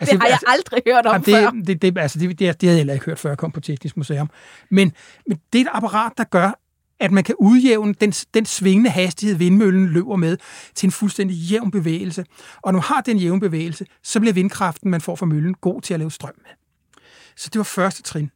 Altså, 0.01 0.13
det 0.15 0.21
har 0.21 0.29
jeg 0.29 0.33
altså, 0.33 0.47
aldrig 0.49 0.83
hørt 0.87 1.07
om 1.07 1.23
det, 1.23 1.35
før. 1.35 1.51
Det, 1.51 1.83
det, 1.83 1.99
altså, 1.99 2.19
det, 2.19 2.29
det, 2.29 2.39
det 2.39 2.47
havde 2.47 2.57
jeg 2.63 2.77
heller 2.77 2.95
ikke 2.95 3.07
hørt, 3.07 3.19
før 3.19 3.31
jeg 3.31 3.39
kom 3.39 3.53
på 3.53 3.61
Teknisk 3.61 3.97
Museum. 3.97 4.31
Men, 4.71 4.93
men 5.27 5.39
det 5.53 5.61
er 5.61 5.65
et 5.65 5.71
apparat, 5.73 6.13
der 6.17 6.25
gør, 6.25 6.53
at 7.01 7.13
man 7.13 7.25
kan 7.25 7.35
udjævne 7.39 7.95
den, 7.95 8.13
den 8.13 8.47
svingende 8.47 8.91
hastighed, 8.91 9.37
vindmøllen 9.37 9.87
løber 9.87 10.17
med, 10.17 10.37
til 10.75 10.87
en 10.87 10.93
fuldstændig 10.93 11.37
jævn 11.37 11.71
bevægelse. 11.71 12.25
Og 12.63 12.73
når 12.73 12.79
man 12.79 12.83
har 12.83 13.01
den 13.01 13.19
jævne 13.19 13.41
bevægelse, 13.41 13.87
så 14.03 14.21
bliver 14.21 14.33
vindkraften, 14.33 14.91
man 14.91 15.01
får 15.01 15.17
fra 15.17 15.27
møllen, 15.27 15.55
god 15.55 15.83
til 15.83 15.95
at 15.95 16.01
lave 16.01 16.11
strøm 16.11 16.35
med. 16.37 16.51
Så 17.37 17.51
det 17.53 17.59
var 17.59 17.65
første 17.65 18.03
trin. 18.03 18.31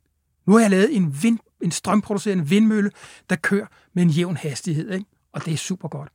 Nu 0.47 0.53
har 0.53 0.61
jeg 0.61 0.71
lavet 0.71 0.97
en, 0.97 1.23
vind, 1.23 1.39
en 1.61 1.71
strømproducerende 1.71 2.49
vindmølle, 2.49 2.91
der 3.31 3.37
kører 3.37 3.67
med 3.95 4.03
en 4.03 4.11
jævn 4.11 4.37
hastighed, 4.37 4.91
ikke? 4.93 5.07
og 5.33 5.45
det 5.45 5.53
er 5.53 5.57
super 5.57 5.89
godt. 5.89 6.13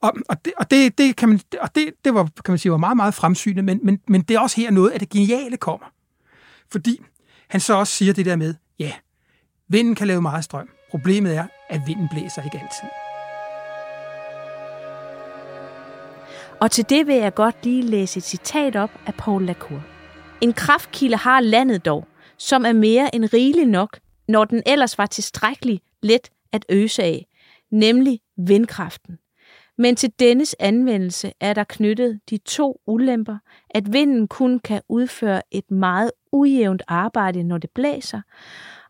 Og, 0.00 0.12
og, 0.28 0.44
det, 0.44 0.52
og, 0.56 0.70
det, 0.70 0.98
det, 0.98 1.16
kan 1.16 1.28
man, 1.28 1.40
og 1.60 1.74
det, 1.74 1.92
det 2.04 2.14
var, 2.14 2.22
kan 2.44 2.52
man 2.52 2.58
sige, 2.58 2.72
var 2.72 2.78
meget, 2.78 2.96
meget 2.96 3.14
fremsynet, 3.14 3.64
men, 3.64 3.80
men, 3.82 4.00
men 4.08 4.22
det 4.22 4.34
er 4.34 4.40
også 4.40 4.56
her 4.60 4.70
noget 4.70 4.90
af 4.90 4.98
det 4.98 5.08
geniale 5.08 5.56
kommer. 5.56 5.86
Fordi 6.72 7.00
han 7.48 7.60
så 7.60 7.74
også 7.74 7.92
siger 7.92 8.12
det 8.12 8.26
der 8.26 8.36
med, 8.36 8.54
ja, 8.78 8.92
vinden 9.68 9.94
kan 9.94 10.06
lave 10.06 10.22
meget 10.22 10.44
strøm, 10.44 10.68
Problemet 10.94 11.36
er, 11.36 11.46
at 11.68 11.80
vinden 11.86 12.08
blæser 12.08 12.42
ikke 12.42 12.60
altid. 12.62 12.88
Og 16.60 16.70
til 16.70 16.88
det 16.88 17.06
vil 17.06 17.14
jeg 17.14 17.34
godt 17.34 17.64
lige 17.64 17.82
læse 17.82 18.18
et 18.18 18.24
citat 18.24 18.76
op 18.76 18.90
af 19.06 19.14
Paul 19.14 19.44
Lacour. 19.44 19.82
En 20.40 20.52
kraftkilde 20.52 21.16
har 21.16 21.40
landet 21.40 21.84
dog, 21.84 22.06
som 22.38 22.64
er 22.64 22.72
mere 22.72 23.14
end 23.14 23.24
rigelig 23.32 23.66
nok, 23.66 23.98
når 24.28 24.44
den 24.44 24.62
ellers 24.66 24.98
var 24.98 25.06
tilstrækkelig 25.06 25.80
let 26.02 26.30
at 26.52 26.64
øse 26.68 27.02
af, 27.02 27.26
nemlig 27.70 28.20
vindkraften. 28.36 29.18
Men 29.78 29.96
til 29.96 30.12
dennes 30.18 30.56
anvendelse 30.58 31.32
er 31.40 31.54
der 31.54 31.64
knyttet 31.64 32.20
de 32.30 32.38
to 32.38 32.80
ulemper, 32.86 33.38
at 33.70 33.92
vinden 33.92 34.28
kun 34.28 34.58
kan 34.58 34.82
udføre 34.88 35.42
et 35.50 35.70
meget 35.70 36.10
ujævnt 36.32 36.82
arbejde, 36.88 37.42
når 37.42 37.58
det 37.58 37.70
blæser, 37.74 38.20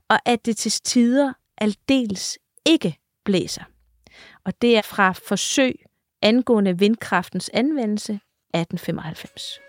og 0.09 0.19
at 0.27 0.47
det 0.47 0.57
til 0.57 0.73
tider 0.73 1.33
aldeles 1.59 2.39
ikke 2.67 2.99
blæser. 3.25 3.65
Og 4.45 4.63
det 4.63 4.77
er 4.77 4.83
fra 4.83 5.13
forsøg 5.13 5.75
angående 6.23 6.79
vindkraftens 6.79 7.51
anvendelse 7.55 8.13
1895. 8.13 9.61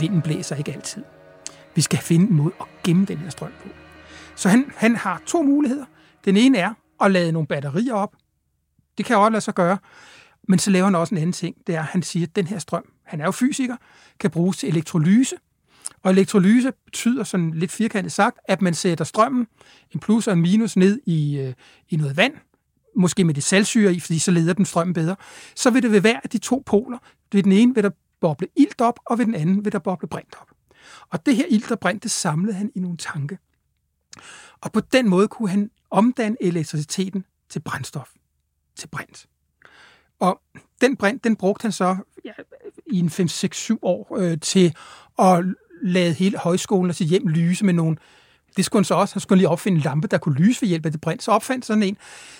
Vinden 0.00 0.22
blæser 0.22 0.56
ikke 0.56 0.72
altid. 0.72 1.04
Vi 1.74 1.80
skal 1.80 1.98
finde 1.98 2.26
en 2.30 2.34
måde 2.34 2.54
at 2.60 2.66
gemme 2.84 3.04
den 3.04 3.18
her 3.18 3.30
strøm 3.30 3.52
på. 3.62 3.68
Så 4.36 4.48
han, 4.48 4.72
han 4.76 4.96
har 4.96 5.22
to 5.26 5.42
muligheder. 5.42 5.84
Den 6.24 6.36
ene 6.36 6.58
er 6.58 6.74
at 7.00 7.10
lade 7.10 7.32
nogle 7.32 7.46
batterier 7.46 7.94
op. 7.94 8.16
Det 8.98 9.06
kan 9.06 9.16
også 9.16 9.30
lade 9.30 9.40
sig 9.40 9.54
gøre. 9.54 9.78
Men 10.48 10.58
så 10.58 10.70
laver 10.70 10.84
han 10.84 10.94
også 10.94 11.14
en 11.14 11.18
anden 11.18 11.32
ting. 11.32 11.56
Det 11.66 11.74
er, 11.74 11.80
at 11.80 11.86
han 11.86 12.02
siger, 12.02 12.26
at 12.26 12.36
den 12.36 12.46
her 12.46 12.58
strøm, 12.58 12.92
han 13.04 13.20
er 13.20 13.24
jo 13.24 13.30
fysiker, 13.30 13.76
kan 14.20 14.30
bruges 14.30 14.56
til 14.56 14.68
elektrolyse. 14.68 15.36
Og 16.02 16.10
elektrolyse 16.10 16.72
betyder 16.84 17.24
sådan 17.24 17.54
lidt 17.54 17.72
firkantet 17.72 18.12
sagt, 18.12 18.38
at 18.44 18.62
man 18.62 18.74
sætter 18.74 19.04
strømmen, 19.04 19.46
en 19.94 20.00
plus 20.00 20.26
og 20.26 20.32
en 20.32 20.40
minus, 20.40 20.76
ned 20.76 21.00
i, 21.06 21.38
øh, 21.38 21.54
i 21.88 21.96
noget 21.96 22.16
vand, 22.16 22.34
måske 22.96 23.24
med 23.24 23.34
det 23.34 23.42
saltsyre 23.42 23.94
i, 23.94 24.00
fordi 24.00 24.18
så 24.18 24.30
leder 24.30 24.52
den 24.52 24.64
strømmen 24.64 24.94
bedre. 24.94 25.16
Så 25.54 25.70
vil 25.70 25.82
det 25.82 25.92
ved 25.92 26.00
hver 26.00 26.20
af 26.24 26.30
de 26.30 26.38
to 26.38 26.62
poler, 26.66 26.98
ved 27.32 27.42
den 27.42 27.52
ene 27.52 27.74
vil 27.74 27.84
der 27.84 27.90
boble 28.20 28.48
ilt 28.56 28.80
op, 28.80 28.98
og 29.06 29.18
ved 29.18 29.26
den 29.26 29.34
anden 29.34 29.64
vil 29.64 29.72
der 29.72 29.78
boble 29.78 30.08
brint 30.08 30.34
op. 30.40 30.50
Og 31.10 31.26
det 31.26 31.36
her 31.36 31.44
ilt 31.48 31.70
og 31.70 31.80
brint, 31.80 32.02
det 32.02 32.10
samlede 32.10 32.54
han 32.54 32.70
i 32.74 32.80
nogle 32.80 32.96
tanke. 32.96 33.38
Og 34.60 34.72
på 34.72 34.80
den 34.80 35.08
måde 35.08 35.28
kunne 35.28 35.48
han 35.48 35.70
omdanne 35.90 36.36
elektriciteten 36.40 37.24
til 37.48 37.60
brændstof, 37.60 38.08
til 38.76 38.86
brint. 38.88 39.26
Og 40.20 40.40
den 40.80 40.96
brint, 40.96 41.24
den 41.24 41.36
brugte 41.36 41.62
han 41.62 41.72
så 41.72 41.96
ja, 42.24 42.32
i 42.86 42.98
en 42.98 43.08
5-6-7 43.08 43.78
år 43.82 44.16
øh, 44.18 44.40
til 44.40 44.74
at 45.18 45.44
lade 45.82 46.12
hele 46.12 46.38
højskolen 46.38 46.90
og 46.90 46.94
sit 46.94 47.08
hjem 47.08 47.28
lyse 47.28 47.64
med 47.64 47.74
nogle 47.74 47.96
det 48.56 48.64
skulle 48.64 48.80
han 48.80 48.84
så 48.84 48.94
også. 48.94 49.14
Han 49.14 49.20
skulle 49.20 49.38
lige 49.38 49.48
opfinde 49.48 49.76
en 49.76 49.82
lampe, 49.82 50.08
der 50.08 50.18
kunne 50.18 50.34
lyse 50.34 50.62
ved 50.62 50.68
hjælp 50.68 50.86
af 50.86 50.92
det 50.92 51.00
brint. 51.00 51.22
Så 51.22 51.30
opfandt 51.30 51.66
sådan 51.66 51.82
en. 51.82 51.96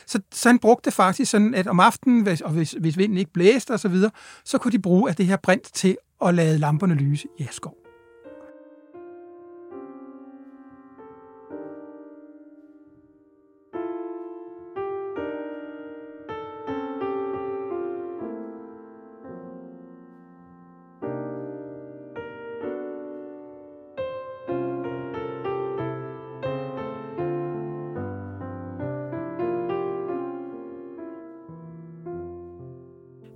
Så, 0.07 0.21
så 0.33 0.49
han 0.49 0.59
brugte 0.59 0.85
det 0.85 0.95
faktisk 0.95 1.31
sådan, 1.31 1.55
at 1.55 1.67
om 1.67 1.81
aftenen, 1.81 2.23
hvis, 2.23 2.41
og 2.41 2.51
hvis, 2.51 2.75
hvis 2.81 2.99
vinden 2.99 3.19
ikke 3.19 3.33
blæste 3.33 3.71
osv., 3.71 3.79
så, 3.79 3.89
videre, 3.89 4.11
så 4.45 4.59
kunne 4.59 4.73
de 4.73 4.79
bruge 4.79 5.11
af 5.11 5.17
det 5.17 5.27
her 5.27 5.37
brint 5.37 5.75
til 5.75 5.97
at 6.25 6.35
lade 6.35 6.59
lamperne 6.59 6.95
lyse 6.95 7.29
i 7.39 7.43
Askov. 7.49 7.88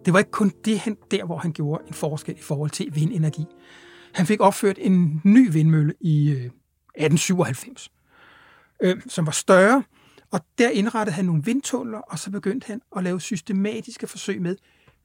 Det 0.05 0.13
var 0.13 0.19
ikke 0.19 0.31
kun 0.31 0.53
det, 0.65 0.79
han, 0.79 0.97
der, 1.11 1.25
hvor 1.25 1.37
han 1.37 1.53
gjorde 1.53 1.85
en 1.89 1.95
forskel 1.95 2.35
i 2.39 2.43
forhold 2.43 2.71
til 2.71 2.95
vindenergi. 2.95 3.45
Han 4.13 4.27
fik 4.27 4.41
opført 4.41 4.79
en 4.81 5.21
ny 5.25 5.53
vindmølle 5.53 5.95
i 6.01 6.31
øh, 6.31 6.37
1897, 6.37 7.93
øh, 8.83 9.03
som 9.09 9.27
var 9.27 9.33
større, 9.33 9.83
og 10.31 10.41
der 10.59 10.69
indrettede 10.71 11.15
han 11.15 11.25
nogle 11.25 11.45
vindtunneler, 11.45 11.99
og 11.99 12.19
så 12.19 12.31
begyndte 12.31 12.67
han 12.67 12.81
at 12.97 13.05
lave 13.05 13.21
systematiske 13.21 14.07
forsøg 14.07 14.43
med, 14.43 14.57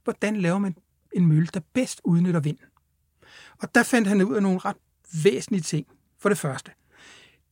hvordan 0.04 0.36
laver 0.36 0.58
man 0.58 0.76
en 1.14 1.26
mølle, 1.26 1.48
der 1.54 1.60
bedst 1.74 2.02
udnytter 2.04 2.40
vind. 2.40 2.58
Og 3.62 3.76
der 3.76 3.84
fandt 3.84 4.08
han 4.08 4.22
ud 4.22 4.36
af 4.36 4.44
nogle 4.44 4.60
ret 4.60 4.78
væsentlige 5.24 5.62
ting. 5.62 5.88
For 6.20 6.30
det 6.30 6.38
første, 6.38 6.72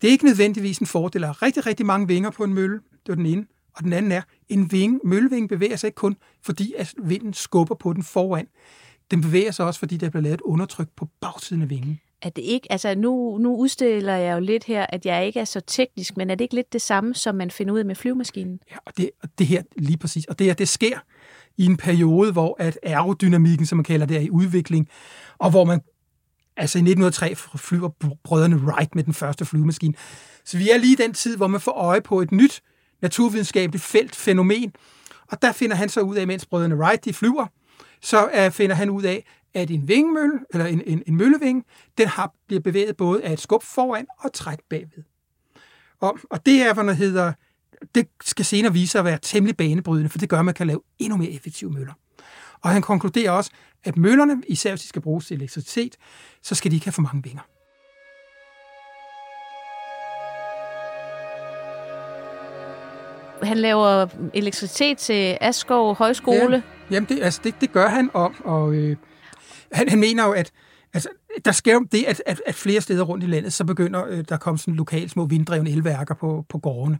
det 0.02 0.08
er 0.08 0.12
ikke 0.12 0.26
nødvendigvis 0.26 0.78
en 0.78 0.88
fordel 0.88 1.24
at 1.24 1.28
have 1.28 1.48
rigtig, 1.48 1.66
rigtig 1.66 1.86
mange 1.86 2.08
vinger 2.08 2.30
på 2.30 2.44
en 2.44 2.54
mølle. 2.54 2.76
Det 2.76 3.08
var 3.08 3.16
den 3.16 3.26
ene. 3.26 3.46
Og 3.76 3.84
den 3.84 3.94
anden 3.94 4.12
er, 4.12 4.22
en 4.50 4.72
vinge, 4.72 5.00
møllevinge 5.04 5.48
bevæger 5.48 5.76
sig 5.76 5.88
ikke 5.88 5.96
kun, 5.96 6.16
fordi 6.42 6.74
at 6.78 6.94
vinden 7.04 7.34
skubber 7.34 7.76
på 7.76 7.94
den 7.94 8.04
foran. 8.04 8.48
Den 9.12 9.22
bevæger 9.22 9.52
sig 9.52 9.66
også, 9.66 9.80
fordi 9.80 9.98
der 9.98 10.10
bliver 10.10 10.24
lavet 10.24 10.34
et 10.34 10.42
undertryk 10.42 10.88
på 10.96 11.10
bagsiden 11.22 11.62
af 11.62 11.70
vingen. 11.70 12.00
Er 12.22 12.30
det 12.30 12.42
ikke, 12.42 12.72
altså 12.72 12.96
nu, 12.96 13.38
nu 13.38 13.56
udstiller 13.56 14.16
jeg 14.16 14.34
jo 14.36 14.40
lidt 14.40 14.64
her, 14.64 14.86
at 14.90 15.06
jeg 15.06 15.26
ikke 15.26 15.40
er 15.40 15.46
så 15.46 15.60
teknisk, 15.60 16.18
men 16.18 16.30
er 16.30 16.36
det 16.36 16.46
ikke 16.46 16.56
lidt 16.56 16.74
det 16.74 16.82
samme, 16.82 17.16
som 17.16 17.36
man 17.36 17.52
finder 17.52 17.74
ud 17.74 17.80
af 17.80 17.86
med 17.86 17.96
flyvemaskinen? 17.96 18.60
Ja, 18.72 18.76
og 18.86 18.98
det, 18.98 19.10
og 19.24 19.30
det 19.40 19.48
her 19.48 19.64
lige 19.78 19.98
præcis. 19.98 20.26
Og 20.26 20.40
det 20.40 20.48
her, 20.48 20.54
det 20.54 20.70
sker 20.70 21.00
i 21.58 21.66
en 21.66 21.78
periode, 21.78 22.32
hvor 22.32 22.56
at 22.60 22.80
aerodynamikken, 22.84 23.66
som 23.66 23.78
man 23.78 23.84
kalder 23.84 24.06
det, 24.06 24.18
er 24.18 24.22
i 24.22 24.30
udvikling, 24.30 24.90
og 25.38 25.50
hvor 25.50 25.66
man, 25.66 25.82
altså 26.58 26.78
i 26.78 26.82
1903 26.82 27.36
flyver 27.58 27.90
brødrene 28.24 28.58
Wright 28.58 28.96
med 28.96 29.04
den 29.04 29.14
første 29.14 29.46
flyvemaskine. 29.46 29.94
Så 30.46 30.58
vi 30.58 30.70
er 30.70 30.78
lige 30.78 30.94
i 30.94 31.04
den 31.04 31.14
tid, 31.14 31.38
hvor 31.38 31.48
man 31.48 31.62
får 31.62 31.72
øje 31.72 32.02
på 32.02 32.22
et 32.22 32.32
nyt 32.32 32.62
naturvidenskabeligt 33.02 33.84
felt, 33.84 34.16
fænomen. 34.16 34.74
Og 35.28 35.42
der 35.42 35.52
finder 35.52 35.76
han 35.76 35.90
så 35.90 36.02
ud 36.02 36.16
af, 36.16 36.28
mens 36.28 36.46
brødrene 36.46 36.76
Wright 36.76 37.06
de 37.06 37.14
flyver, 37.14 37.48
så 38.02 38.46
uh, 38.46 38.52
finder 38.52 38.76
han 38.76 38.90
ud 38.90 39.04
af, 39.04 39.26
at 39.54 39.72
en 39.72 39.88
vingemølle, 39.88 40.40
eller 40.50 40.66
en, 40.66 40.82
en, 40.86 41.04
en 41.08 41.16
møllevinge, 41.16 41.64
den 41.98 42.08
har, 42.08 42.34
bliver 42.48 42.62
bevæget 42.62 42.98
både 42.98 43.24
af 43.24 43.34
et 43.34 43.40
skub 43.40 43.64
foran 43.64 44.06
og 44.20 44.34
træk 44.34 44.60
bagved. 44.70 45.04
Og, 46.00 46.20
og 46.30 46.46
det 46.46 46.62
er, 46.62 46.74
hvad 46.74 46.84
der 46.84 46.94
hedder 46.94 47.34
det 47.96 48.08
skal 48.24 48.46
senere 48.46 48.74
vise 48.74 48.92
sig 48.92 49.00
at 49.00 49.06
være 49.06 49.20
temmelig 49.22 49.58
banebrydende, 49.58 50.10
for 50.10 50.18
det 50.18 50.30
gør, 50.30 50.40
at 50.40 50.46
man 50.46 50.54
kan 50.54 50.68
lave 50.68 50.82
endnu 51.00 51.18
mere 51.18 51.32
effektive 51.32 51.72
møller. 51.72 51.94
Og 52.62 52.70
han 52.70 52.82
konkluderer 52.82 53.32
også, 53.32 53.52
at 53.84 53.98
møllerne, 53.98 54.44
især 54.48 54.72
hvis 54.72 54.82
de 54.82 54.88
skal 54.88 55.02
bruges 55.02 55.26
til 55.26 55.38
elektricitet, 55.38 55.96
så 56.42 56.56
skal 56.56 56.72
de 56.72 56.76
ikke 56.76 56.86
have 56.86 56.94
for 56.94 57.02
mange 57.02 57.24
vinger. 57.24 57.42
Han 63.46 63.58
laver 63.58 64.08
elektricitet 64.34 64.98
til 64.98 65.38
Askov 65.42 65.96
Højskole. 65.96 66.56
Ja, 66.56 66.96
jamen, 66.96 67.10
det, 67.10 67.24
altså, 67.24 67.42
det, 67.44 67.56
det 67.62 67.72
gør 67.72 67.88
han, 67.88 68.10
om, 68.14 68.36
og 68.44 68.74
øh, 68.74 68.98
han, 69.72 69.90
han 69.90 70.00
mener 70.00 70.26
jo, 70.26 70.32
at 70.32 70.52
altså, 70.94 71.10
der 71.46 71.52
sker 71.52 71.74
jo 71.74 71.86
det, 71.92 72.04
at, 72.04 72.24
at, 72.26 72.42
at 72.46 72.56
flere 72.56 72.82
steder 72.82 73.04
rundt 73.04 73.24
i 73.24 73.28
landet, 73.28 73.54
så 73.54 73.66
begynder 73.66 74.06
øh, 74.08 74.24
der 74.30 74.36
at 74.36 74.42
komme 74.42 74.58
sådan 74.58 74.74
lokale 74.74 75.10
små 75.10 75.26
vinddrevne 75.26 75.70
elværker 75.70 76.16
på, 76.16 76.46
på 76.50 76.58
gårdene. 76.58 77.00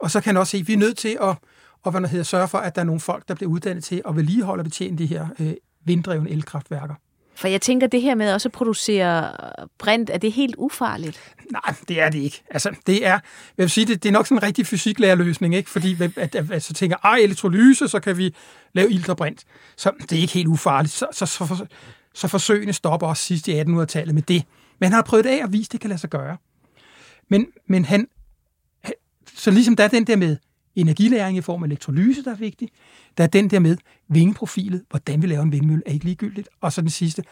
Og 0.00 0.10
så 0.10 0.20
kan 0.20 0.28
han 0.28 0.36
også 0.36 0.50
se, 0.50 0.58
at 0.58 0.68
vi 0.68 0.72
er 0.72 0.78
nødt 0.78 0.96
til 0.96 1.18
at, 1.20 1.36
og 1.82 1.90
hvad 1.90 2.00
der 2.00 2.08
hedder, 2.08 2.24
sørge 2.24 2.48
for, 2.48 2.58
at 2.58 2.74
der 2.74 2.80
er 2.80 2.86
nogle 2.86 3.00
folk, 3.00 3.28
der 3.28 3.34
bliver 3.34 3.50
uddannet 3.50 3.84
til 3.84 4.02
at 4.08 4.16
vedligeholde 4.16 4.60
og 4.60 4.64
betjene 4.64 4.98
de 4.98 5.06
her 5.06 5.26
øh, 5.40 5.52
vinddrevne 5.84 6.30
elkraftværker. 6.30 6.94
For 7.40 7.48
jeg 7.48 7.60
tænker, 7.60 7.86
det 7.86 8.02
her 8.02 8.14
med 8.14 8.32
også 8.32 8.48
at 8.48 8.52
producere 8.52 9.32
brint, 9.78 10.10
er 10.10 10.18
det 10.18 10.32
helt 10.32 10.54
ufarligt? 10.58 11.34
Nej, 11.52 11.74
det 11.88 12.00
er 12.00 12.10
det 12.10 12.18
ikke. 12.18 12.42
Altså, 12.50 12.74
det 12.86 13.06
er, 13.06 13.10
jeg 13.10 13.20
vil 13.56 13.70
sige, 13.70 13.86
det, 13.86 14.02
det 14.02 14.08
er 14.08 14.12
nok 14.12 14.26
sådan 14.26 14.38
en 14.38 14.42
rigtig 14.42 14.66
fysiklærerløsning, 14.66 15.54
ikke? 15.54 15.70
Fordi 15.70 16.02
at, 16.02 16.18
at, 16.18 16.34
at, 16.34 16.50
at 16.50 16.62
så 16.62 16.74
tænker, 16.74 16.96
ej, 17.04 17.16
elektrolyse, 17.16 17.88
så 17.88 18.00
kan 18.00 18.18
vi 18.18 18.34
lave 18.72 18.90
ilt 18.90 19.08
og 19.08 19.16
brint. 19.16 19.44
Så 19.76 19.92
det 20.00 20.12
er 20.12 20.20
ikke 20.20 20.32
helt 20.32 20.48
ufarligt. 20.48 20.94
Så, 20.94 21.06
så, 21.12 21.26
så, 21.26 21.46
så, 21.46 21.66
så 22.14 22.28
forsøgene 22.28 22.72
stopper 22.72 23.06
også 23.06 23.22
sidst 23.22 23.48
i 23.48 23.60
1800-tallet 23.60 24.14
med 24.14 24.22
det. 24.22 24.44
Men 24.78 24.86
han 24.86 24.92
har 24.92 25.02
prøvet 25.02 25.24
det 25.24 25.30
af 25.30 25.44
og 25.44 25.52
vist, 25.52 25.68
at 25.68 25.72
det 25.72 25.80
kan 25.80 25.88
lade 25.90 26.00
sig 26.00 26.10
gøre. 26.10 26.36
Men, 27.28 27.46
men 27.66 27.84
han, 27.84 28.08
så 29.34 29.50
ligesom 29.50 29.76
der 29.76 29.84
er 29.84 29.88
den 29.88 30.06
der 30.06 30.16
med 30.16 30.36
energilæring 30.76 31.38
i 31.38 31.40
form 31.40 31.62
af 31.62 31.66
elektrolyse, 31.66 32.24
der 32.24 32.30
er 32.30 32.36
vigtig. 32.36 32.68
Der 33.18 33.24
er 33.24 33.28
den 33.28 33.50
der 33.50 33.58
med 33.58 33.76
vingeprofilet, 34.10 34.82
hvordan 34.90 35.22
vi 35.22 35.26
laver 35.26 35.42
en 35.42 35.52
vindmølle, 35.52 35.82
er 35.86 35.92
ikke 35.92 36.04
ligegyldigt. 36.04 36.48
Og 36.60 36.72
så 36.72 36.80
den 36.80 36.90
sidste, 36.90 37.22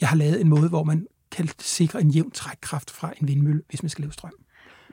jeg 0.00 0.08
har 0.08 0.16
lavet 0.16 0.40
en 0.40 0.48
måde, 0.48 0.68
hvor 0.68 0.84
man 0.84 1.06
kan 1.32 1.48
sikre 1.58 2.00
en 2.00 2.10
jævn 2.10 2.30
trækkraft 2.30 2.90
fra 2.90 3.12
en 3.20 3.28
vindmølle, 3.28 3.62
hvis 3.68 3.82
man 3.82 3.90
skal 3.90 4.02
lave 4.02 4.12
strøm. 4.12 4.32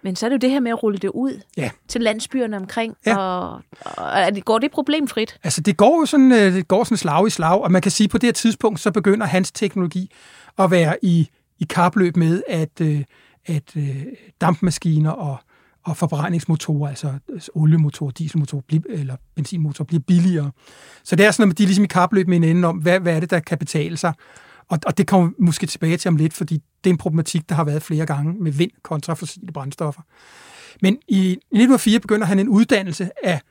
Men 0.03 0.15
så 0.15 0.25
er 0.25 0.29
det 0.29 0.33
jo 0.33 0.39
det 0.39 0.49
her 0.49 0.59
med 0.59 0.71
at 0.71 0.83
rulle 0.83 0.97
det 0.97 1.09
ud 1.09 1.41
ja. 1.57 1.69
til 1.87 2.01
landsbyerne 2.01 2.57
omkring. 2.57 2.95
Ja. 3.05 3.17
Og, 3.17 3.61
og 3.81 4.31
går 4.45 4.59
det 4.59 4.71
problemfrit? 4.71 5.39
Altså, 5.43 5.61
det 5.61 5.77
går 5.77 5.99
jo 5.99 6.05
sådan, 6.05 6.31
øh, 6.31 6.53
det 6.53 6.67
går 6.67 6.83
sådan 6.83 6.97
slag 6.97 7.27
i 7.27 7.29
slag, 7.29 7.61
og 7.61 7.71
man 7.71 7.81
kan 7.81 7.91
sige, 7.91 8.05
at 8.05 8.11
på 8.11 8.17
det 8.17 8.27
her 8.27 8.33
tidspunkt, 8.33 8.79
så 8.79 8.91
begynder 8.91 9.25
hans 9.25 9.51
teknologi 9.51 10.11
at 10.59 10.71
være 10.71 10.95
i, 11.01 11.29
i 11.59 11.63
kapløb 11.63 12.17
med, 12.17 12.43
at, 12.47 12.81
øh, 12.81 13.03
at 13.45 13.75
øh, 13.75 14.05
dampmaskiner 14.41 15.11
og 15.11 15.37
og 15.85 15.97
forbrændingsmotorer, 15.97 16.89
altså, 16.89 17.13
altså 17.33 17.51
oliemotor, 17.55 18.09
dieselmotor 18.09 18.63
eller 18.89 19.15
benzinmotor, 19.35 19.83
bliver 19.83 20.01
billigere. 20.07 20.51
Så 21.03 21.15
det 21.15 21.25
er 21.25 21.31
sådan, 21.31 21.51
at 21.51 21.57
de 21.57 21.63
er 21.63 21.67
ligesom 21.67 21.83
i 21.83 21.87
kapløb 21.87 22.27
med 22.27 22.39
hinanden 22.39 22.63
om, 22.63 22.77
hvad, 22.77 22.99
hvad 22.99 23.15
er 23.15 23.19
det, 23.19 23.29
der 23.29 23.39
kan 23.39 23.57
betale 23.57 23.97
sig. 23.97 24.13
Og, 24.69 24.79
og 24.85 24.97
det 24.97 25.07
kommer 25.07 25.29
måske 25.39 25.67
tilbage 25.67 25.97
til 25.97 26.09
om 26.09 26.15
lidt, 26.15 26.33
fordi 26.33 26.53
det 26.53 26.89
er 26.89 26.93
en 26.93 26.97
problematik, 26.97 27.49
der 27.49 27.55
har 27.55 27.63
været 27.63 27.83
flere 27.83 28.05
gange 28.05 28.33
med 28.33 28.51
vind 28.51 28.71
kontra 28.83 29.13
fossile 29.13 29.51
brændstoffer. 29.51 30.01
Men 30.81 30.97
i 31.07 31.31
1904 31.31 31.99
begynder 31.99 32.25
han 32.25 32.39
en 32.39 32.49
uddannelse 32.49 33.09
af, 33.23 33.41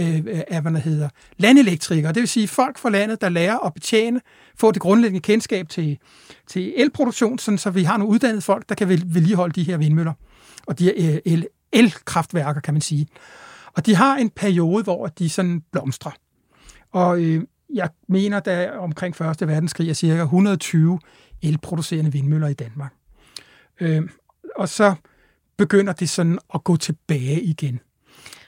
øh, 0.00 0.20
af 0.48 0.62
hvad 0.62 0.72
der 0.72 0.78
hedder, 0.78 1.08
landelektrikere. 1.36 2.12
Det 2.12 2.20
vil 2.20 2.28
sige 2.28 2.48
folk 2.48 2.78
fra 2.78 2.90
landet, 2.90 3.20
der 3.20 3.28
lærer 3.28 3.58
at 3.58 3.74
betjene, 3.74 4.20
få 4.56 4.72
det 4.72 4.82
grundlæggende 4.82 5.20
kendskab 5.20 5.68
til, 5.68 5.98
til 6.46 6.74
elproduktion, 6.76 7.38
sådan 7.38 7.58
så 7.58 7.70
vi 7.70 7.82
har 7.82 7.96
nogle 7.96 8.12
uddannede 8.12 8.42
folk, 8.42 8.68
der 8.68 8.74
kan 8.74 8.88
vedligeholde 8.88 9.52
de 9.52 9.62
her 9.62 9.76
vindmøller 9.76 10.12
og 10.66 10.78
de 10.78 10.84
her 10.84 11.14
øh, 11.14 11.32
el, 11.32 11.46
elkraftværker, 11.72 12.60
kan 12.60 12.74
man 12.74 12.80
sige. 12.80 13.06
Og 13.76 13.86
de 13.86 13.94
har 13.94 14.16
en 14.16 14.30
periode, 14.30 14.84
hvor 14.84 15.06
de 15.06 15.28
sådan 15.28 15.62
blomstrer. 15.72 16.12
Og 16.92 17.22
øh, 17.22 17.42
jeg 17.74 17.88
mener, 18.08 18.40
der 18.40 18.70
omkring 18.70 19.20
1. 19.20 19.48
verdenskrig 19.48 19.88
er 19.88 19.94
cirka 19.94 20.22
120 20.22 20.98
elproducerende 21.42 22.12
vindmøller 22.12 22.48
i 22.48 22.54
Danmark. 22.54 22.94
Øh, 23.80 24.02
og 24.56 24.68
så 24.68 24.94
begynder 25.56 25.92
det 25.92 26.08
sådan 26.08 26.38
at 26.54 26.64
gå 26.64 26.76
tilbage 26.76 27.42
igen. 27.42 27.80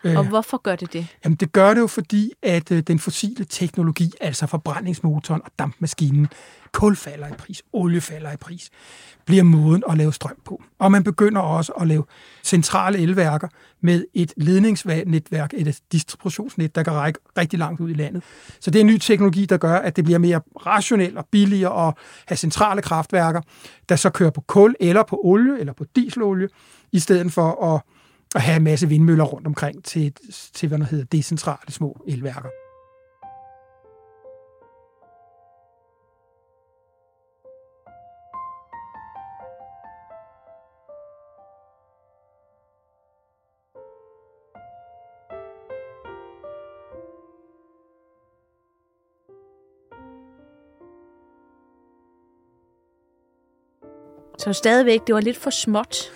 Og 0.04 0.10
øh, 0.10 0.28
hvorfor 0.28 0.56
gør 0.62 0.76
det 0.76 0.92
det? 0.92 1.06
Jamen 1.24 1.36
det 1.36 1.52
gør 1.52 1.74
det 1.74 1.80
jo, 1.80 1.86
fordi 1.86 2.32
at 2.42 2.72
øh, 2.72 2.82
den 2.82 2.98
fossile 2.98 3.44
teknologi, 3.44 4.12
altså 4.20 4.46
forbrændingsmotoren 4.46 5.42
og 5.44 5.50
dampmaskinen, 5.58 6.28
kul 6.72 6.96
falder 6.96 7.28
i 7.28 7.32
pris, 7.38 7.62
olie 7.72 8.00
falder 8.00 8.32
i 8.32 8.36
pris, 8.36 8.70
bliver 9.24 9.42
måden 9.42 9.82
at 9.88 9.96
lave 9.96 10.12
strøm 10.12 10.36
på. 10.44 10.62
Og 10.78 10.92
man 10.92 11.04
begynder 11.04 11.40
også 11.40 11.72
at 11.72 11.86
lave 11.86 12.04
centrale 12.42 12.98
elværker 12.98 13.48
med 13.80 14.04
et 14.14 14.32
ledningsnetværk, 14.36 15.54
et 15.54 15.80
distributionsnet, 15.92 16.74
der 16.74 16.82
kan 16.82 16.92
række 16.92 17.18
rigtig 17.38 17.58
langt 17.58 17.80
ud 17.80 17.90
i 17.90 17.94
landet. 17.94 18.22
Så 18.60 18.70
det 18.70 18.78
er 18.78 18.80
en 18.80 18.86
ny 18.86 18.98
teknologi, 18.98 19.46
der 19.46 19.56
gør, 19.56 19.74
at 19.74 19.96
det 19.96 20.04
bliver 20.04 20.18
mere 20.18 20.40
rationelt 20.66 21.18
og 21.18 21.26
billigere 21.30 21.88
at 21.88 21.94
have 22.26 22.36
centrale 22.36 22.82
kraftværker, 22.82 23.40
der 23.88 23.96
så 23.96 24.10
kører 24.10 24.30
på 24.30 24.40
kul 24.40 24.74
eller 24.80 25.02
på 25.02 25.20
olie 25.24 25.60
eller 25.60 25.72
på 25.72 25.84
dieselolie, 25.96 26.48
i 26.92 26.98
stedet 26.98 27.32
for 27.32 27.74
at 27.74 27.93
at 28.34 28.42
have 28.42 28.56
en 28.56 28.64
masse 28.64 28.88
vindmøller 28.88 29.24
rundt 29.24 29.46
omkring 29.46 29.84
til, 29.84 30.12
til 30.54 30.68
hvad 30.68 30.78
der 30.78 30.84
hedder 30.84 31.04
decentrale 31.04 31.72
små 31.72 32.04
elværker. 32.06 32.48
Så 54.38 54.52
stadigvæk, 54.52 55.00
det 55.06 55.14
var 55.14 55.20
lidt 55.20 55.36
for 55.36 55.50
småt. 55.50 56.12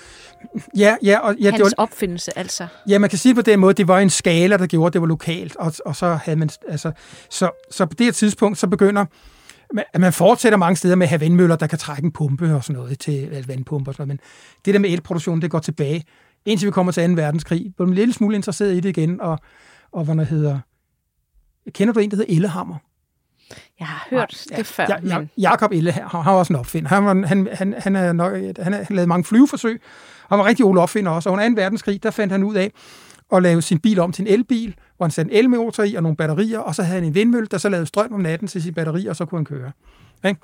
Ja, 0.76 0.96
ja. 1.02 1.18
Og, 1.18 1.36
ja 1.40 1.50
Hans 1.50 1.56
det 1.56 1.64
var, 1.64 1.82
opfindelse, 1.82 2.38
altså. 2.38 2.66
Ja, 2.88 2.98
man 2.98 3.11
kan 3.11 3.18
sige 3.18 3.34
på 3.34 3.42
den 3.42 3.61
måde, 3.61 3.74
det 3.74 3.88
var 3.88 3.98
en 3.98 4.11
skala, 4.11 4.56
der 4.56 4.66
gjorde, 4.66 4.92
det 4.92 5.00
var 5.00 5.06
lokalt, 5.06 5.56
og, 5.56 5.72
og 5.84 5.96
så 5.96 6.14
havde 6.14 6.38
man, 6.38 6.50
altså, 6.68 6.92
så, 7.30 7.50
så 7.70 7.86
på 7.86 7.94
det 7.94 8.06
her 8.06 8.12
tidspunkt, 8.12 8.59
så 8.59 8.66
begynder, 8.66 9.04
at 9.92 10.00
man 10.00 10.12
fortsætter 10.12 10.59
mange 10.59 10.76
steder 10.76 10.94
med 10.94 11.06
at 11.06 11.09
have 11.09 11.20
vindmøller, 11.20 11.56
der 11.56 11.66
kan 11.66 11.78
trække 11.78 12.04
en 12.04 12.12
pumpe 12.12 12.54
og 12.54 12.64
sådan 12.64 12.80
noget, 12.80 12.98
til 12.98 13.28
altså 13.32 13.46
vandpumper 13.46 13.90
og 13.90 13.94
sådan 13.94 14.09
noget, 14.09 14.20
men 14.20 14.61
det 14.64 14.74
der 14.74 14.80
med 14.80 14.90
elproduktion, 14.90 15.42
det 15.42 15.50
går 15.50 15.59
tilbage, 15.59 16.04
indtil 16.44 16.66
vi 16.66 16.70
kommer 16.70 16.92
til 16.92 17.09
2. 17.09 17.14
verdenskrig. 17.14 17.72
Blev 17.76 17.88
en 17.88 17.94
lille 17.94 18.14
smule 18.14 18.36
interesseret 18.36 18.72
i 18.74 18.80
det 18.80 18.88
igen, 18.88 19.20
og, 19.20 19.38
og 19.92 20.04
hvad 20.04 20.16
der 20.16 20.24
hedder, 20.24 20.59
kender 21.70 21.94
du 21.94 22.00
en, 22.00 22.11
der 22.11 22.16
hedder 22.16 22.34
Ellehammer? 22.34 22.76
Jeg 23.78 23.86
har 23.86 24.07
hørt 24.11 24.46
ja, 24.51 24.57
det 24.57 24.66
før. 24.66 24.86
Ja, 24.88 24.96
ja, 25.07 25.18
men... 25.18 25.30
Jakob 25.38 25.72
Elle, 25.72 25.92
han 25.92 26.03
har 26.05 26.32
også 26.32 26.53
en 26.53 26.59
opfinder. 26.59 26.88
Han, 26.88 27.05
var, 27.05 27.26
han, 27.26 27.49
han, 27.53 27.74
han, 27.78 27.96
er 27.96 28.12
nok, 28.12 28.32
han, 28.59 28.72
har 28.72 28.86
lavet 28.90 29.09
mange 29.09 29.24
flyveforsøg. 29.24 29.80
Han 30.28 30.38
var 30.38 30.44
rigtig 30.44 30.64
Ole 30.64 30.80
opfinder 30.80 31.12
også. 31.12 31.28
Og 31.28 31.32
under 31.32 31.49
2. 31.49 31.55
verdenskrig, 31.55 32.03
der 32.03 32.11
fandt 32.11 32.32
han 32.32 32.44
ud 32.44 32.55
af 32.55 32.72
at 33.32 33.42
lave 33.42 33.62
sin 33.62 33.78
bil 33.78 33.99
om 33.99 34.12
til 34.12 34.22
en 34.22 34.28
elbil, 34.28 34.74
hvor 34.96 35.07
han 35.07 35.11
satte 35.11 35.32
en 35.32 35.38
elmotor 35.38 35.82
i 35.82 35.94
og 35.94 36.03
nogle 36.03 36.16
batterier, 36.16 36.59
og 36.59 36.74
så 36.74 36.82
havde 36.82 37.01
han 37.01 37.09
en 37.09 37.14
vindmølle, 37.14 37.46
der 37.51 37.59
så 37.59 37.68
lavede 37.68 37.86
strøm 37.86 38.12
om 38.12 38.20
natten 38.20 38.49
til 38.49 38.62
sin 38.62 38.74
batteri, 38.74 39.07
og 39.07 39.16
så 39.16 39.24
kunne 39.24 39.38
han 39.38 39.44
køre. 39.44 39.72
Ikke? 40.24 40.40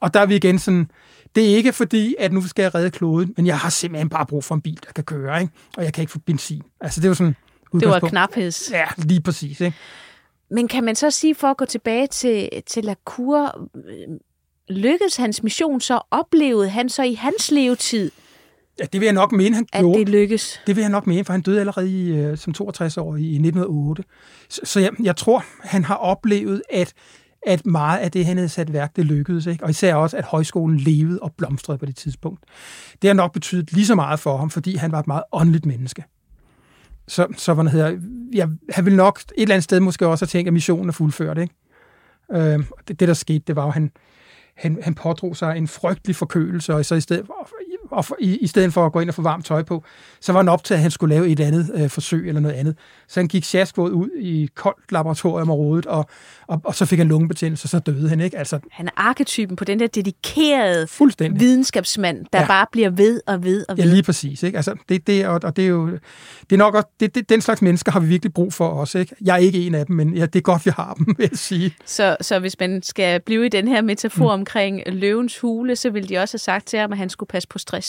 Og 0.00 0.14
der 0.14 0.20
er 0.20 0.26
vi 0.26 0.36
igen 0.36 0.58
sådan, 0.58 0.90
det 1.34 1.50
er 1.50 1.56
ikke 1.56 1.72
fordi, 1.72 2.14
at 2.18 2.32
nu 2.32 2.46
skal 2.46 2.62
jeg 2.62 2.74
redde 2.74 2.90
kloden, 2.90 3.34
men 3.36 3.46
jeg 3.46 3.58
har 3.58 3.70
simpelthen 3.70 4.08
bare 4.08 4.26
brug 4.26 4.44
for 4.44 4.54
en 4.54 4.60
bil, 4.60 4.78
der 4.86 4.92
kan 4.92 5.04
køre, 5.04 5.40
ikke? 5.40 5.52
og 5.76 5.84
jeg 5.84 5.92
kan 5.92 6.02
ikke 6.02 6.12
få 6.12 6.18
benzin. 6.18 6.62
Altså 6.80 7.00
det 7.00 7.08
var 7.08 7.14
sådan 7.14 7.36
Det 7.72 7.88
var 7.88 8.00
knapheds. 8.00 8.70
Ja, 8.72 8.84
lige 8.96 9.20
præcis. 9.20 9.60
Ikke? 9.60 9.76
Men 10.50 10.68
kan 10.68 10.84
man 10.84 10.96
så 10.96 11.10
sige, 11.10 11.34
for 11.34 11.48
at 11.48 11.56
gå 11.56 11.64
tilbage 11.64 12.06
til, 12.06 12.48
til 12.66 12.84
Lacour, 12.84 13.68
lykkedes 14.68 15.16
hans 15.16 15.42
mission 15.42 15.80
så? 15.80 16.00
Oplevede 16.10 16.68
han 16.68 16.88
så 16.88 17.02
i 17.02 17.14
hans 17.14 17.50
levetid, 17.50 18.10
Ja, 18.80 18.84
det 18.84 19.00
vil 19.00 19.06
jeg 19.06 19.14
nok 19.14 19.32
mene, 19.32 19.54
han 19.54 19.66
at 19.72 19.80
gjorde. 19.80 19.98
det 19.98 20.08
lykkes? 20.08 20.60
Det 20.66 20.76
vil 20.76 20.82
jeg 20.82 20.90
nok 20.90 21.06
mene, 21.06 21.24
for 21.24 21.32
han 21.32 21.42
døde 21.42 21.60
allerede 21.60 21.90
i, 21.90 22.08
øh, 22.08 22.38
som 22.38 22.52
62 22.52 22.96
år 22.96 23.16
i 23.16 23.34
1908. 23.34 24.04
Så, 24.48 24.60
så 24.64 24.80
jeg, 24.80 24.90
jeg 25.02 25.16
tror, 25.16 25.44
han 25.62 25.84
har 25.84 25.94
oplevet, 25.94 26.62
at, 26.70 26.92
at 27.46 27.66
meget 27.66 27.98
af 27.98 28.10
det, 28.10 28.26
han 28.26 28.36
havde 28.36 28.48
sat 28.48 28.72
værk, 28.72 28.96
det 28.96 29.04
lykkedes. 29.04 29.46
Ikke? 29.46 29.64
Og 29.64 29.70
især 29.70 29.94
også, 29.94 30.16
at 30.16 30.24
højskolen 30.24 30.76
levede 30.80 31.18
og 31.22 31.32
blomstrede 31.36 31.78
på 31.78 31.86
det 31.86 31.96
tidspunkt. 31.96 32.44
Det 33.02 33.08
har 33.08 33.14
nok 33.14 33.32
betydet 33.32 33.72
lige 33.72 33.86
så 33.86 33.94
meget 33.94 34.20
for 34.20 34.36
ham, 34.36 34.50
fordi 34.50 34.76
han 34.76 34.92
var 34.92 35.00
et 35.00 35.06
meget 35.06 35.22
åndeligt 35.32 35.66
menneske. 35.66 36.04
Så, 37.08 37.26
så 37.36 37.54
hvad 37.54 37.64
hedder, 37.64 37.98
jeg, 38.32 38.48
han 38.70 38.84
ville 38.84 38.96
nok 38.96 39.20
et 39.20 39.42
eller 39.42 39.54
andet 39.54 39.64
sted 39.64 39.80
måske 39.80 40.06
også 40.06 40.24
have 40.24 40.28
tænkt, 40.28 40.46
at 40.46 40.52
missionen 40.52 40.88
er 40.88 40.92
fuldført. 40.92 41.38
Ikke? 41.38 41.54
Øh, 42.32 42.58
det, 42.88 43.00
det, 43.00 43.08
der 43.08 43.14
skete, 43.14 43.42
det 43.46 43.56
var 43.56 43.62
jo, 43.62 43.68
at 43.68 43.74
han, 43.74 43.92
han, 44.54 44.78
han 44.82 44.94
pådrog 44.94 45.36
sig 45.36 45.56
en 45.56 45.68
frygtelig 45.68 46.16
forkølelse, 46.16 46.74
og 46.74 46.84
så 46.84 46.94
i 46.94 47.00
stedet 47.00 47.26
og 47.90 48.04
for, 48.04 48.16
i, 48.20 48.36
i 48.36 48.46
stedet 48.46 48.72
for 48.72 48.86
at 48.86 48.92
gå 48.92 49.00
ind 49.00 49.08
og 49.08 49.14
få 49.14 49.22
varmt 49.22 49.46
tøj 49.46 49.62
på, 49.62 49.84
så 50.20 50.32
var 50.32 50.40
han 50.40 50.48
op 50.48 50.64
til, 50.64 50.74
at 50.74 50.80
han 50.80 50.90
skulle 50.90 51.14
lave 51.14 51.28
et 51.28 51.40
andet 51.40 51.70
øh, 51.74 51.90
forsøg 51.90 52.28
eller 52.28 52.40
noget 52.40 52.54
andet. 52.54 52.76
Så 53.08 53.20
han 53.20 53.28
gik 53.28 53.44
sjaskvåd 53.44 53.90
ud 53.90 54.08
i 54.20 54.42
et 54.44 54.54
koldt 54.54 54.92
laboratorium 54.92 55.50
og 55.50 55.58
rodet, 55.58 55.86
og, 55.86 56.06
og, 56.46 56.60
og 56.64 56.74
så 56.74 56.86
fik 56.86 56.98
han 56.98 57.08
lungebetændelse, 57.08 57.66
og 57.66 57.68
så 57.68 57.78
døde 57.78 58.08
han. 58.08 58.20
Ikke? 58.20 58.38
Altså, 58.38 58.58
han 58.70 58.86
er 58.86 58.92
arketypen 58.96 59.56
på 59.56 59.64
den 59.64 59.80
der 59.80 59.86
dedikerede 59.86 60.86
videnskabsmand, 61.38 62.26
der 62.32 62.40
ja. 62.40 62.46
bare 62.46 62.66
bliver 62.72 62.90
ved 62.90 63.20
og 63.26 63.44
ved 63.44 63.64
og 63.68 63.76
ved. 63.76 63.84
Ja, 63.84 63.90
lige 63.90 64.02
præcis. 64.02 64.42
Ikke? 64.42 64.56
Altså, 64.56 64.74
det, 64.88 65.06
det, 65.06 65.26
og, 65.26 65.40
og 65.44 65.56
det 65.56 65.64
er 65.64 65.68
jo 65.68 65.98
det 66.50 66.52
er 66.52 66.56
nok 66.56 66.74
også, 66.74 66.88
det, 67.00 67.14
det, 67.14 67.28
den 67.28 67.40
slags 67.40 67.62
mennesker 67.62 67.92
har 67.92 68.00
vi 68.00 68.06
virkelig 68.06 68.34
brug 68.34 68.52
for 68.52 68.68
også. 68.68 68.98
Ikke? 68.98 69.14
Jeg 69.20 69.34
er 69.34 69.38
ikke 69.38 69.66
en 69.66 69.74
af 69.74 69.86
dem, 69.86 69.96
men 69.96 70.14
ja, 70.14 70.26
det 70.26 70.36
er 70.36 70.40
godt, 70.40 70.66
vi 70.66 70.70
har 70.76 70.94
dem, 70.94 71.06
vil 71.18 71.28
jeg 71.30 71.38
sige. 71.38 71.74
Så, 71.86 72.16
så 72.20 72.38
hvis 72.38 72.56
man 72.60 72.82
skal 72.82 73.20
blive 73.20 73.46
i 73.46 73.48
den 73.48 73.68
her 73.68 73.82
metafor 73.82 74.36
mm. 74.36 74.40
omkring 74.40 74.82
løvens 74.86 75.38
hule, 75.38 75.76
så 75.76 75.90
vil 75.90 76.08
de 76.08 76.18
også 76.18 76.34
have 76.34 76.38
sagt 76.38 76.66
til 76.66 76.78
ham, 76.78 76.92
at 76.92 76.98
han 76.98 77.08
skulle 77.08 77.28
passe 77.28 77.48
på 77.48 77.58
stress. 77.58 77.79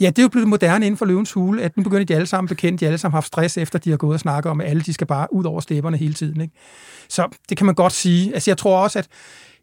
Ja, 0.00 0.06
det 0.06 0.18
er 0.18 0.22
jo 0.22 0.28
blevet 0.28 0.48
moderne 0.48 0.86
inden 0.86 0.98
for 0.98 1.06
løvens 1.06 1.32
hule, 1.32 1.62
at 1.62 1.76
nu 1.76 1.82
begynder 1.82 2.04
de 2.04 2.14
alle 2.14 2.26
sammen 2.26 2.48
bekendt, 2.48 2.80
de 2.80 2.86
alle 2.86 2.98
sammen 2.98 3.12
har 3.12 3.16
haft 3.16 3.26
stress, 3.26 3.58
efter 3.58 3.78
de 3.78 3.90
har 3.90 3.96
gået 3.96 4.14
og 4.14 4.20
snakket 4.20 4.50
om, 4.50 4.60
at 4.60 4.70
alle 4.70 4.82
de 4.82 4.92
skal 4.92 5.06
bare 5.06 5.32
ud 5.32 5.44
over 5.44 5.60
stepperne 5.60 5.96
hele 5.96 6.14
tiden. 6.14 6.40
Ikke? 6.40 6.54
Så 7.08 7.28
det 7.48 7.56
kan 7.56 7.66
man 7.66 7.74
godt 7.74 7.92
sige. 7.92 8.34
Altså, 8.34 8.50
jeg 8.50 8.58
tror 8.58 8.82
også, 8.82 8.98
at 8.98 9.08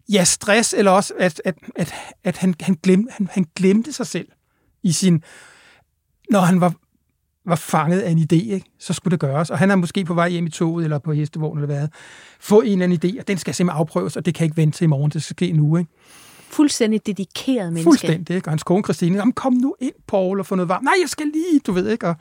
ja, 0.09 0.23
stress, 0.23 0.73
eller 0.73 0.91
også, 0.91 1.13
at, 1.19 1.41
at, 1.45 1.55
at, 1.75 1.93
at 2.23 2.37
han, 2.37 2.55
han, 2.61 2.77
glemte, 2.83 3.11
han, 3.17 3.27
han 3.31 3.45
glemte 3.55 3.93
sig 3.93 4.07
selv 4.07 4.27
i 4.83 4.91
sin, 4.91 5.23
når 6.29 6.39
han 6.39 6.61
var, 6.61 6.73
var 7.45 7.55
fanget 7.55 7.99
af 7.99 8.11
en 8.11 8.19
idé, 8.19 8.53
ikke? 8.53 8.65
så 8.79 8.93
skulle 8.93 9.11
det 9.11 9.19
gøres. 9.19 9.49
Og 9.49 9.57
han 9.57 9.71
er 9.71 9.75
måske 9.75 10.05
på 10.05 10.13
vej 10.13 10.29
hjem 10.29 10.45
i 10.45 10.49
toget, 10.49 10.83
eller 10.83 10.99
på 10.99 11.13
hestevognen, 11.13 11.63
eller 11.63 11.75
hvad. 11.75 11.87
Få 12.39 12.61
en 12.61 12.71
eller 12.71 12.83
anden 12.83 12.99
idé, 13.03 13.19
og 13.19 13.27
den 13.27 13.37
skal 13.37 13.53
simpelthen 13.53 13.79
afprøves, 13.79 14.17
og 14.17 14.25
det 14.25 14.35
kan 14.35 14.45
ikke 14.45 14.57
vente 14.57 14.77
til 14.77 14.83
i 14.83 14.87
morgen, 14.87 15.11
det 15.11 15.23
skal 15.23 15.35
ske 15.35 15.51
nu. 15.51 15.77
Ikke? 15.77 15.91
Fuldstændig 16.55 17.07
dedikeret 17.07 17.73
menneske. 17.73 17.83
Fuldstændig, 17.83 18.35
ikke? 18.35 18.47
Og 18.47 18.51
hans 18.51 18.63
kone 18.63 18.83
Christine, 18.83 19.17
jamen 19.17 19.33
kom 19.33 19.53
nu 19.53 19.75
ind, 19.79 19.93
Paul, 20.07 20.39
og 20.39 20.45
få 20.45 20.55
noget 20.55 20.69
varmt. 20.69 20.83
Nej, 20.83 20.93
jeg 21.01 21.09
skal 21.09 21.25
lige, 21.25 21.59
du 21.59 21.71
ved 21.71 21.89
ikke. 21.89 22.07
Og 22.07 22.15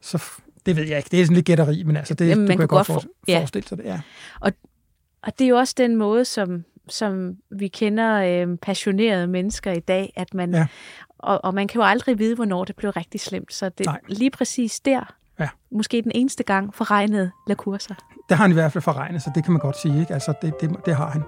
så, 0.00 0.22
det 0.66 0.76
ved 0.76 0.84
jeg 0.84 0.96
ikke, 0.96 1.08
det 1.10 1.20
er 1.20 1.24
sådan 1.24 1.34
lidt 1.34 1.46
gætteri, 1.46 1.82
men 1.82 1.96
altså, 1.96 2.14
det, 2.14 2.28
jamen, 2.28 2.48
du 2.50 2.56
kan 2.56 2.68
godt 2.68 2.86
for, 2.86 3.04
ja. 3.28 3.38
forestille 3.38 3.68
sig 3.68 3.78
det. 3.78 3.84
Ja. 3.84 4.00
Og, 4.40 4.52
og 5.22 5.38
det 5.38 5.44
er 5.44 5.48
jo 5.48 5.56
også 5.56 5.74
den 5.76 5.96
måde, 5.96 6.24
som, 6.24 6.64
som 6.88 7.36
vi 7.50 7.68
kender 7.68 8.14
øh, 8.14 8.56
passionerede 8.56 9.26
mennesker 9.26 9.72
i 9.72 9.80
dag, 9.80 10.12
at 10.16 10.34
man, 10.34 10.54
ja. 10.54 10.66
og, 11.18 11.44
og 11.44 11.54
man 11.54 11.68
kan 11.68 11.80
jo 11.80 11.86
aldrig 11.86 12.18
vide, 12.18 12.34
hvornår 12.34 12.64
det 12.64 12.76
blev 12.76 12.90
rigtig 12.90 13.20
slemt. 13.20 13.54
Så 13.54 13.68
det 13.68 13.86
Nej. 13.86 14.00
lige 14.08 14.30
præcis 14.30 14.80
der, 14.80 15.14
ja. 15.38 15.48
måske 15.70 16.02
den 16.02 16.12
eneste 16.14 16.42
gang, 16.42 16.74
forregnede 16.74 17.30
Lacour 17.46 17.76
Det 17.76 17.96
har 18.28 18.36
han 18.36 18.50
i 18.50 18.54
hvert 18.54 18.72
fald 18.72 18.82
forregnet, 18.82 19.22
så 19.22 19.30
det 19.34 19.44
kan 19.44 19.52
man 19.52 19.60
godt 19.60 19.78
sige. 19.78 20.00
Ikke? 20.00 20.14
Altså, 20.14 20.34
det, 20.42 20.60
det, 20.60 20.70
det 20.86 20.96
har 20.96 21.10
han. 21.10 21.22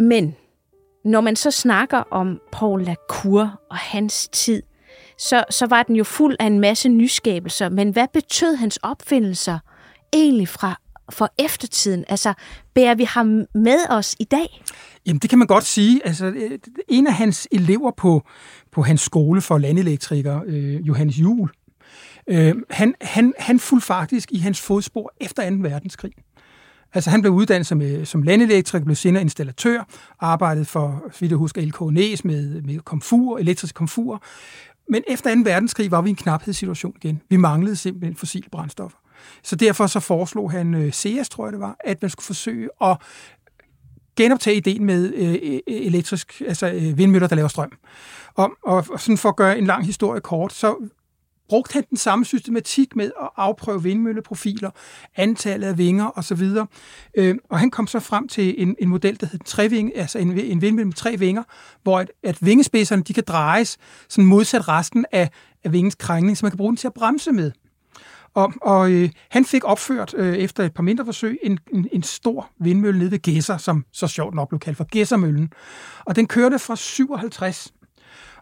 Men 0.00 0.34
når 1.04 1.20
man 1.20 1.36
så 1.36 1.50
snakker 1.50 1.98
om 2.10 2.40
Paul 2.52 2.82
Lacour 2.82 3.60
og 3.70 3.76
hans 3.76 4.28
tid, 4.28 4.62
så, 5.18 5.44
så 5.50 5.66
var 5.66 5.82
den 5.82 5.96
jo 5.96 6.04
fuld 6.04 6.36
af 6.40 6.46
en 6.46 6.60
masse 6.60 6.88
nyskabelser. 6.88 7.68
Men 7.68 7.90
hvad 7.90 8.06
betød 8.12 8.54
hans 8.54 8.76
opfindelser 8.76 9.58
egentlig 10.12 10.48
fra, 10.48 10.80
for 11.10 11.30
eftertiden? 11.38 12.04
Altså, 12.08 12.34
bærer 12.74 12.94
vi 12.94 13.04
ham 13.04 13.26
med 13.54 13.78
os 13.90 14.16
i 14.18 14.24
dag? 14.24 14.62
Jamen, 15.06 15.20
det 15.20 15.30
kan 15.30 15.38
man 15.38 15.48
godt 15.48 15.64
sige. 15.64 16.00
Altså, 16.06 16.26
øh, 16.26 16.58
en 16.88 17.06
af 17.06 17.14
hans 17.14 17.48
elever 17.52 17.90
på, 17.90 18.22
på 18.72 18.82
hans 18.82 19.00
skole 19.00 19.40
for 19.40 19.58
landelektrikere, 19.58 20.42
øh, 20.46 20.88
Johannes 20.88 21.18
Juhl, 21.18 21.50
øh, 22.26 22.54
han, 22.70 22.94
han, 23.00 23.34
han 23.38 23.60
fulgte 23.60 23.86
faktisk 23.86 24.32
i 24.32 24.38
hans 24.38 24.60
fodspor 24.60 25.12
efter 25.20 25.50
2. 25.50 25.56
verdenskrig. 25.60 26.12
Altså 26.94 27.10
han 27.10 27.20
blev 27.22 27.32
uddannet 27.32 27.66
som, 27.66 27.82
øh, 27.82 28.06
som 28.06 28.22
landelektriker, 28.22 28.84
blev 28.84 28.96
senere 28.96 29.22
installatør, 29.22 29.88
arbejdede 30.20 30.64
for, 30.64 31.02
så 31.12 31.20
vidt 31.20 31.30
jeg 31.30 31.38
husker, 31.38 31.62
LK 31.62 31.80
Næs 31.92 32.24
med, 32.24 32.62
med 32.62 32.78
komfur, 32.78 33.38
elektrisk 33.38 33.74
komfur. 33.74 34.22
Men 34.88 35.02
efter 35.08 35.34
2. 35.34 35.40
verdenskrig 35.44 35.90
var 35.90 36.00
vi 36.02 36.08
i 36.08 36.10
en 36.10 36.16
knaphedssituation 36.16 36.92
igen. 36.96 37.22
Vi 37.28 37.36
manglede 37.36 37.76
simpelthen 37.76 38.16
fossile 38.16 38.48
brændstoffer. 38.52 38.98
Så 39.42 39.56
derfor 39.56 39.86
så 39.86 40.00
foreslog 40.00 40.50
han 40.50 40.74
øh, 40.74 40.92
CS, 40.92 41.28
tror 41.28 41.46
jeg 41.46 41.52
det 41.52 41.60
var, 41.60 41.76
at 41.80 42.02
man 42.02 42.10
skulle 42.10 42.26
forsøge 42.26 42.68
at 42.82 42.96
genoptage 44.16 44.56
ideen 44.56 44.84
med 44.84 45.12
øh, 45.14 45.60
elektrisk, 45.66 46.42
altså 46.46 46.72
øh, 46.72 46.98
vindmøller, 46.98 47.28
der 47.28 47.36
laver 47.36 47.48
strøm. 47.48 47.72
Og, 48.34 48.50
og, 48.62 48.84
og 48.90 49.00
sådan 49.00 49.18
for 49.18 49.28
at 49.28 49.36
gøre 49.36 49.58
en 49.58 49.66
lang 49.66 49.86
historie 49.86 50.20
kort, 50.20 50.52
så 50.52 50.76
brugte 51.50 51.72
han 51.72 51.84
den 51.90 51.96
samme 51.96 52.24
systematik 52.24 52.96
med 52.96 53.10
at 53.22 53.28
afprøve 53.36 53.82
vindmølleprofiler, 53.82 54.70
antallet 55.16 55.66
af 55.66 55.78
vinger 55.78 56.18
osv. 56.18 56.42
Øh, 57.14 57.34
og 57.50 57.58
han 57.58 57.70
kom 57.70 57.86
så 57.86 58.00
frem 58.00 58.28
til 58.28 58.62
en, 58.62 58.76
en 58.78 58.88
model, 58.88 59.20
der 59.20 59.26
hed 59.26 59.40
treving, 59.44 59.96
altså 59.96 60.18
en, 60.18 60.38
en 60.38 60.60
vindmølle 60.60 60.86
med 60.86 60.94
tre 60.94 61.16
vinger, 61.16 61.42
hvor 61.82 61.98
at, 61.98 62.10
at 62.24 62.38
vingespidserne 62.40 63.02
de 63.02 63.14
kan 63.14 63.24
drejes 63.26 63.78
sådan 64.08 64.24
modsat 64.24 64.68
resten 64.68 65.04
af, 65.12 65.30
af 65.64 65.72
vingens 65.72 65.94
krængning, 65.94 66.36
så 66.36 66.44
man 66.44 66.50
kan 66.50 66.56
bruge 66.56 66.70
den 66.70 66.76
til 66.76 66.86
at 66.86 66.94
bremse 66.94 67.32
med. 67.32 67.52
Og, 68.34 68.52
og 68.62 68.90
øh, 68.90 69.10
han 69.30 69.44
fik 69.44 69.64
opført, 69.64 70.14
øh, 70.16 70.36
efter 70.36 70.64
et 70.64 70.74
par 70.74 70.82
mindre 70.82 71.04
forsøg, 71.04 71.38
en, 71.42 71.58
en, 71.72 71.88
en 71.92 72.02
stor 72.02 72.50
vindmølle 72.60 72.98
nede 72.98 73.10
ved 73.10 73.18
Gæsser, 73.18 73.56
som 73.56 73.84
så 73.92 74.08
sjovt 74.08 74.34
nok 74.34 74.48
blev 74.48 74.58
kaldt 74.58 74.76
for 74.76 74.84
Gæssermøllen. 74.84 75.52
Og 76.04 76.16
den 76.16 76.26
kørte 76.26 76.58
fra 76.58 76.76
57 76.76 77.72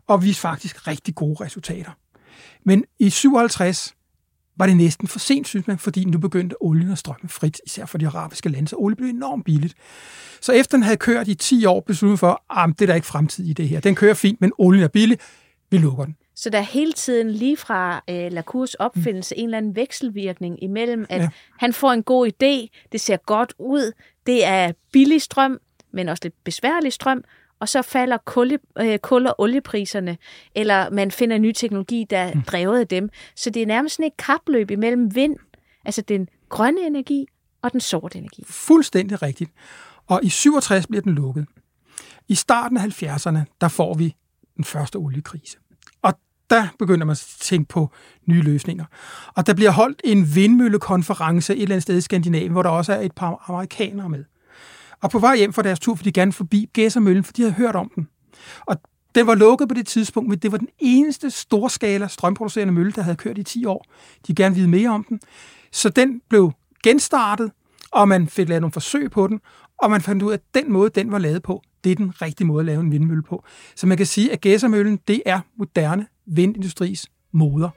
og 0.06 0.24
viste 0.24 0.40
faktisk 0.40 0.86
rigtig 0.86 1.14
gode 1.14 1.44
resultater. 1.44 1.90
Men 2.64 2.84
i 2.98 3.10
57 3.10 3.94
var 4.56 4.66
det 4.66 4.76
næsten 4.76 5.08
for 5.08 5.18
sent, 5.18 5.48
synes 5.48 5.66
man, 5.66 5.78
fordi 5.78 6.04
nu 6.04 6.18
begyndte 6.18 6.62
olien 6.62 6.92
at 6.92 6.98
strømme 6.98 7.28
frit, 7.28 7.60
især 7.66 7.86
for 7.86 7.98
de 7.98 8.06
arabiske 8.06 8.48
lande, 8.48 8.68
så 8.68 8.76
olie 8.78 8.96
blev 8.96 9.08
enormt 9.08 9.44
billigt. 9.44 9.74
Så 10.40 10.52
efter 10.52 10.76
den 10.76 10.82
havde 10.82 10.96
kørt 10.96 11.28
i 11.28 11.34
10 11.34 11.64
år, 11.64 11.80
besluttede 11.80 12.18
for, 12.18 12.60
at 12.60 12.70
det 12.78 12.82
er 12.82 12.86
der 12.86 12.94
ikke 12.94 13.06
fremtid 13.06 13.44
i 13.44 13.52
det 13.52 13.68
her. 13.68 13.80
Den 13.80 13.94
kører 13.94 14.14
fint, 14.14 14.40
men 14.40 14.52
olien 14.58 14.84
er 14.84 14.88
billig, 14.88 15.18
vi 15.70 15.78
lukker 15.78 16.04
den. 16.04 16.16
Så 16.34 16.50
der 16.50 16.58
er 16.58 16.62
hele 16.62 16.92
tiden 16.92 17.30
lige 17.30 17.56
fra 17.56 18.02
øh, 18.10 18.32
Lacours 18.32 18.74
opfindelse 18.74 19.34
mm. 19.34 19.40
en 19.40 19.44
eller 19.44 19.58
anden 19.58 19.76
vekselvirkning 19.76 20.62
imellem, 20.62 21.06
at 21.08 21.20
ja. 21.20 21.28
han 21.58 21.72
får 21.72 21.92
en 21.92 22.02
god 22.02 22.26
idé, 22.26 22.78
det 22.92 23.00
ser 23.00 23.16
godt 23.16 23.54
ud, 23.58 23.92
det 24.26 24.44
er 24.44 24.72
billig 24.92 25.22
strøm, 25.22 25.58
men 25.92 26.08
også 26.08 26.20
lidt 26.24 26.44
besværlig 26.44 26.92
strøm, 26.92 27.24
og 27.60 27.68
så 27.68 27.82
falder 27.82 28.16
kul, 28.16 28.58
øh, 28.78 28.98
kul- 28.98 29.26
og 29.26 29.34
oliepriserne, 29.38 30.18
eller 30.54 30.90
man 30.90 31.10
finder 31.10 31.38
ny 31.38 31.52
teknologi, 31.52 32.06
der 32.10 32.18
er 32.18 32.34
mm. 32.34 32.42
drevet 32.42 32.80
af 32.80 32.88
dem. 32.88 33.10
Så 33.36 33.50
det 33.50 33.62
er 33.62 33.66
nærmest 33.66 33.96
sådan 33.96 34.06
et 34.06 34.16
kapløb 34.16 34.70
imellem 34.70 35.14
vind, 35.14 35.36
altså 35.84 36.02
den 36.02 36.28
grønne 36.48 36.86
energi 36.86 37.26
og 37.62 37.72
den 37.72 37.80
sorte 37.80 38.18
energi. 38.18 38.44
Fuldstændig 38.46 39.22
rigtigt. 39.22 39.50
Og 40.06 40.20
i 40.22 40.28
67 40.28 40.86
bliver 40.86 41.02
den 41.02 41.14
lukket. 41.14 41.46
I 42.28 42.34
starten 42.34 42.76
af 42.76 43.02
70'erne, 43.02 43.38
der 43.60 43.68
får 43.68 43.94
vi 43.94 44.14
den 44.56 44.64
første 44.64 44.96
oliekrise. 44.96 45.58
Og 46.02 46.14
der 46.50 46.68
begynder 46.78 47.06
man 47.06 47.12
at 47.12 47.26
tænke 47.40 47.68
på 47.68 47.90
nye 48.26 48.42
løsninger. 48.42 48.84
Og 49.34 49.46
der 49.46 49.54
bliver 49.54 49.70
holdt 49.70 50.00
en 50.04 50.34
vindmøllekonference 50.34 51.56
et 51.56 51.62
eller 51.62 51.74
andet 51.74 51.82
sted 51.82 51.96
i 51.96 52.00
Skandinavien, 52.00 52.52
hvor 52.52 52.62
der 52.62 52.70
også 52.70 52.92
er 52.92 53.00
et 53.00 53.12
par 53.12 53.44
amerikanere 53.48 54.08
med. 54.08 54.24
Og 55.02 55.10
på 55.10 55.18
vej 55.18 55.36
hjem 55.36 55.52
fra 55.52 55.62
deres 55.62 55.80
tur, 55.80 55.94
for 55.94 56.04
de 56.04 56.12
gerne 56.12 56.32
forbi 56.32 56.70
Gæsermøllen, 56.72 57.24
for 57.24 57.32
de 57.32 57.42
havde 57.42 57.54
hørt 57.54 57.76
om 57.76 57.92
den. 57.94 58.08
Og 58.66 58.76
den 59.14 59.26
var 59.26 59.34
lukket 59.34 59.68
på 59.68 59.74
det 59.74 59.86
tidspunkt, 59.86 60.28
men 60.28 60.38
det 60.38 60.52
var 60.52 60.58
den 60.58 60.68
eneste 60.78 61.30
storskala 61.30 62.08
strømproducerende 62.08 62.72
mølle, 62.72 62.92
der 62.92 63.02
havde 63.02 63.16
kørt 63.16 63.38
i 63.38 63.42
10 63.42 63.64
år. 63.64 63.84
De 64.26 64.34
gerne 64.34 64.54
vide 64.54 64.68
mere 64.68 64.90
om 64.90 65.04
den. 65.04 65.20
Så 65.72 65.88
den 65.88 66.20
blev 66.28 66.52
genstartet, 66.82 67.52
og 67.92 68.08
man 68.08 68.28
fik 68.28 68.48
lavet 68.48 68.60
nogle 68.60 68.72
forsøg 68.72 69.10
på 69.10 69.26
den, 69.26 69.40
og 69.78 69.90
man 69.90 70.00
fandt 70.00 70.22
ud 70.22 70.30
af, 70.30 70.34
at 70.34 70.54
den 70.54 70.72
måde, 70.72 70.90
den 70.90 71.12
var 71.12 71.18
lavet 71.18 71.42
på, 71.42 71.62
det 71.84 71.92
er 71.92 71.96
den 71.96 72.22
rigtige 72.22 72.46
måde 72.46 72.60
at 72.60 72.66
lave 72.66 72.80
en 72.80 72.92
vindmølle 72.92 73.22
på. 73.22 73.44
Så 73.76 73.86
man 73.86 73.96
kan 73.96 74.06
sige, 74.06 74.32
at 74.32 74.40
Gæssermøllen, 74.40 74.98
det 75.08 75.22
er 75.26 75.40
moderne 75.58 76.06
vindindustris 76.26 77.06
moder. 77.32 77.70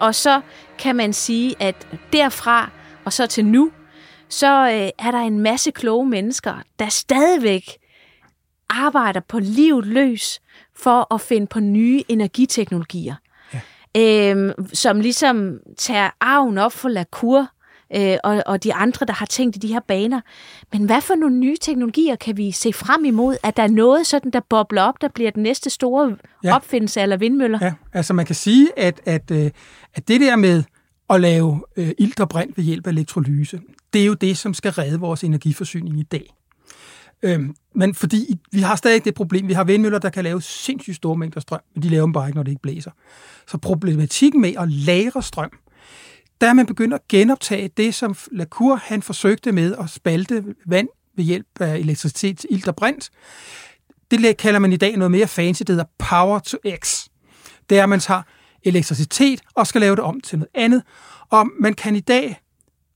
Og 0.00 0.14
så 0.14 0.40
kan 0.78 0.96
man 0.96 1.12
sige, 1.12 1.54
at 1.60 1.88
derfra 2.12 2.70
og 3.04 3.12
så 3.12 3.26
til 3.26 3.46
nu, 3.46 3.70
så 4.28 4.70
øh, 4.70 5.06
er 5.06 5.10
der 5.10 5.18
en 5.18 5.38
masse 5.38 5.70
kloge 5.70 6.06
mennesker, 6.06 6.54
der 6.78 6.88
stadigvæk 6.88 7.78
arbejder 8.70 9.20
på 9.20 9.38
livet 9.38 9.86
løs 9.86 10.40
for 10.76 11.14
at 11.14 11.20
finde 11.20 11.46
på 11.46 11.60
nye 11.60 12.02
energiteknologier. 12.08 13.14
Ja. 13.54 14.30
Øhm, 14.30 14.66
som 14.72 15.00
ligesom 15.00 15.58
tager 15.78 16.10
arven 16.20 16.58
op 16.58 16.72
for 16.72 16.88
Lacour 16.88 17.48
øh, 17.96 18.16
og, 18.24 18.42
og 18.46 18.64
de 18.64 18.74
andre, 18.74 19.06
der 19.06 19.12
har 19.12 19.26
tænkt 19.26 19.56
i 19.56 19.58
de 19.58 19.68
her 19.68 19.80
baner. 19.80 20.20
Men 20.72 20.84
hvad 20.84 21.00
for 21.00 21.14
nogle 21.14 21.36
nye 21.36 21.56
teknologier 21.60 22.16
kan 22.16 22.36
vi 22.36 22.50
se 22.50 22.72
frem 22.72 23.04
imod? 23.04 23.36
At 23.42 23.56
der 23.56 23.62
er 23.62 23.68
noget 23.68 24.06
sådan, 24.06 24.30
der 24.30 24.40
bobler 24.48 24.82
op, 24.82 24.94
der 25.00 25.08
bliver 25.08 25.30
den 25.30 25.42
næste 25.42 25.70
store 25.70 26.16
ja. 26.44 26.54
opfindelse 26.54 27.00
eller 27.00 27.16
vindmøller? 27.16 27.58
Ja, 27.62 27.74
altså 27.92 28.14
man 28.14 28.26
kan 28.26 28.34
sige, 28.34 28.68
at, 28.76 29.00
at, 29.04 29.30
øh, 29.30 29.50
at 29.94 30.08
det 30.08 30.20
der 30.20 30.36
med 30.36 30.62
at 31.10 31.20
lave 31.20 31.64
øh, 31.76 31.90
ilt 31.98 32.20
og 32.20 32.28
brint 32.28 32.56
ved 32.56 32.64
hjælp 32.64 32.86
af 32.86 32.90
elektrolyse, 32.90 33.60
det 33.92 34.02
er 34.02 34.06
jo 34.06 34.14
det, 34.14 34.38
som 34.38 34.54
skal 34.54 34.72
redde 34.72 35.00
vores 35.00 35.24
energiforsyning 35.24 36.00
i 36.00 36.02
dag. 36.02 36.34
Øhm, 37.22 37.54
men 37.74 37.94
fordi 37.94 38.38
vi 38.52 38.60
har 38.60 38.76
stadig 38.76 39.04
det 39.04 39.14
problem, 39.14 39.48
vi 39.48 39.52
har 39.52 39.64
vindmøller, 39.64 39.98
der 39.98 40.10
kan 40.10 40.24
lave 40.24 40.42
sindssygt 40.42 40.96
store 40.96 41.16
mængder 41.16 41.40
strøm, 41.40 41.60
men 41.74 41.82
de 41.82 41.88
laver 41.88 42.02
dem 42.02 42.12
bare 42.12 42.28
ikke, 42.28 42.36
når 42.36 42.42
det 42.42 42.50
ikke 42.50 42.62
blæser. 42.62 42.90
Så 43.46 43.58
problematikken 43.58 44.40
med 44.40 44.52
at 44.58 44.70
lagre 44.70 45.22
strøm, 45.22 45.50
der 46.40 46.46
er 46.46 46.52
man 46.52 46.66
begyndt 46.66 46.94
at 46.94 47.08
genoptage 47.08 47.70
det, 47.76 47.94
som 47.94 48.16
Lacour 48.32 48.76
han 48.76 49.02
forsøgte 49.02 49.52
med 49.52 49.74
at 49.80 49.90
spalte 49.90 50.44
vand 50.66 50.88
ved 51.16 51.24
hjælp 51.24 51.60
af 51.60 51.76
elektricitet, 51.76 52.46
ilt 52.50 52.68
og 52.68 52.76
brint. 52.76 53.10
Det 54.10 54.36
kalder 54.36 54.58
man 54.58 54.72
i 54.72 54.76
dag 54.76 54.96
noget 54.96 55.10
mere 55.10 55.26
fancy, 55.26 55.60
det 55.60 55.68
hedder 55.68 55.84
power 55.98 56.38
to 56.38 56.58
x. 56.84 57.06
Det 57.70 57.78
er, 57.78 57.82
at 57.82 57.88
man 57.88 58.00
tager 58.00 58.22
elektricitet 58.64 59.40
og 59.54 59.66
skal 59.66 59.80
lave 59.80 59.96
det 59.96 60.04
om 60.04 60.20
til 60.20 60.38
noget 60.38 60.50
andet. 60.54 60.82
Og 61.30 61.46
man 61.60 61.74
kan 61.74 61.96
i 61.96 62.00
dag 62.00 62.40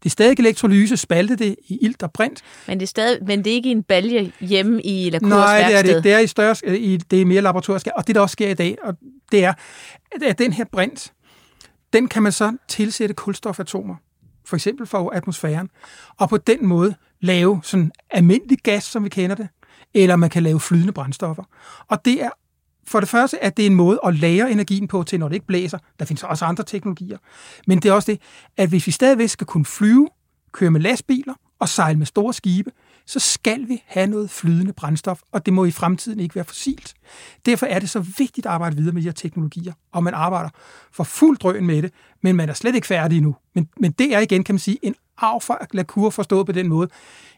det 0.02 0.08
er 0.08 0.10
stadig 0.10 0.38
elektrolyse, 0.38 0.96
spalte 0.96 1.36
det 1.36 1.56
i 1.68 1.78
ilt 1.82 2.02
og 2.02 2.12
brint. 2.12 2.42
Men 2.66 2.80
det 2.80 2.86
er, 2.86 2.88
stadig, 2.88 3.18
men 3.26 3.38
det 3.38 3.50
er 3.50 3.54
ikke 3.54 3.70
en 3.70 3.82
balje 3.82 4.32
hjemme 4.40 4.82
i 4.82 5.10
Lacours 5.10 5.30
Nej, 5.30 5.68
det 5.68 5.78
er 5.78 5.82
det 5.82 6.04
Det 6.04 6.12
er, 6.12 6.18
i 6.18 6.26
større, 6.26 6.76
i, 6.78 6.96
det 6.96 7.20
er 7.20 7.24
mere 7.24 7.40
laboratorisk. 7.40 7.86
Og 7.96 8.06
det, 8.06 8.14
der 8.14 8.20
også 8.20 8.32
sker 8.32 8.48
i 8.48 8.54
dag, 8.54 8.76
og 8.82 8.94
det 9.32 9.44
er, 9.44 9.52
at 10.22 10.38
den 10.38 10.52
her 10.52 10.64
brint, 10.72 11.12
den 11.92 12.08
kan 12.08 12.22
man 12.22 12.32
så 12.32 12.56
tilsætte 12.68 13.14
kulstofatomer, 13.14 13.96
for 14.44 14.56
eksempel 14.56 14.86
fra 14.86 15.16
atmosfæren, 15.16 15.70
og 16.18 16.28
på 16.28 16.36
den 16.36 16.66
måde 16.66 16.94
lave 17.20 17.60
sådan 17.62 17.92
almindelig 18.10 18.58
gas, 18.58 18.84
som 18.84 19.04
vi 19.04 19.08
kender 19.08 19.36
det, 19.36 19.48
eller 19.94 20.16
man 20.16 20.30
kan 20.30 20.42
lave 20.42 20.60
flydende 20.60 20.92
brændstoffer. 20.92 21.44
Og 21.88 22.04
det 22.04 22.22
er 22.22 22.30
for 22.86 23.00
det 23.00 23.08
første, 23.08 23.44
at 23.44 23.56
det 23.56 23.62
er 23.62 23.66
en 23.66 23.74
måde 23.74 24.00
at 24.04 24.14
lære 24.14 24.50
energien 24.50 24.88
på 24.88 25.02
til, 25.02 25.20
når 25.20 25.28
det 25.28 25.34
ikke 25.34 25.46
blæser. 25.46 25.78
Der 25.98 26.04
findes 26.04 26.22
også 26.22 26.44
andre 26.44 26.64
teknologier. 26.64 27.18
Men 27.66 27.78
det 27.78 27.88
er 27.88 27.92
også 27.92 28.12
det, 28.12 28.20
at 28.56 28.68
hvis 28.68 28.86
vi 28.86 28.92
stadigvæk 28.92 29.28
skal 29.28 29.46
kunne 29.46 29.64
flyve, 29.64 30.08
køre 30.52 30.70
med 30.70 30.80
lastbiler 30.80 31.34
og 31.58 31.68
sejle 31.68 31.98
med 31.98 32.06
store 32.06 32.34
skibe, 32.34 32.70
så 33.06 33.18
skal 33.18 33.68
vi 33.68 33.82
have 33.86 34.06
noget 34.06 34.30
flydende 34.30 34.72
brændstof, 34.72 35.20
og 35.32 35.46
det 35.46 35.54
må 35.54 35.64
i 35.64 35.70
fremtiden 35.70 36.20
ikke 36.20 36.34
være 36.34 36.44
fossilt. 36.44 36.94
Derfor 37.46 37.66
er 37.66 37.78
det 37.78 37.90
så 37.90 38.00
vigtigt 38.18 38.46
at 38.46 38.52
arbejde 38.52 38.76
videre 38.76 38.94
med 38.94 39.02
de 39.02 39.06
her 39.06 39.12
teknologier, 39.12 39.72
og 39.92 40.04
man 40.04 40.14
arbejder 40.14 40.50
for 40.92 41.04
fuld 41.04 41.38
drøn 41.38 41.66
med 41.66 41.82
det, 41.82 41.92
men 42.22 42.36
man 42.36 42.48
er 42.48 42.54
slet 42.54 42.74
ikke 42.74 42.86
færdig 42.86 43.16
endnu. 43.16 43.36
Men, 43.54 43.68
men 43.80 43.92
det 43.92 44.14
er 44.14 44.18
igen, 44.18 44.44
kan 44.44 44.54
man 44.54 44.60
sige, 44.60 44.78
en 44.82 44.94
arv 45.18 45.40
fra 45.40 45.66
Lacour 45.72 46.10
forstået 46.10 46.46
på 46.46 46.52
den 46.52 46.68
måde. 46.68 46.88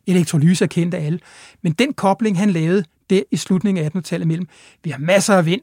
Elektrolyse 0.06 0.64
er 0.64 0.68
kendt 0.68 0.94
af 0.94 1.06
alle. 1.06 1.18
Men 1.62 1.72
den 1.72 1.92
kobling, 1.92 2.38
han 2.38 2.50
lavede 2.50 2.84
det 3.10 3.24
i 3.30 3.36
slutningen 3.36 3.84
af 3.84 3.90
1800-tallet 3.96 4.28
mellem, 4.28 4.48
vi 4.84 4.90
har 4.90 4.98
masser 4.98 5.34
af 5.34 5.46
vind, 5.46 5.60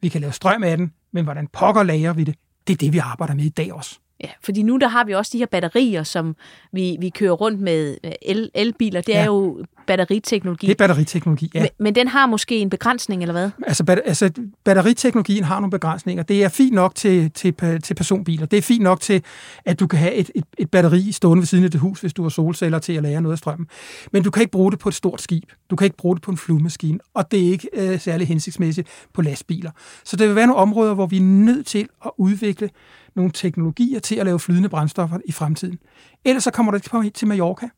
vi 0.00 0.08
kan 0.08 0.20
lave 0.20 0.32
strøm 0.32 0.62
af 0.62 0.76
den, 0.76 0.92
men 1.12 1.24
hvordan 1.24 1.48
pokker 1.52 1.82
lager 1.82 2.12
vi 2.12 2.24
det? 2.24 2.34
Det 2.66 2.72
er 2.72 2.76
det, 2.76 2.92
vi 2.92 2.98
arbejder 2.98 3.34
med 3.34 3.44
i 3.44 3.48
dag 3.48 3.72
også. 3.72 3.98
Ja, 4.22 4.28
fordi 4.44 4.62
nu 4.62 4.76
der 4.76 4.88
har 4.88 5.04
vi 5.04 5.12
også 5.14 5.30
de 5.32 5.38
her 5.38 5.46
batterier, 5.46 6.02
som 6.02 6.36
vi, 6.72 6.96
vi 7.00 7.10
kører 7.10 7.32
rundt 7.32 7.60
med 7.60 7.96
el, 8.22 8.50
elbiler. 8.54 9.00
Det 9.00 9.12
ja. 9.12 9.20
er 9.20 9.24
jo 9.24 9.64
batteriteknologi. 9.86 10.66
Det 10.66 10.72
er 10.72 10.76
batteriteknologi, 10.76 11.50
ja. 11.54 11.60
Men, 11.60 11.68
men 11.78 11.94
den 11.94 12.08
har 12.08 12.26
måske 12.26 12.58
en 12.58 12.70
begrænsning, 12.70 13.22
eller 13.22 13.32
hvad? 13.32 13.50
Altså, 13.66 13.84
bat, 13.84 14.00
altså 14.04 14.30
batteriteknologien 14.64 15.44
har 15.44 15.60
nogle 15.60 15.70
begrænsninger. 15.70 16.22
Det 16.22 16.44
er 16.44 16.48
fint 16.48 16.74
nok 16.74 16.94
til, 16.94 17.30
til, 17.30 17.54
til 17.82 17.94
personbiler. 17.94 18.46
Det 18.46 18.56
er 18.56 18.62
fint 18.62 18.82
nok 18.82 19.00
til, 19.00 19.22
at 19.64 19.80
du 19.80 19.86
kan 19.86 19.98
have 19.98 20.14
et, 20.14 20.30
et, 20.34 20.44
et 20.58 20.70
batteri 20.70 21.12
stående 21.12 21.40
ved 21.40 21.46
siden 21.46 21.64
af 21.64 21.70
det 21.70 21.80
hus, 21.80 22.00
hvis 22.00 22.12
du 22.12 22.22
har 22.22 22.28
solceller 22.28 22.78
til 22.78 22.92
at 22.92 23.02
lære 23.02 23.20
noget 23.20 23.32
af 23.32 23.38
strømmen. 23.38 23.68
Men 24.12 24.22
du 24.22 24.30
kan 24.30 24.40
ikke 24.40 24.52
bruge 24.52 24.70
det 24.70 24.78
på 24.78 24.88
et 24.88 24.94
stort 24.94 25.22
skib. 25.22 25.50
Du 25.70 25.76
kan 25.76 25.84
ikke 25.84 25.96
bruge 25.96 26.16
det 26.16 26.22
på 26.22 26.30
en 26.30 26.36
flyvemaskine. 26.36 26.98
Og 27.14 27.30
det 27.30 27.46
er 27.46 27.50
ikke 27.50 27.68
øh, 27.72 28.00
særlig 28.00 28.28
hensigtsmæssigt 28.28 28.88
på 29.12 29.22
lastbiler. 29.22 29.70
Så 30.04 30.16
der 30.16 30.26
vil 30.26 30.36
være 30.36 30.46
nogle 30.46 30.62
områder, 30.62 30.94
hvor 30.94 31.06
vi 31.06 31.16
er 31.16 31.22
nødt 31.22 31.66
til 31.66 31.88
at 32.04 32.10
udvikle 32.18 32.70
nogle 33.14 33.30
teknologier 33.30 34.00
til 34.00 34.16
at 34.16 34.26
lave 34.26 34.40
flydende 34.40 34.68
brændstoffer 34.68 35.18
i 35.24 35.32
fremtiden. 35.32 35.78
Ellers 36.24 36.44
så 36.44 36.50
kommer 36.50 36.72
du 36.72 37.00
ikke 37.02 37.10
til 37.10 37.28
Mallorca. 37.28 37.68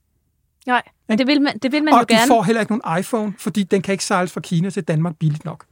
Nej, 0.66 0.82
men 1.08 1.18
det 1.18 1.26
vil 1.26 1.42
man, 1.42 1.58
det 1.58 1.72
vil 1.72 1.84
man 1.84 1.94
og 1.94 2.00
jo 2.00 2.04
gerne. 2.08 2.22
Og 2.22 2.28
du 2.28 2.34
får 2.34 2.42
heller 2.42 2.60
ikke 2.60 2.76
nogen 2.76 3.00
iPhone, 3.00 3.34
fordi 3.38 3.62
den 3.62 3.82
kan 3.82 3.92
ikke 3.92 4.04
sejles 4.04 4.32
fra 4.32 4.40
Kina 4.40 4.70
til 4.70 4.84
Danmark 4.84 5.16
billigt 5.16 5.44
nok. 5.44 5.66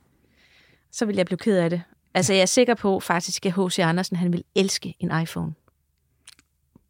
Så 0.91 1.07
vil 1.07 1.17
jeg 1.17 1.27
blive 1.27 1.39
ked 1.39 1.57
af 1.57 1.71
det. 1.71 1.83
Altså, 2.15 2.33
jeg 2.33 2.43
er 2.43 2.47
sikker 2.47 2.75
på 2.75 3.01
faktisk, 3.01 3.47
at 3.47 3.53
H.C. 3.53 3.79
Andersen 3.79 4.17
han 4.17 4.33
vil 4.33 4.45
elske 4.55 4.95
en 5.01 5.21
iPhone. 5.23 5.53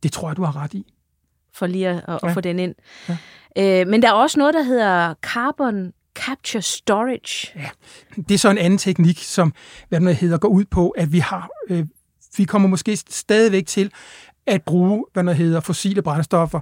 Det 0.03 0.13
tror 0.13 0.29
jeg, 0.29 0.37
du 0.37 0.43
har 0.45 0.57
ret 0.57 0.75
i. 0.75 0.95
For 1.53 1.67
lige 1.67 1.89
at, 1.89 2.05
at 2.09 2.19
ja. 2.23 2.33
få 2.33 2.41
den 2.41 2.59
ind. 2.59 2.75
Ja. 3.09 3.17
Øh, 3.57 3.89
men 3.89 4.03
der 4.03 4.09
er 4.09 4.13
også 4.13 4.39
noget, 4.39 4.55
der 4.55 4.63
hedder 4.63 5.15
carbon 5.23 5.93
capture 6.15 6.63
storage. 6.63 7.53
Ja, 7.57 7.69
det 8.17 8.35
er 8.35 8.39
så 8.39 8.51
en 8.51 8.59
anden 8.59 8.79
teknik, 8.79 9.19
som 9.19 9.55
hvad 9.89 10.01
den 10.01 10.09
hedder, 10.15 10.39
går 10.39 10.49
ud 10.49 10.65
på, 10.65 10.91
at 10.91 11.13
vi 11.13 11.19
har 11.19 11.51
øh, 11.71 11.87
vi 12.37 12.45
kommer 12.45 12.69
måske 12.69 12.97
stadigvæk 12.97 13.67
til 13.67 13.93
at 14.47 14.63
bruge, 14.63 15.05
hvad 15.13 15.25
der 15.25 15.33
hedder, 15.33 15.61
fossile 15.61 16.03
brændstoffer. 16.03 16.61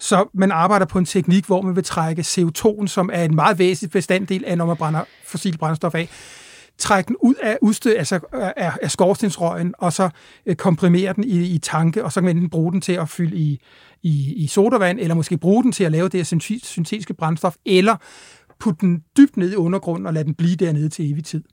Så 0.00 0.28
man 0.34 0.52
arbejder 0.52 0.86
på 0.86 0.98
en 0.98 1.04
teknik, 1.04 1.46
hvor 1.46 1.62
man 1.62 1.76
vil 1.76 1.84
trække 1.84 2.22
CO2'en, 2.22 2.86
som 2.86 3.10
er 3.12 3.24
en 3.24 3.34
meget 3.34 3.58
væsentlig 3.58 3.90
bestanddel 3.90 4.44
af, 4.46 4.58
når 4.58 4.66
man 4.66 4.76
brænder 4.76 5.04
fossile 5.24 5.58
brændstof 5.58 5.94
af, 5.94 6.08
trække 6.78 7.08
den 7.08 7.16
ud 7.22 7.34
af 7.42 7.58
udstød, 7.62 7.96
altså 7.96 8.20
af, 8.32 8.72
af 8.82 8.90
skorstensrøgen, 8.90 9.74
og 9.78 9.92
så 9.92 10.10
øh, 10.46 10.56
komprimere 10.56 11.12
den 11.12 11.24
i, 11.24 11.54
i 11.54 11.58
tanke, 11.58 12.04
og 12.04 12.12
så 12.12 12.20
kan 12.20 12.24
man 12.24 12.36
enten 12.36 12.50
bruge 12.50 12.72
den 12.72 12.80
til 12.80 12.92
at 12.92 13.08
fylde 13.08 13.36
i, 13.36 13.60
i, 14.02 14.34
i 14.34 14.46
sodavand, 14.46 15.00
eller 15.00 15.14
måske 15.14 15.38
bruge 15.38 15.62
den 15.62 15.72
til 15.72 15.84
at 15.84 15.92
lave 15.92 16.08
det 16.08 16.26
her 16.30 16.58
syntetiske 16.62 17.14
brændstof, 17.14 17.56
eller 17.66 17.96
putte 18.60 18.80
den 18.80 19.02
dybt 19.16 19.36
ned 19.36 19.52
i 19.52 19.56
undergrunden 19.56 20.06
og 20.06 20.14
lade 20.14 20.24
den 20.24 20.34
blive 20.34 20.56
dernede 20.56 20.88
til 20.88 21.12
evig 21.12 21.24
tid. 21.24 21.44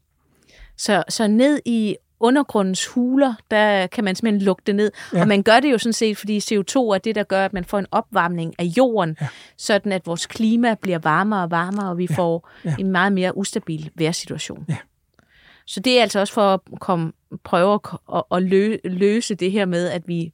Så, 0.78 1.04
så 1.10 1.28
ned 1.28 1.60
i 1.66 1.96
undergrundens 2.20 2.88
huler, 2.88 3.34
der 3.52 3.88
kan 3.88 4.04
man 4.04 4.16
simpelthen 4.16 4.46
lukke 4.46 4.64
det 4.66 4.76
ned. 4.76 4.92
Ja. 5.14 5.22
Og 5.22 5.28
man 5.28 5.44
gør 5.44 5.60
det 5.60 5.72
jo 5.72 5.78
sådan 5.78 5.94
set, 5.94 6.18
fordi 6.18 6.40
CO2 6.40 6.78
er 6.78 7.00
det, 7.04 7.16
der 7.16 7.24
gør, 7.24 7.46
at 7.46 7.54
man 7.54 7.66
får 7.66 7.80
en 7.80 7.88
opvarmning 7.92 8.54
af 8.60 8.64
jorden, 8.64 9.18
ja. 9.22 9.28
sådan 9.58 9.92
at 9.92 10.08
vores 10.08 10.26
klima 10.26 10.76
bliver 10.82 11.00
varmere 11.00 11.44
og 11.44 11.52
varmere, 11.52 11.90
og 11.90 11.98
vi 11.98 12.08
ja. 12.10 12.16
får 12.16 12.50
ja. 12.66 12.76
en 12.80 12.92
meget 12.92 13.14
mere 13.14 13.38
ustabil 13.38 13.92
vejrsituation. 13.96 14.66
Ja. 14.70 14.78
Så 15.66 15.80
det 15.80 15.98
er 15.98 16.02
altså 16.02 16.20
også 16.20 16.34
for 16.34 16.54
at 16.54 16.60
komme, 16.80 17.12
prøve 17.44 17.80
at, 18.14 18.24
at 18.32 18.44
løse 18.84 19.36
det 19.36 19.52
her 19.52 19.66
med, 19.66 19.90
at 19.90 20.08
vi 20.08 20.34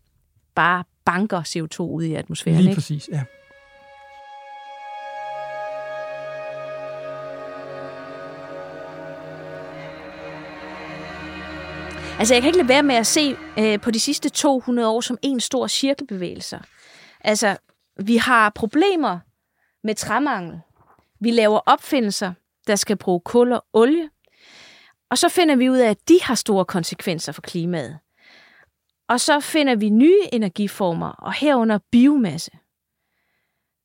bare 0.56 0.84
banker 1.06 1.42
CO2 1.42 1.82
ud 1.82 2.04
i 2.04 2.14
atmosfæren. 2.14 2.58
Lige 2.58 2.70
ikke? 2.70 2.76
præcis, 2.76 3.10
ja. 3.12 3.22
Altså, 12.20 12.34
jeg 12.34 12.42
kan 12.42 12.50
ikke 12.50 12.58
lade 12.58 12.70
være 12.70 12.84
med 12.84 12.96
at 12.96 13.08
se 13.08 13.36
øh, 13.60 13.80
på 13.82 13.92
de 13.92 14.00
sidste 14.00 14.30
200 14.30 14.90
år 14.90 15.02
som 15.02 15.18
en 15.22 15.40
stor 15.40 15.68
cirkelbevægelse. 15.68 16.60
Altså, 17.22 17.58
vi 18.00 18.18
har 18.18 18.50
problemer 18.50 19.20
med 19.84 19.96
træmangel. 19.96 20.60
Vi 21.20 21.32
laver 21.32 21.60
opfindelser, 21.66 22.34
der 22.68 22.76
skal 22.76 22.98
bruge 22.98 23.20
kul 23.20 23.52
og 23.52 23.66
olie. 23.74 24.10
Og 25.10 25.18
så 25.18 25.30
finder 25.30 25.56
vi 25.56 25.70
ud 25.70 25.78
af, 25.78 25.90
at 25.90 26.08
de 26.08 26.20
har 26.22 26.36
store 26.36 26.66
konsekvenser 26.66 27.32
for 27.32 27.42
klimaet. 27.42 27.98
Og 29.10 29.20
så 29.20 29.40
finder 29.40 29.76
vi 29.76 29.90
nye 29.90 30.22
energiformer, 30.34 31.10
og 31.10 31.34
herunder 31.34 31.80
biomasse. 31.92 32.52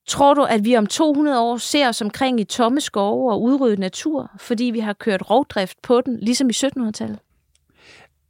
Tror 0.09 0.35
du, 0.35 0.43
at 0.43 0.65
vi 0.65 0.77
om 0.77 0.87
200 0.87 1.41
år 1.41 1.57
ser 1.57 1.89
os 1.89 2.03
omkring 2.03 2.41
i 2.41 2.45
tomme 2.45 2.81
skove 2.81 3.33
og 3.33 3.43
udryddet 3.43 3.79
natur, 3.79 4.31
fordi 4.39 4.65
vi 4.65 4.81
har 4.81 4.93
kørt 4.93 5.31
rovdrift 5.31 5.83
på 5.83 6.01
den, 6.01 6.21
ligesom 6.21 6.51
i 6.51 6.53
1700-tallet? 6.53 7.19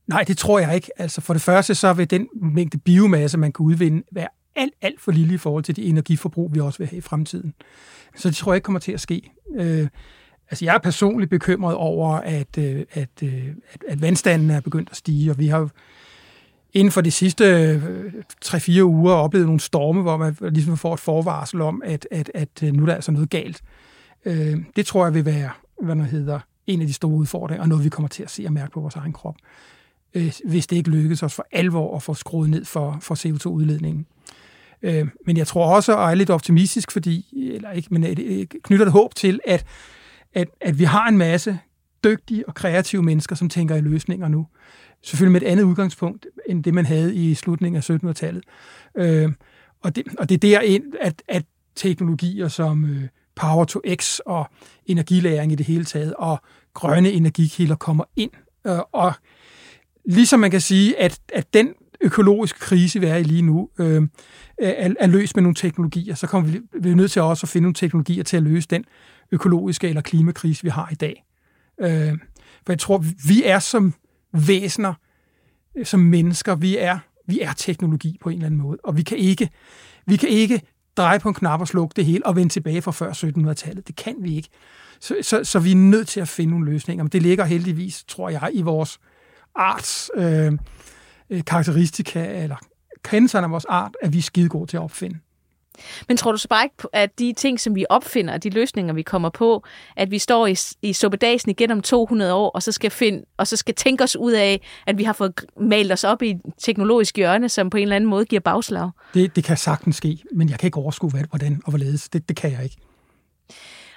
Nej, 0.06 0.22
det 0.22 0.38
tror 0.38 0.58
jeg 0.58 0.74
ikke. 0.74 0.90
Altså 0.96 1.20
for 1.20 1.32
det 1.32 1.42
første, 1.42 1.74
så 1.74 1.92
vil 1.92 2.10
den 2.10 2.28
mængde 2.42 2.78
biomasse, 2.78 3.38
man 3.38 3.52
kan 3.52 3.66
udvinde, 3.66 4.02
være 4.12 4.28
alt, 4.56 4.74
alt 4.82 5.00
for 5.00 5.12
lille 5.12 5.34
i 5.34 5.38
forhold 5.38 5.64
til 5.64 5.76
det 5.76 5.88
energiforbrug, 5.88 6.54
vi 6.54 6.60
også 6.60 6.78
vil 6.78 6.86
have 6.86 6.98
i 6.98 7.00
fremtiden. 7.00 7.54
Så 8.16 8.28
det 8.28 8.36
tror 8.36 8.52
jeg 8.52 8.56
ikke 8.56 8.64
kommer 8.64 8.80
til 8.80 8.92
at 8.92 9.00
ske. 9.00 9.32
Øh, 9.56 9.88
altså 10.50 10.64
jeg 10.64 10.74
er 10.74 10.78
personligt 10.78 11.30
bekymret 11.30 11.74
over, 11.74 12.10
at, 12.10 12.58
øh, 12.58 12.84
at, 12.92 13.22
øh, 13.22 13.48
at, 13.72 13.84
at 13.88 14.02
vandstanden 14.02 14.50
er 14.50 14.60
begyndt 14.60 14.90
at 14.90 14.96
stige, 14.96 15.30
og 15.30 15.38
vi 15.38 15.46
har 15.46 15.70
inden 16.72 16.92
for 16.92 17.00
de 17.00 17.10
sidste 17.10 17.44
øh, 17.44 18.12
3-4 18.44 18.82
uger 18.82 19.14
oplevet 19.14 19.46
nogle 19.46 19.60
storme, 19.60 20.02
hvor 20.02 20.16
man 20.16 20.36
ligesom 20.40 20.76
får 20.76 20.94
et 20.94 21.00
forvarsel 21.00 21.60
om, 21.60 21.82
at, 21.84 22.08
at, 22.10 22.30
at 22.34 22.62
øh, 22.62 22.72
nu 22.72 22.82
er 22.82 22.86
der 22.86 22.94
altså 22.94 23.12
noget 23.12 23.30
galt. 23.30 23.62
Øh, 24.24 24.56
det 24.76 24.86
tror 24.86 25.04
jeg 25.04 25.14
vil 25.14 25.24
være, 25.24 25.50
hvad 25.82 25.96
der 25.96 26.02
hedder, 26.02 26.40
en 26.66 26.80
af 26.80 26.86
de 26.86 26.92
store 26.92 27.12
udfordringer, 27.12 27.62
og 27.62 27.68
noget 27.68 27.84
vi 27.84 27.88
kommer 27.88 28.08
til 28.08 28.22
at 28.22 28.30
se 28.30 28.42
og 28.46 28.52
mærke 28.52 28.72
på 28.72 28.80
vores 28.80 28.96
egen 28.96 29.12
krop 29.12 29.36
øh, 30.16 30.32
hvis 30.44 30.66
det 30.66 30.76
ikke 30.76 30.90
lykkes 30.90 31.22
os 31.22 31.34
for 31.34 31.46
alvor 31.52 31.96
at 31.96 32.02
få 32.02 32.14
skruet 32.14 32.50
ned 32.50 32.64
for, 32.64 32.98
for 33.00 33.14
CO2-udledningen. 33.14 34.06
Øh, 34.82 35.08
men 35.26 35.36
jeg 35.36 35.46
tror 35.46 35.74
også, 35.74 35.92
og 35.92 36.10
er 36.10 36.14
lidt 36.14 36.30
optimistisk, 36.30 36.90
fordi, 36.90 37.26
eller 37.54 37.72
ikke, 37.72 37.88
men 37.90 38.04
jeg 38.04 38.16
knytter 38.62 38.84
det 38.84 38.92
håb 38.92 39.14
til, 39.14 39.40
at, 39.46 39.64
at, 40.34 40.48
at 40.60 40.78
vi 40.78 40.84
har 40.84 41.08
en 41.08 41.18
masse 41.18 41.58
dygtige 42.04 42.48
og 42.48 42.54
kreative 42.54 43.02
mennesker, 43.02 43.36
som 43.36 43.48
tænker 43.48 43.76
i 43.76 43.80
løsninger 43.80 44.28
nu. 44.28 44.46
Selvfølgelig 45.02 45.32
med 45.32 45.42
et 45.42 45.52
andet 45.52 45.64
udgangspunkt, 45.64 46.26
end 46.48 46.64
det 46.64 46.74
man 46.74 46.86
havde 46.86 47.14
i 47.14 47.34
slutningen 47.34 47.76
af 47.76 47.90
1700-tallet. 47.90 48.44
Øh, 48.96 49.32
og, 49.82 49.96
det, 49.96 50.04
og 50.18 50.28
det 50.28 50.34
er 50.34 50.38
derind, 50.38 50.84
at, 51.00 51.22
at 51.28 51.44
teknologier 51.74 52.48
som 52.48 52.84
øh, 52.84 53.08
Power 53.34 53.64
to 53.64 53.80
X 53.94 54.18
og 54.26 54.46
energilæring 54.86 55.52
i 55.52 55.54
det 55.54 55.66
hele 55.66 55.84
taget, 55.84 56.14
og 56.14 56.40
grønne 56.74 57.10
energikilder 57.10 57.76
kommer 57.76 58.04
ind 58.16 58.30
øh, 58.66 58.78
og 58.92 59.12
Ligesom 60.06 60.40
man 60.40 60.50
kan 60.50 60.60
sige, 60.60 61.00
at, 61.00 61.20
at 61.32 61.54
den 61.54 61.68
økologiske 62.00 62.58
krise, 62.58 63.00
vi 63.00 63.06
er 63.06 63.16
i 63.16 63.22
lige 63.22 63.42
nu, 63.42 63.70
øh, 63.78 64.02
er, 64.58 64.94
er 65.00 65.06
løst 65.06 65.36
med 65.36 65.42
nogle 65.42 65.54
teknologier, 65.54 66.14
så 66.14 66.26
kommer 66.26 66.50
vi, 66.50 66.60
vi 66.80 66.90
er 66.90 66.94
nødt 66.94 67.10
til 67.10 67.22
også 67.22 67.44
at 67.44 67.48
finde 67.48 67.62
nogle 67.62 67.74
teknologier 67.74 68.24
til 68.24 68.36
at 68.36 68.42
løse 68.42 68.68
den 68.68 68.84
økologiske 69.32 69.88
eller 69.88 70.02
klimakrise, 70.02 70.62
vi 70.62 70.68
har 70.68 70.88
i 70.92 70.94
dag. 70.94 71.24
Øh, 71.80 72.18
for 72.66 72.72
jeg 72.72 72.78
tror, 72.78 73.04
vi 73.28 73.42
er 73.44 73.58
som 73.58 73.94
væsener, 74.32 74.94
øh, 75.76 75.86
som 75.86 76.00
mennesker, 76.00 76.54
vi 76.54 76.76
er, 76.78 76.98
vi 77.26 77.40
er 77.40 77.52
teknologi 77.52 78.18
på 78.20 78.28
en 78.28 78.34
eller 78.34 78.46
anden 78.46 78.60
måde, 78.60 78.78
og 78.84 78.96
vi 78.96 79.02
kan 79.02 79.18
ikke, 79.18 79.50
vi 80.06 80.16
kan 80.16 80.28
ikke 80.28 80.60
dreje 80.96 81.20
på 81.20 81.28
en 81.28 81.34
knap 81.34 81.60
og 81.60 81.68
slukke 81.68 81.92
det 81.96 82.04
hele 82.04 82.26
og 82.26 82.36
vende 82.36 82.52
tilbage 82.52 82.82
fra 82.82 82.92
før 82.92 83.12
1700-tallet. 83.12 83.88
Det 83.88 83.96
kan 83.96 84.14
vi 84.18 84.36
ikke. 84.36 84.48
Så, 85.00 85.16
så, 85.22 85.44
så 85.44 85.58
vi 85.58 85.70
er 85.70 85.76
nødt 85.76 86.08
til 86.08 86.20
at 86.20 86.28
finde 86.28 86.50
nogle 86.50 86.72
løsninger. 86.72 87.04
Men 87.04 87.10
det 87.10 87.22
ligger 87.22 87.44
heldigvis, 87.44 88.04
tror 88.04 88.28
jeg, 88.28 88.50
i 88.52 88.62
vores 88.62 89.00
arts 89.56 90.10
øh, 90.14 90.52
øh 91.30 91.44
karakteristika, 91.44 92.42
eller 92.42 92.56
kendelsen 93.04 93.44
af 93.44 93.50
vores 93.50 93.64
art, 93.64 93.96
at 94.02 94.12
vi 94.12 94.18
er 94.18 94.22
skide 94.22 94.48
gode 94.48 94.66
til 94.66 94.76
at 94.76 94.82
opfinde. 94.82 95.18
Men 96.08 96.16
tror 96.16 96.32
du 96.32 96.38
så 96.38 96.48
bare 96.48 96.64
ikke, 96.64 96.76
at 96.92 97.18
de 97.18 97.32
ting, 97.32 97.60
som 97.60 97.74
vi 97.74 97.86
opfinder, 97.88 98.38
de 98.38 98.50
løsninger, 98.50 98.94
vi 98.94 99.02
kommer 99.02 99.30
på, 99.30 99.64
at 99.96 100.10
vi 100.10 100.18
står 100.18 100.46
i, 100.46 100.56
i 100.82 100.92
suppedagen 100.92 101.50
igen 101.50 101.70
om 101.70 101.82
200 101.82 102.34
år, 102.34 102.50
og 102.50 102.62
så 102.62 102.72
skal 102.72 102.90
finde, 102.90 103.24
og 103.36 103.46
så 103.46 103.56
skal 103.56 103.74
tænke 103.74 104.04
os 104.04 104.16
ud 104.16 104.32
af, 104.32 104.60
at 104.86 104.98
vi 104.98 105.04
har 105.04 105.12
fået 105.12 105.44
malet 105.60 105.92
os 105.92 106.04
op 106.04 106.22
i 106.22 106.30
et 106.30 106.40
teknologisk 106.58 107.16
hjørne, 107.16 107.48
som 107.48 107.70
på 107.70 107.76
en 107.76 107.82
eller 107.82 107.96
anden 107.96 108.10
måde 108.10 108.24
giver 108.24 108.40
bagslag? 108.40 108.90
Det, 109.14 109.36
det 109.36 109.44
kan 109.44 109.56
sagtens 109.56 109.96
ske, 109.96 110.18
men 110.34 110.48
jeg 110.48 110.58
kan 110.58 110.66
ikke 110.66 110.78
overskue, 110.78 111.10
hvad, 111.10 111.24
hvordan 111.30 111.60
og 111.64 111.70
hvorledes. 111.70 112.08
Det, 112.08 112.28
det 112.28 112.36
kan 112.36 112.52
jeg 112.52 112.64
ikke. 112.64 112.76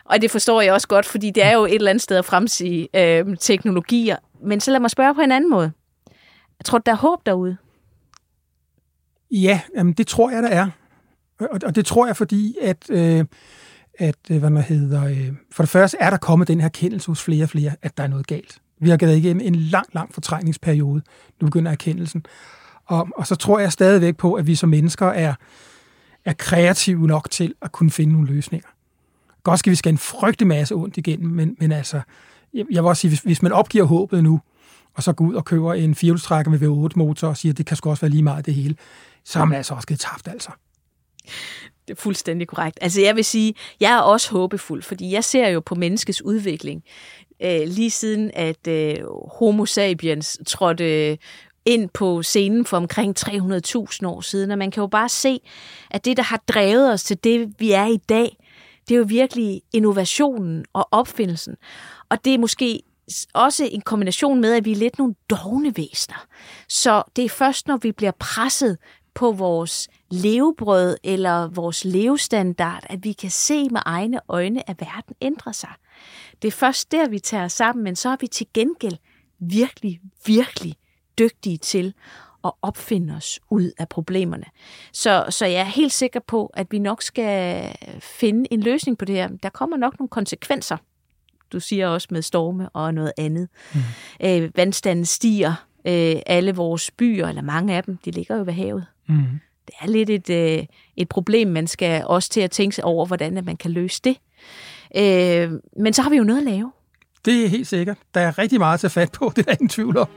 Og 0.05 0.22
det 0.22 0.32
forstår 0.32 0.62
jeg 0.62 0.74
også 0.74 0.88
godt, 0.88 1.05
fordi 1.05 1.32
det 1.32 1.43
er 1.43 1.53
jo 1.53 1.66
et 1.66 1.76
eller 1.76 1.89
andet 1.89 2.01
sted 2.01 2.18
at 2.18 2.26
fremsige 2.26 2.88
øh, 2.95 3.38
teknologier. 3.38 4.16
Men 4.44 4.60
så 4.60 4.72
lad 4.72 4.80
mig 4.80 4.90
spørge 4.90 5.16
på 5.16 5.22
en 5.22 5.32
anden 5.32 5.50
måde. 5.50 5.72
Jeg 6.60 6.66
tror, 6.66 6.78
der 6.78 6.92
er 6.92 6.96
håb 6.96 7.26
derude. 7.26 7.58
Ja, 9.32 9.62
jamen 9.76 9.94
det 9.94 10.08
tror 10.08 10.30
jeg, 10.30 10.44
der 10.44 10.50
er. 10.50 10.70
Og, 11.40 11.60
og 11.66 11.76
det 11.76 11.86
tror 11.86 12.06
jeg, 12.06 12.18
fordi 12.18 12.56
at, 12.62 12.90
øh, 12.90 13.26
at 14.00 14.16
øh, 14.32 14.40
hvad 14.40 14.50
man 14.50 14.64
hedder, 14.64 15.06
øh, 15.06 15.34
for 15.52 15.64
det 15.64 15.70
første 15.70 15.98
er 16.00 16.10
der 16.10 16.18
kommet 16.18 16.48
den 16.48 16.62
her 16.62 16.70
kendelse 16.70 17.08
hos 17.08 17.24
flere 17.24 17.44
og 17.44 17.50
flere, 17.50 17.72
at 17.82 17.98
der 17.98 18.04
er 18.04 18.08
noget 18.08 18.28
galt. 18.28 18.62
Vi 18.80 18.90
har 18.90 18.98
gået 18.98 19.18
igennem 19.18 19.48
en 19.48 19.56
lang, 19.56 19.88
lang 19.94 20.14
fortrængningsperiode. 20.14 21.02
Nu 21.42 21.48
begynder 21.48 21.72
erkendelsen. 21.72 22.26
Og, 22.86 23.08
og 23.16 23.28
så 23.28 23.36
tror 23.36 23.60
jeg 23.60 23.72
stadigvæk 23.72 24.18
på, 24.18 24.34
at 24.34 24.48
vi 24.48 24.56
som 24.56 24.70
mennesker 24.70 25.06
er, 25.06 25.34
er 26.26 26.34
kreative 26.34 27.08
nok 27.08 27.30
til 27.32 27.54
at 27.62 27.72
kunne 27.72 27.92
finde 27.92 28.14
nogle 28.14 28.28
løsninger. 28.28 28.70
Godt 29.44 29.60
skal 29.60 29.72
vi 29.72 29.76
skal 29.76 29.92
en 29.92 29.98
frygtelig 29.98 30.48
masse 30.48 30.76
ondt 30.76 30.98
igennem, 30.98 31.32
men, 31.32 31.56
men 31.60 31.72
altså, 31.72 32.02
jeg, 32.54 32.66
jeg 32.72 32.84
vil 32.84 32.89
også 32.89 33.02
sige, 33.02 33.10
hvis, 33.10 33.20
hvis 33.20 33.41
man 33.41 33.52
opgiver 33.52 33.86
håbet 33.86 34.24
nu, 34.24 34.39
og 34.93 35.04
så 35.04 35.14
går 35.14 35.26
ud 35.26 35.34
og 35.34 35.45
køber 35.45 35.74
en 35.74 35.95
firehjulstrækker 35.95 36.52
med 36.52 36.60
V8-motor 36.60 37.28
og 37.28 37.38
siger, 37.38 37.54
at 37.54 37.58
det 37.58 37.66
kan 37.66 37.78
sgu 37.78 37.89
også 37.89 38.02
være 38.02 38.12
lige 38.12 38.24
meget 38.24 38.45
det 38.45 38.54
hele, 38.54 38.76
så 39.24 39.39
har 39.39 39.45
man 39.45 39.58
altså 39.58 39.74
også 39.74 39.88
givet 39.88 40.00
tabt, 40.00 40.28
altså. 40.28 40.50
Det 41.88 41.97
er 41.97 42.02
fuldstændig 42.02 42.47
korrekt. 42.47 42.78
Altså 42.82 43.02
jeg 43.02 43.16
vil 43.16 43.26
sige, 43.26 43.54
jeg 43.80 43.93
er 43.93 44.00
også 44.00 44.32
håbefuld, 44.32 44.84
fordi 44.84 45.12
jeg 45.12 45.24
ser 45.24 45.47
jo 45.47 45.60
på 45.60 45.76
menneskets 45.76 46.22
udvikling. 46.22 46.84
Øh, 47.41 47.62
lige 47.66 47.89
siden 47.89 48.32
at 48.34 48.68
øh, 48.68 48.95
Homo 49.39 49.66
sapiens 49.66 50.39
trådte 50.47 51.18
ind 51.66 51.89
på 51.89 52.24
scenen 52.24 52.66
for 52.66 52.78
omkring 52.78 53.16
300.000 53.20 54.08
år 54.08 54.22
siden, 54.22 54.52
og 54.52 54.58
man 54.58 54.72
kan 54.72 54.82
jo 54.82 54.88
bare 54.88 55.10
se, 55.10 55.39
at 55.91 56.06
det, 56.06 56.18
der 56.18 56.24
har 56.24 56.43
drevet 56.47 56.93
os 56.93 57.04
til 57.04 57.24
det, 57.24 57.54
vi 57.60 57.72
er 57.72 57.86
i 57.86 57.97
dag, 57.97 58.38
det 58.90 58.96
er 58.96 59.00
jo 59.00 59.06
virkelig 59.08 59.62
innovationen 59.74 60.66
og 60.74 60.88
opfindelsen. 60.92 61.56
Og 62.10 62.26
det 62.26 62.34
er 62.34 62.38
måske 62.38 62.82
også 63.34 63.70
en 63.72 63.82
kombination 63.82 64.42
med, 64.42 64.54
at 64.54 64.66
vi 64.66 64.72
er 64.72 64.76
lidt 64.76 64.98
nogle 64.98 65.16
dogne 65.30 65.78
væsener. 65.78 66.26
Så 66.70 67.04
det 67.16 67.26
er 67.26 67.30
først, 67.30 67.68
når 67.68 67.78
vi 67.78 67.92
bliver 67.92 68.12
presset 68.20 68.78
på 69.14 69.32
vores 69.32 69.90
levebrød 70.12 70.98
eller 71.04 71.48
vores 71.48 71.86
levestandard, 71.86 72.84
at 72.90 73.04
vi 73.04 73.14
kan 73.14 73.30
se 73.30 73.70
med 73.70 73.82
egne 73.86 74.20
øjne, 74.28 74.70
at 74.70 74.82
verden 74.82 75.16
ændrer 75.22 75.52
sig. 75.52 75.74
Det 76.42 76.48
er 76.48 76.52
først 76.52 76.92
der, 76.92 77.10
vi 77.10 77.20
tager 77.20 77.46
os 77.46 77.54
sammen, 77.54 77.84
men 77.84 77.96
så 77.96 78.10
er 78.10 78.18
vi 78.20 78.28
til 78.28 78.48
gengæld 78.54 78.98
virkelig, 79.40 80.02
virkelig 80.26 80.76
dygtige 81.20 81.58
til 81.58 81.94
at 82.46 82.52
opfinde 82.62 83.16
os 83.16 83.40
ud 83.50 83.72
af 83.78 83.90
problemerne. 83.90 84.46
Så, 84.94 85.26
så 85.30 85.46
jeg 85.46 85.60
er 85.60 85.64
helt 85.64 85.94
sikker 85.94 86.20
på, 86.28 86.52
at 86.54 86.68
vi 86.72 86.80
nok 86.80 87.02
skal 87.02 87.64
finde 88.00 88.54
en 88.54 88.62
løsning 88.62 88.98
på 88.98 89.06
det 89.06 89.16
her. 89.16 89.30
Der 89.44 89.50
kommer 89.50 89.78
nok 89.78 90.00
nogle 90.00 90.10
konsekvenser. 90.10 90.78
Du 91.52 91.60
siger 91.60 91.88
også 91.88 92.08
med 92.12 92.22
storme 92.22 92.70
og 92.70 92.94
noget 92.94 93.14
andet. 93.18 93.50
Mm. 93.74 93.80
Øh, 94.24 94.52
vandstanden 94.56 95.06
stiger. 95.06 95.66
Øh, 95.88 96.16
alle 96.26 96.56
vores 96.56 96.92
byer, 96.92 97.28
eller 97.28 97.42
mange 97.42 97.76
af 97.76 97.84
dem, 97.84 97.98
de 98.06 98.12
ligger 98.12 98.36
jo 98.36 98.44
ved 98.44 98.54
havet. 98.54 98.86
Mm. 99.08 99.24
Det 99.68 99.76
er 99.82 99.88
lidt 99.88 100.10
et, 100.10 100.30
øh, 100.30 100.66
et 100.98 101.10
problem, 101.10 101.48
man 101.48 101.68
skal 101.68 102.04
også 102.06 102.30
til 102.30 102.42
at 102.42 102.52
tænke 102.52 102.76
sig 102.76 102.84
over, 102.84 103.06
hvordan 103.06 103.38
at 103.38 103.46
man 103.46 103.58
kan 103.58 103.72
løse 103.72 104.02
det. 104.04 104.18
Øh, 104.96 105.52
men 105.78 105.94
så 105.94 106.02
har 106.02 106.10
vi 106.10 106.18
jo 106.18 106.24
noget 106.24 106.40
at 106.40 106.46
lave. 106.46 106.72
Det 107.26 107.46
er 107.46 107.48
helt 107.48 107.68
sikkert. 107.68 107.98
Der 108.14 108.22
er 108.22 108.38
rigtig 108.38 108.60
meget 108.60 108.74
at 108.74 108.80
tage 108.80 108.92
fat 108.92 109.12
på, 109.12 109.32
det 109.36 109.42
er 109.42 109.44
der 109.44 109.52
ingen 109.52 109.70
tvivl 109.70 109.98
om. 109.98 110.08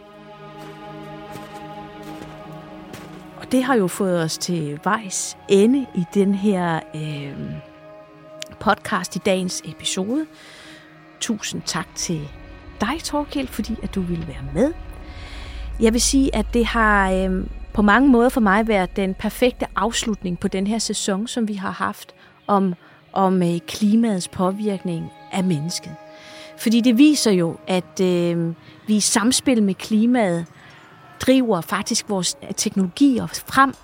Det 3.52 3.64
har 3.64 3.74
jo 3.74 3.86
fået 3.86 4.22
os 4.22 4.38
til 4.38 4.80
vejs 4.84 5.36
ende 5.48 5.86
i 5.94 6.04
den 6.14 6.34
her 6.34 6.80
øh, 6.94 7.36
podcast 8.60 9.16
i 9.16 9.18
dagens 9.18 9.62
episode. 9.64 10.26
Tusind 11.20 11.62
tak 11.66 11.86
til 11.94 12.28
dig, 12.80 13.00
Torkild, 13.04 13.48
fordi 13.48 13.76
at 13.82 13.94
du 13.94 14.00
ville 14.00 14.28
være 14.28 14.44
med. 14.54 14.72
Jeg 15.80 15.92
vil 15.92 16.00
sige, 16.00 16.36
at 16.36 16.46
det 16.54 16.66
har 16.66 17.12
øh, 17.12 17.46
på 17.72 17.82
mange 17.82 18.08
måder 18.08 18.28
for 18.28 18.40
mig 18.40 18.68
været 18.68 18.96
den 18.96 19.14
perfekte 19.14 19.66
afslutning 19.76 20.38
på 20.38 20.48
den 20.48 20.66
her 20.66 20.78
sæson, 20.78 21.26
som 21.26 21.48
vi 21.48 21.54
har 21.54 21.70
haft 21.70 22.14
om, 22.46 22.74
om 23.12 23.42
øh, 23.42 23.58
klimaets 23.66 24.28
påvirkning 24.28 25.10
af 25.32 25.44
mennesket. 25.44 25.94
Fordi 26.58 26.80
det 26.80 26.98
viser 26.98 27.30
jo, 27.30 27.56
at 27.66 28.00
øh, 28.00 28.54
vi 28.86 28.96
i 28.96 29.00
samspil 29.00 29.62
med 29.62 29.74
klimaet 29.74 30.46
driver 31.26 31.60
faktisk 31.60 32.08
vores 32.08 32.36
teknologier 32.56 33.26
frem, 33.26 33.74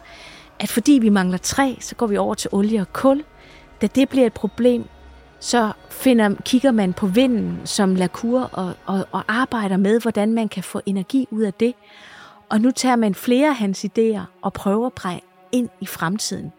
at 0.58 0.68
fordi 0.68 0.92
vi 0.92 1.08
mangler 1.08 1.38
træ, 1.38 1.74
så 1.80 1.94
går 1.94 2.06
vi 2.06 2.16
over 2.16 2.34
til 2.34 2.50
olie 2.52 2.80
og 2.80 2.92
kul. 2.92 3.24
Da 3.80 3.86
det 3.86 4.08
bliver 4.08 4.26
et 4.26 4.32
problem, 4.32 4.84
så 5.40 5.72
finder, 5.90 6.34
kigger 6.44 6.70
man 6.70 6.92
på 6.92 7.06
vinden 7.06 7.60
som 7.64 7.94
lakur 7.94 8.40
og, 8.40 8.72
og, 8.86 9.06
og 9.12 9.22
arbejder 9.28 9.76
med, 9.76 10.00
hvordan 10.00 10.32
man 10.32 10.48
kan 10.48 10.62
få 10.62 10.80
energi 10.86 11.26
ud 11.30 11.42
af 11.42 11.54
det. 11.54 11.74
Og 12.48 12.60
nu 12.60 12.70
tager 12.70 12.96
man 12.96 13.14
flere 13.14 13.48
af 13.48 13.56
hans 13.56 13.84
idéer 13.84 14.20
og 14.42 14.52
prøver 14.52 14.86
at 14.86 14.92
præge 14.92 15.20
ind 15.52 15.68
i 15.80 15.86
fremtiden. 15.86 16.52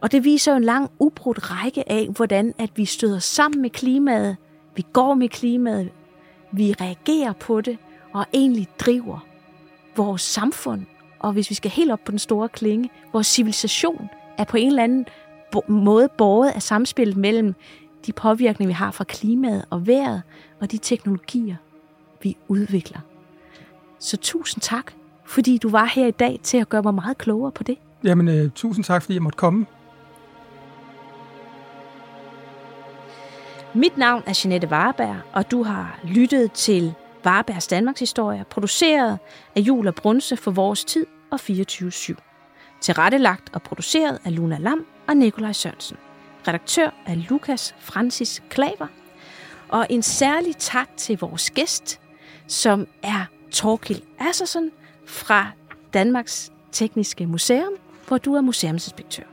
Og 0.00 0.12
det 0.12 0.24
viser 0.24 0.52
jo 0.52 0.56
en 0.56 0.64
lang 0.64 0.90
ubrudt 0.98 1.50
række 1.50 1.92
af, 1.92 2.08
hvordan 2.16 2.54
at 2.58 2.70
vi 2.76 2.84
støder 2.84 3.18
sammen 3.18 3.62
med 3.62 3.70
klimaet, 3.70 4.36
vi 4.76 4.84
går 4.92 5.14
med 5.14 5.28
klimaet, 5.28 5.90
vi 6.52 6.74
reagerer 6.80 7.32
på 7.32 7.60
det 7.60 7.78
og 8.12 8.26
egentlig 8.32 8.68
driver 8.78 9.25
vores 9.96 10.22
samfund. 10.22 10.86
Og 11.18 11.32
hvis 11.32 11.50
vi 11.50 11.54
skal 11.54 11.70
helt 11.70 11.92
op 11.92 12.04
på 12.04 12.10
den 12.10 12.18
store 12.18 12.48
klinge, 12.48 12.90
vores 13.12 13.26
civilisation 13.26 14.08
er 14.38 14.44
på 14.44 14.56
en 14.56 14.66
eller 14.66 14.82
anden 14.82 15.06
måde 15.68 16.08
båret 16.18 16.50
af 16.50 16.62
samspillet 16.62 17.16
mellem 17.16 17.54
de 18.06 18.12
påvirkninger, 18.12 18.68
vi 18.68 18.74
har 18.74 18.90
fra 18.90 19.04
klimaet 19.04 19.64
og 19.70 19.86
vejret, 19.86 20.22
og 20.60 20.72
de 20.72 20.78
teknologier, 20.78 21.56
vi 22.22 22.36
udvikler. 22.48 23.00
Så 23.98 24.16
tusind 24.16 24.62
tak 24.62 24.92
fordi 25.26 25.58
du 25.58 25.68
var 25.68 25.84
her 25.84 26.06
i 26.06 26.10
dag 26.10 26.40
til 26.42 26.58
at 26.58 26.68
gøre 26.68 26.82
mig 26.82 26.94
meget 26.94 27.18
klogere 27.18 27.52
på 27.52 27.62
det. 27.62 27.78
Jamen, 28.04 28.28
øh, 28.28 28.50
tusind 28.50 28.84
tak, 28.84 29.02
fordi 29.02 29.14
jeg 29.14 29.22
måtte 29.22 29.36
komme. 29.36 29.66
Mit 33.74 33.96
navn 33.96 34.22
er 34.26 34.40
Jeanette 34.44 34.68
Warberg, 34.68 35.16
og 35.32 35.50
du 35.50 35.62
har 35.62 36.00
lyttet 36.04 36.52
til 36.52 36.94
Varbergs 37.26 37.66
Danmarks 37.66 38.00
Historie, 38.00 38.44
produceret 38.50 39.18
af 39.56 39.60
Jul 39.60 39.86
og 39.86 39.94
Brunse 39.94 40.36
for 40.36 40.50
Vores 40.50 40.84
Tid 40.84 41.06
og 41.30 41.40
24-7. 41.42 42.14
Tilrettelagt 42.80 43.50
og 43.54 43.62
produceret 43.62 44.18
af 44.24 44.36
Luna 44.36 44.58
Lam 44.58 44.86
og 45.08 45.16
Nikolaj 45.16 45.52
Sørensen. 45.52 45.96
Redaktør 46.48 46.90
er 47.06 47.14
Lukas 47.14 47.74
Francis 47.78 48.42
Klaver. 48.50 48.86
Og 49.68 49.86
en 49.90 50.02
særlig 50.02 50.56
tak 50.56 50.88
til 50.96 51.18
vores 51.18 51.50
gæst, 51.50 52.00
som 52.46 52.86
er 53.02 53.24
Torkil 53.52 54.02
Assersen, 54.18 54.70
fra 55.06 55.50
Danmarks 55.94 56.52
Tekniske 56.72 57.26
Museum, 57.26 57.72
hvor 58.08 58.18
du 58.18 58.34
er 58.34 58.40
museumsinspektør. 58.40 59.24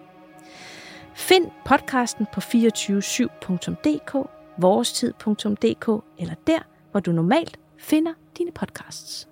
Find 1.16 1.52
podcasten 1.66 2.28
på 2.34 2.39
247.dk, 2.39 4.30
vorestid.dk 4.58 6.04
eller 6.20 6.36
der, 6.48 6.60
hvor 6.91 7.00
du 7.00 7.12
normalt 7.12 7.60
finder 7.84 8.16
dine 8.38 8.52
podcasts. 8.52 9.28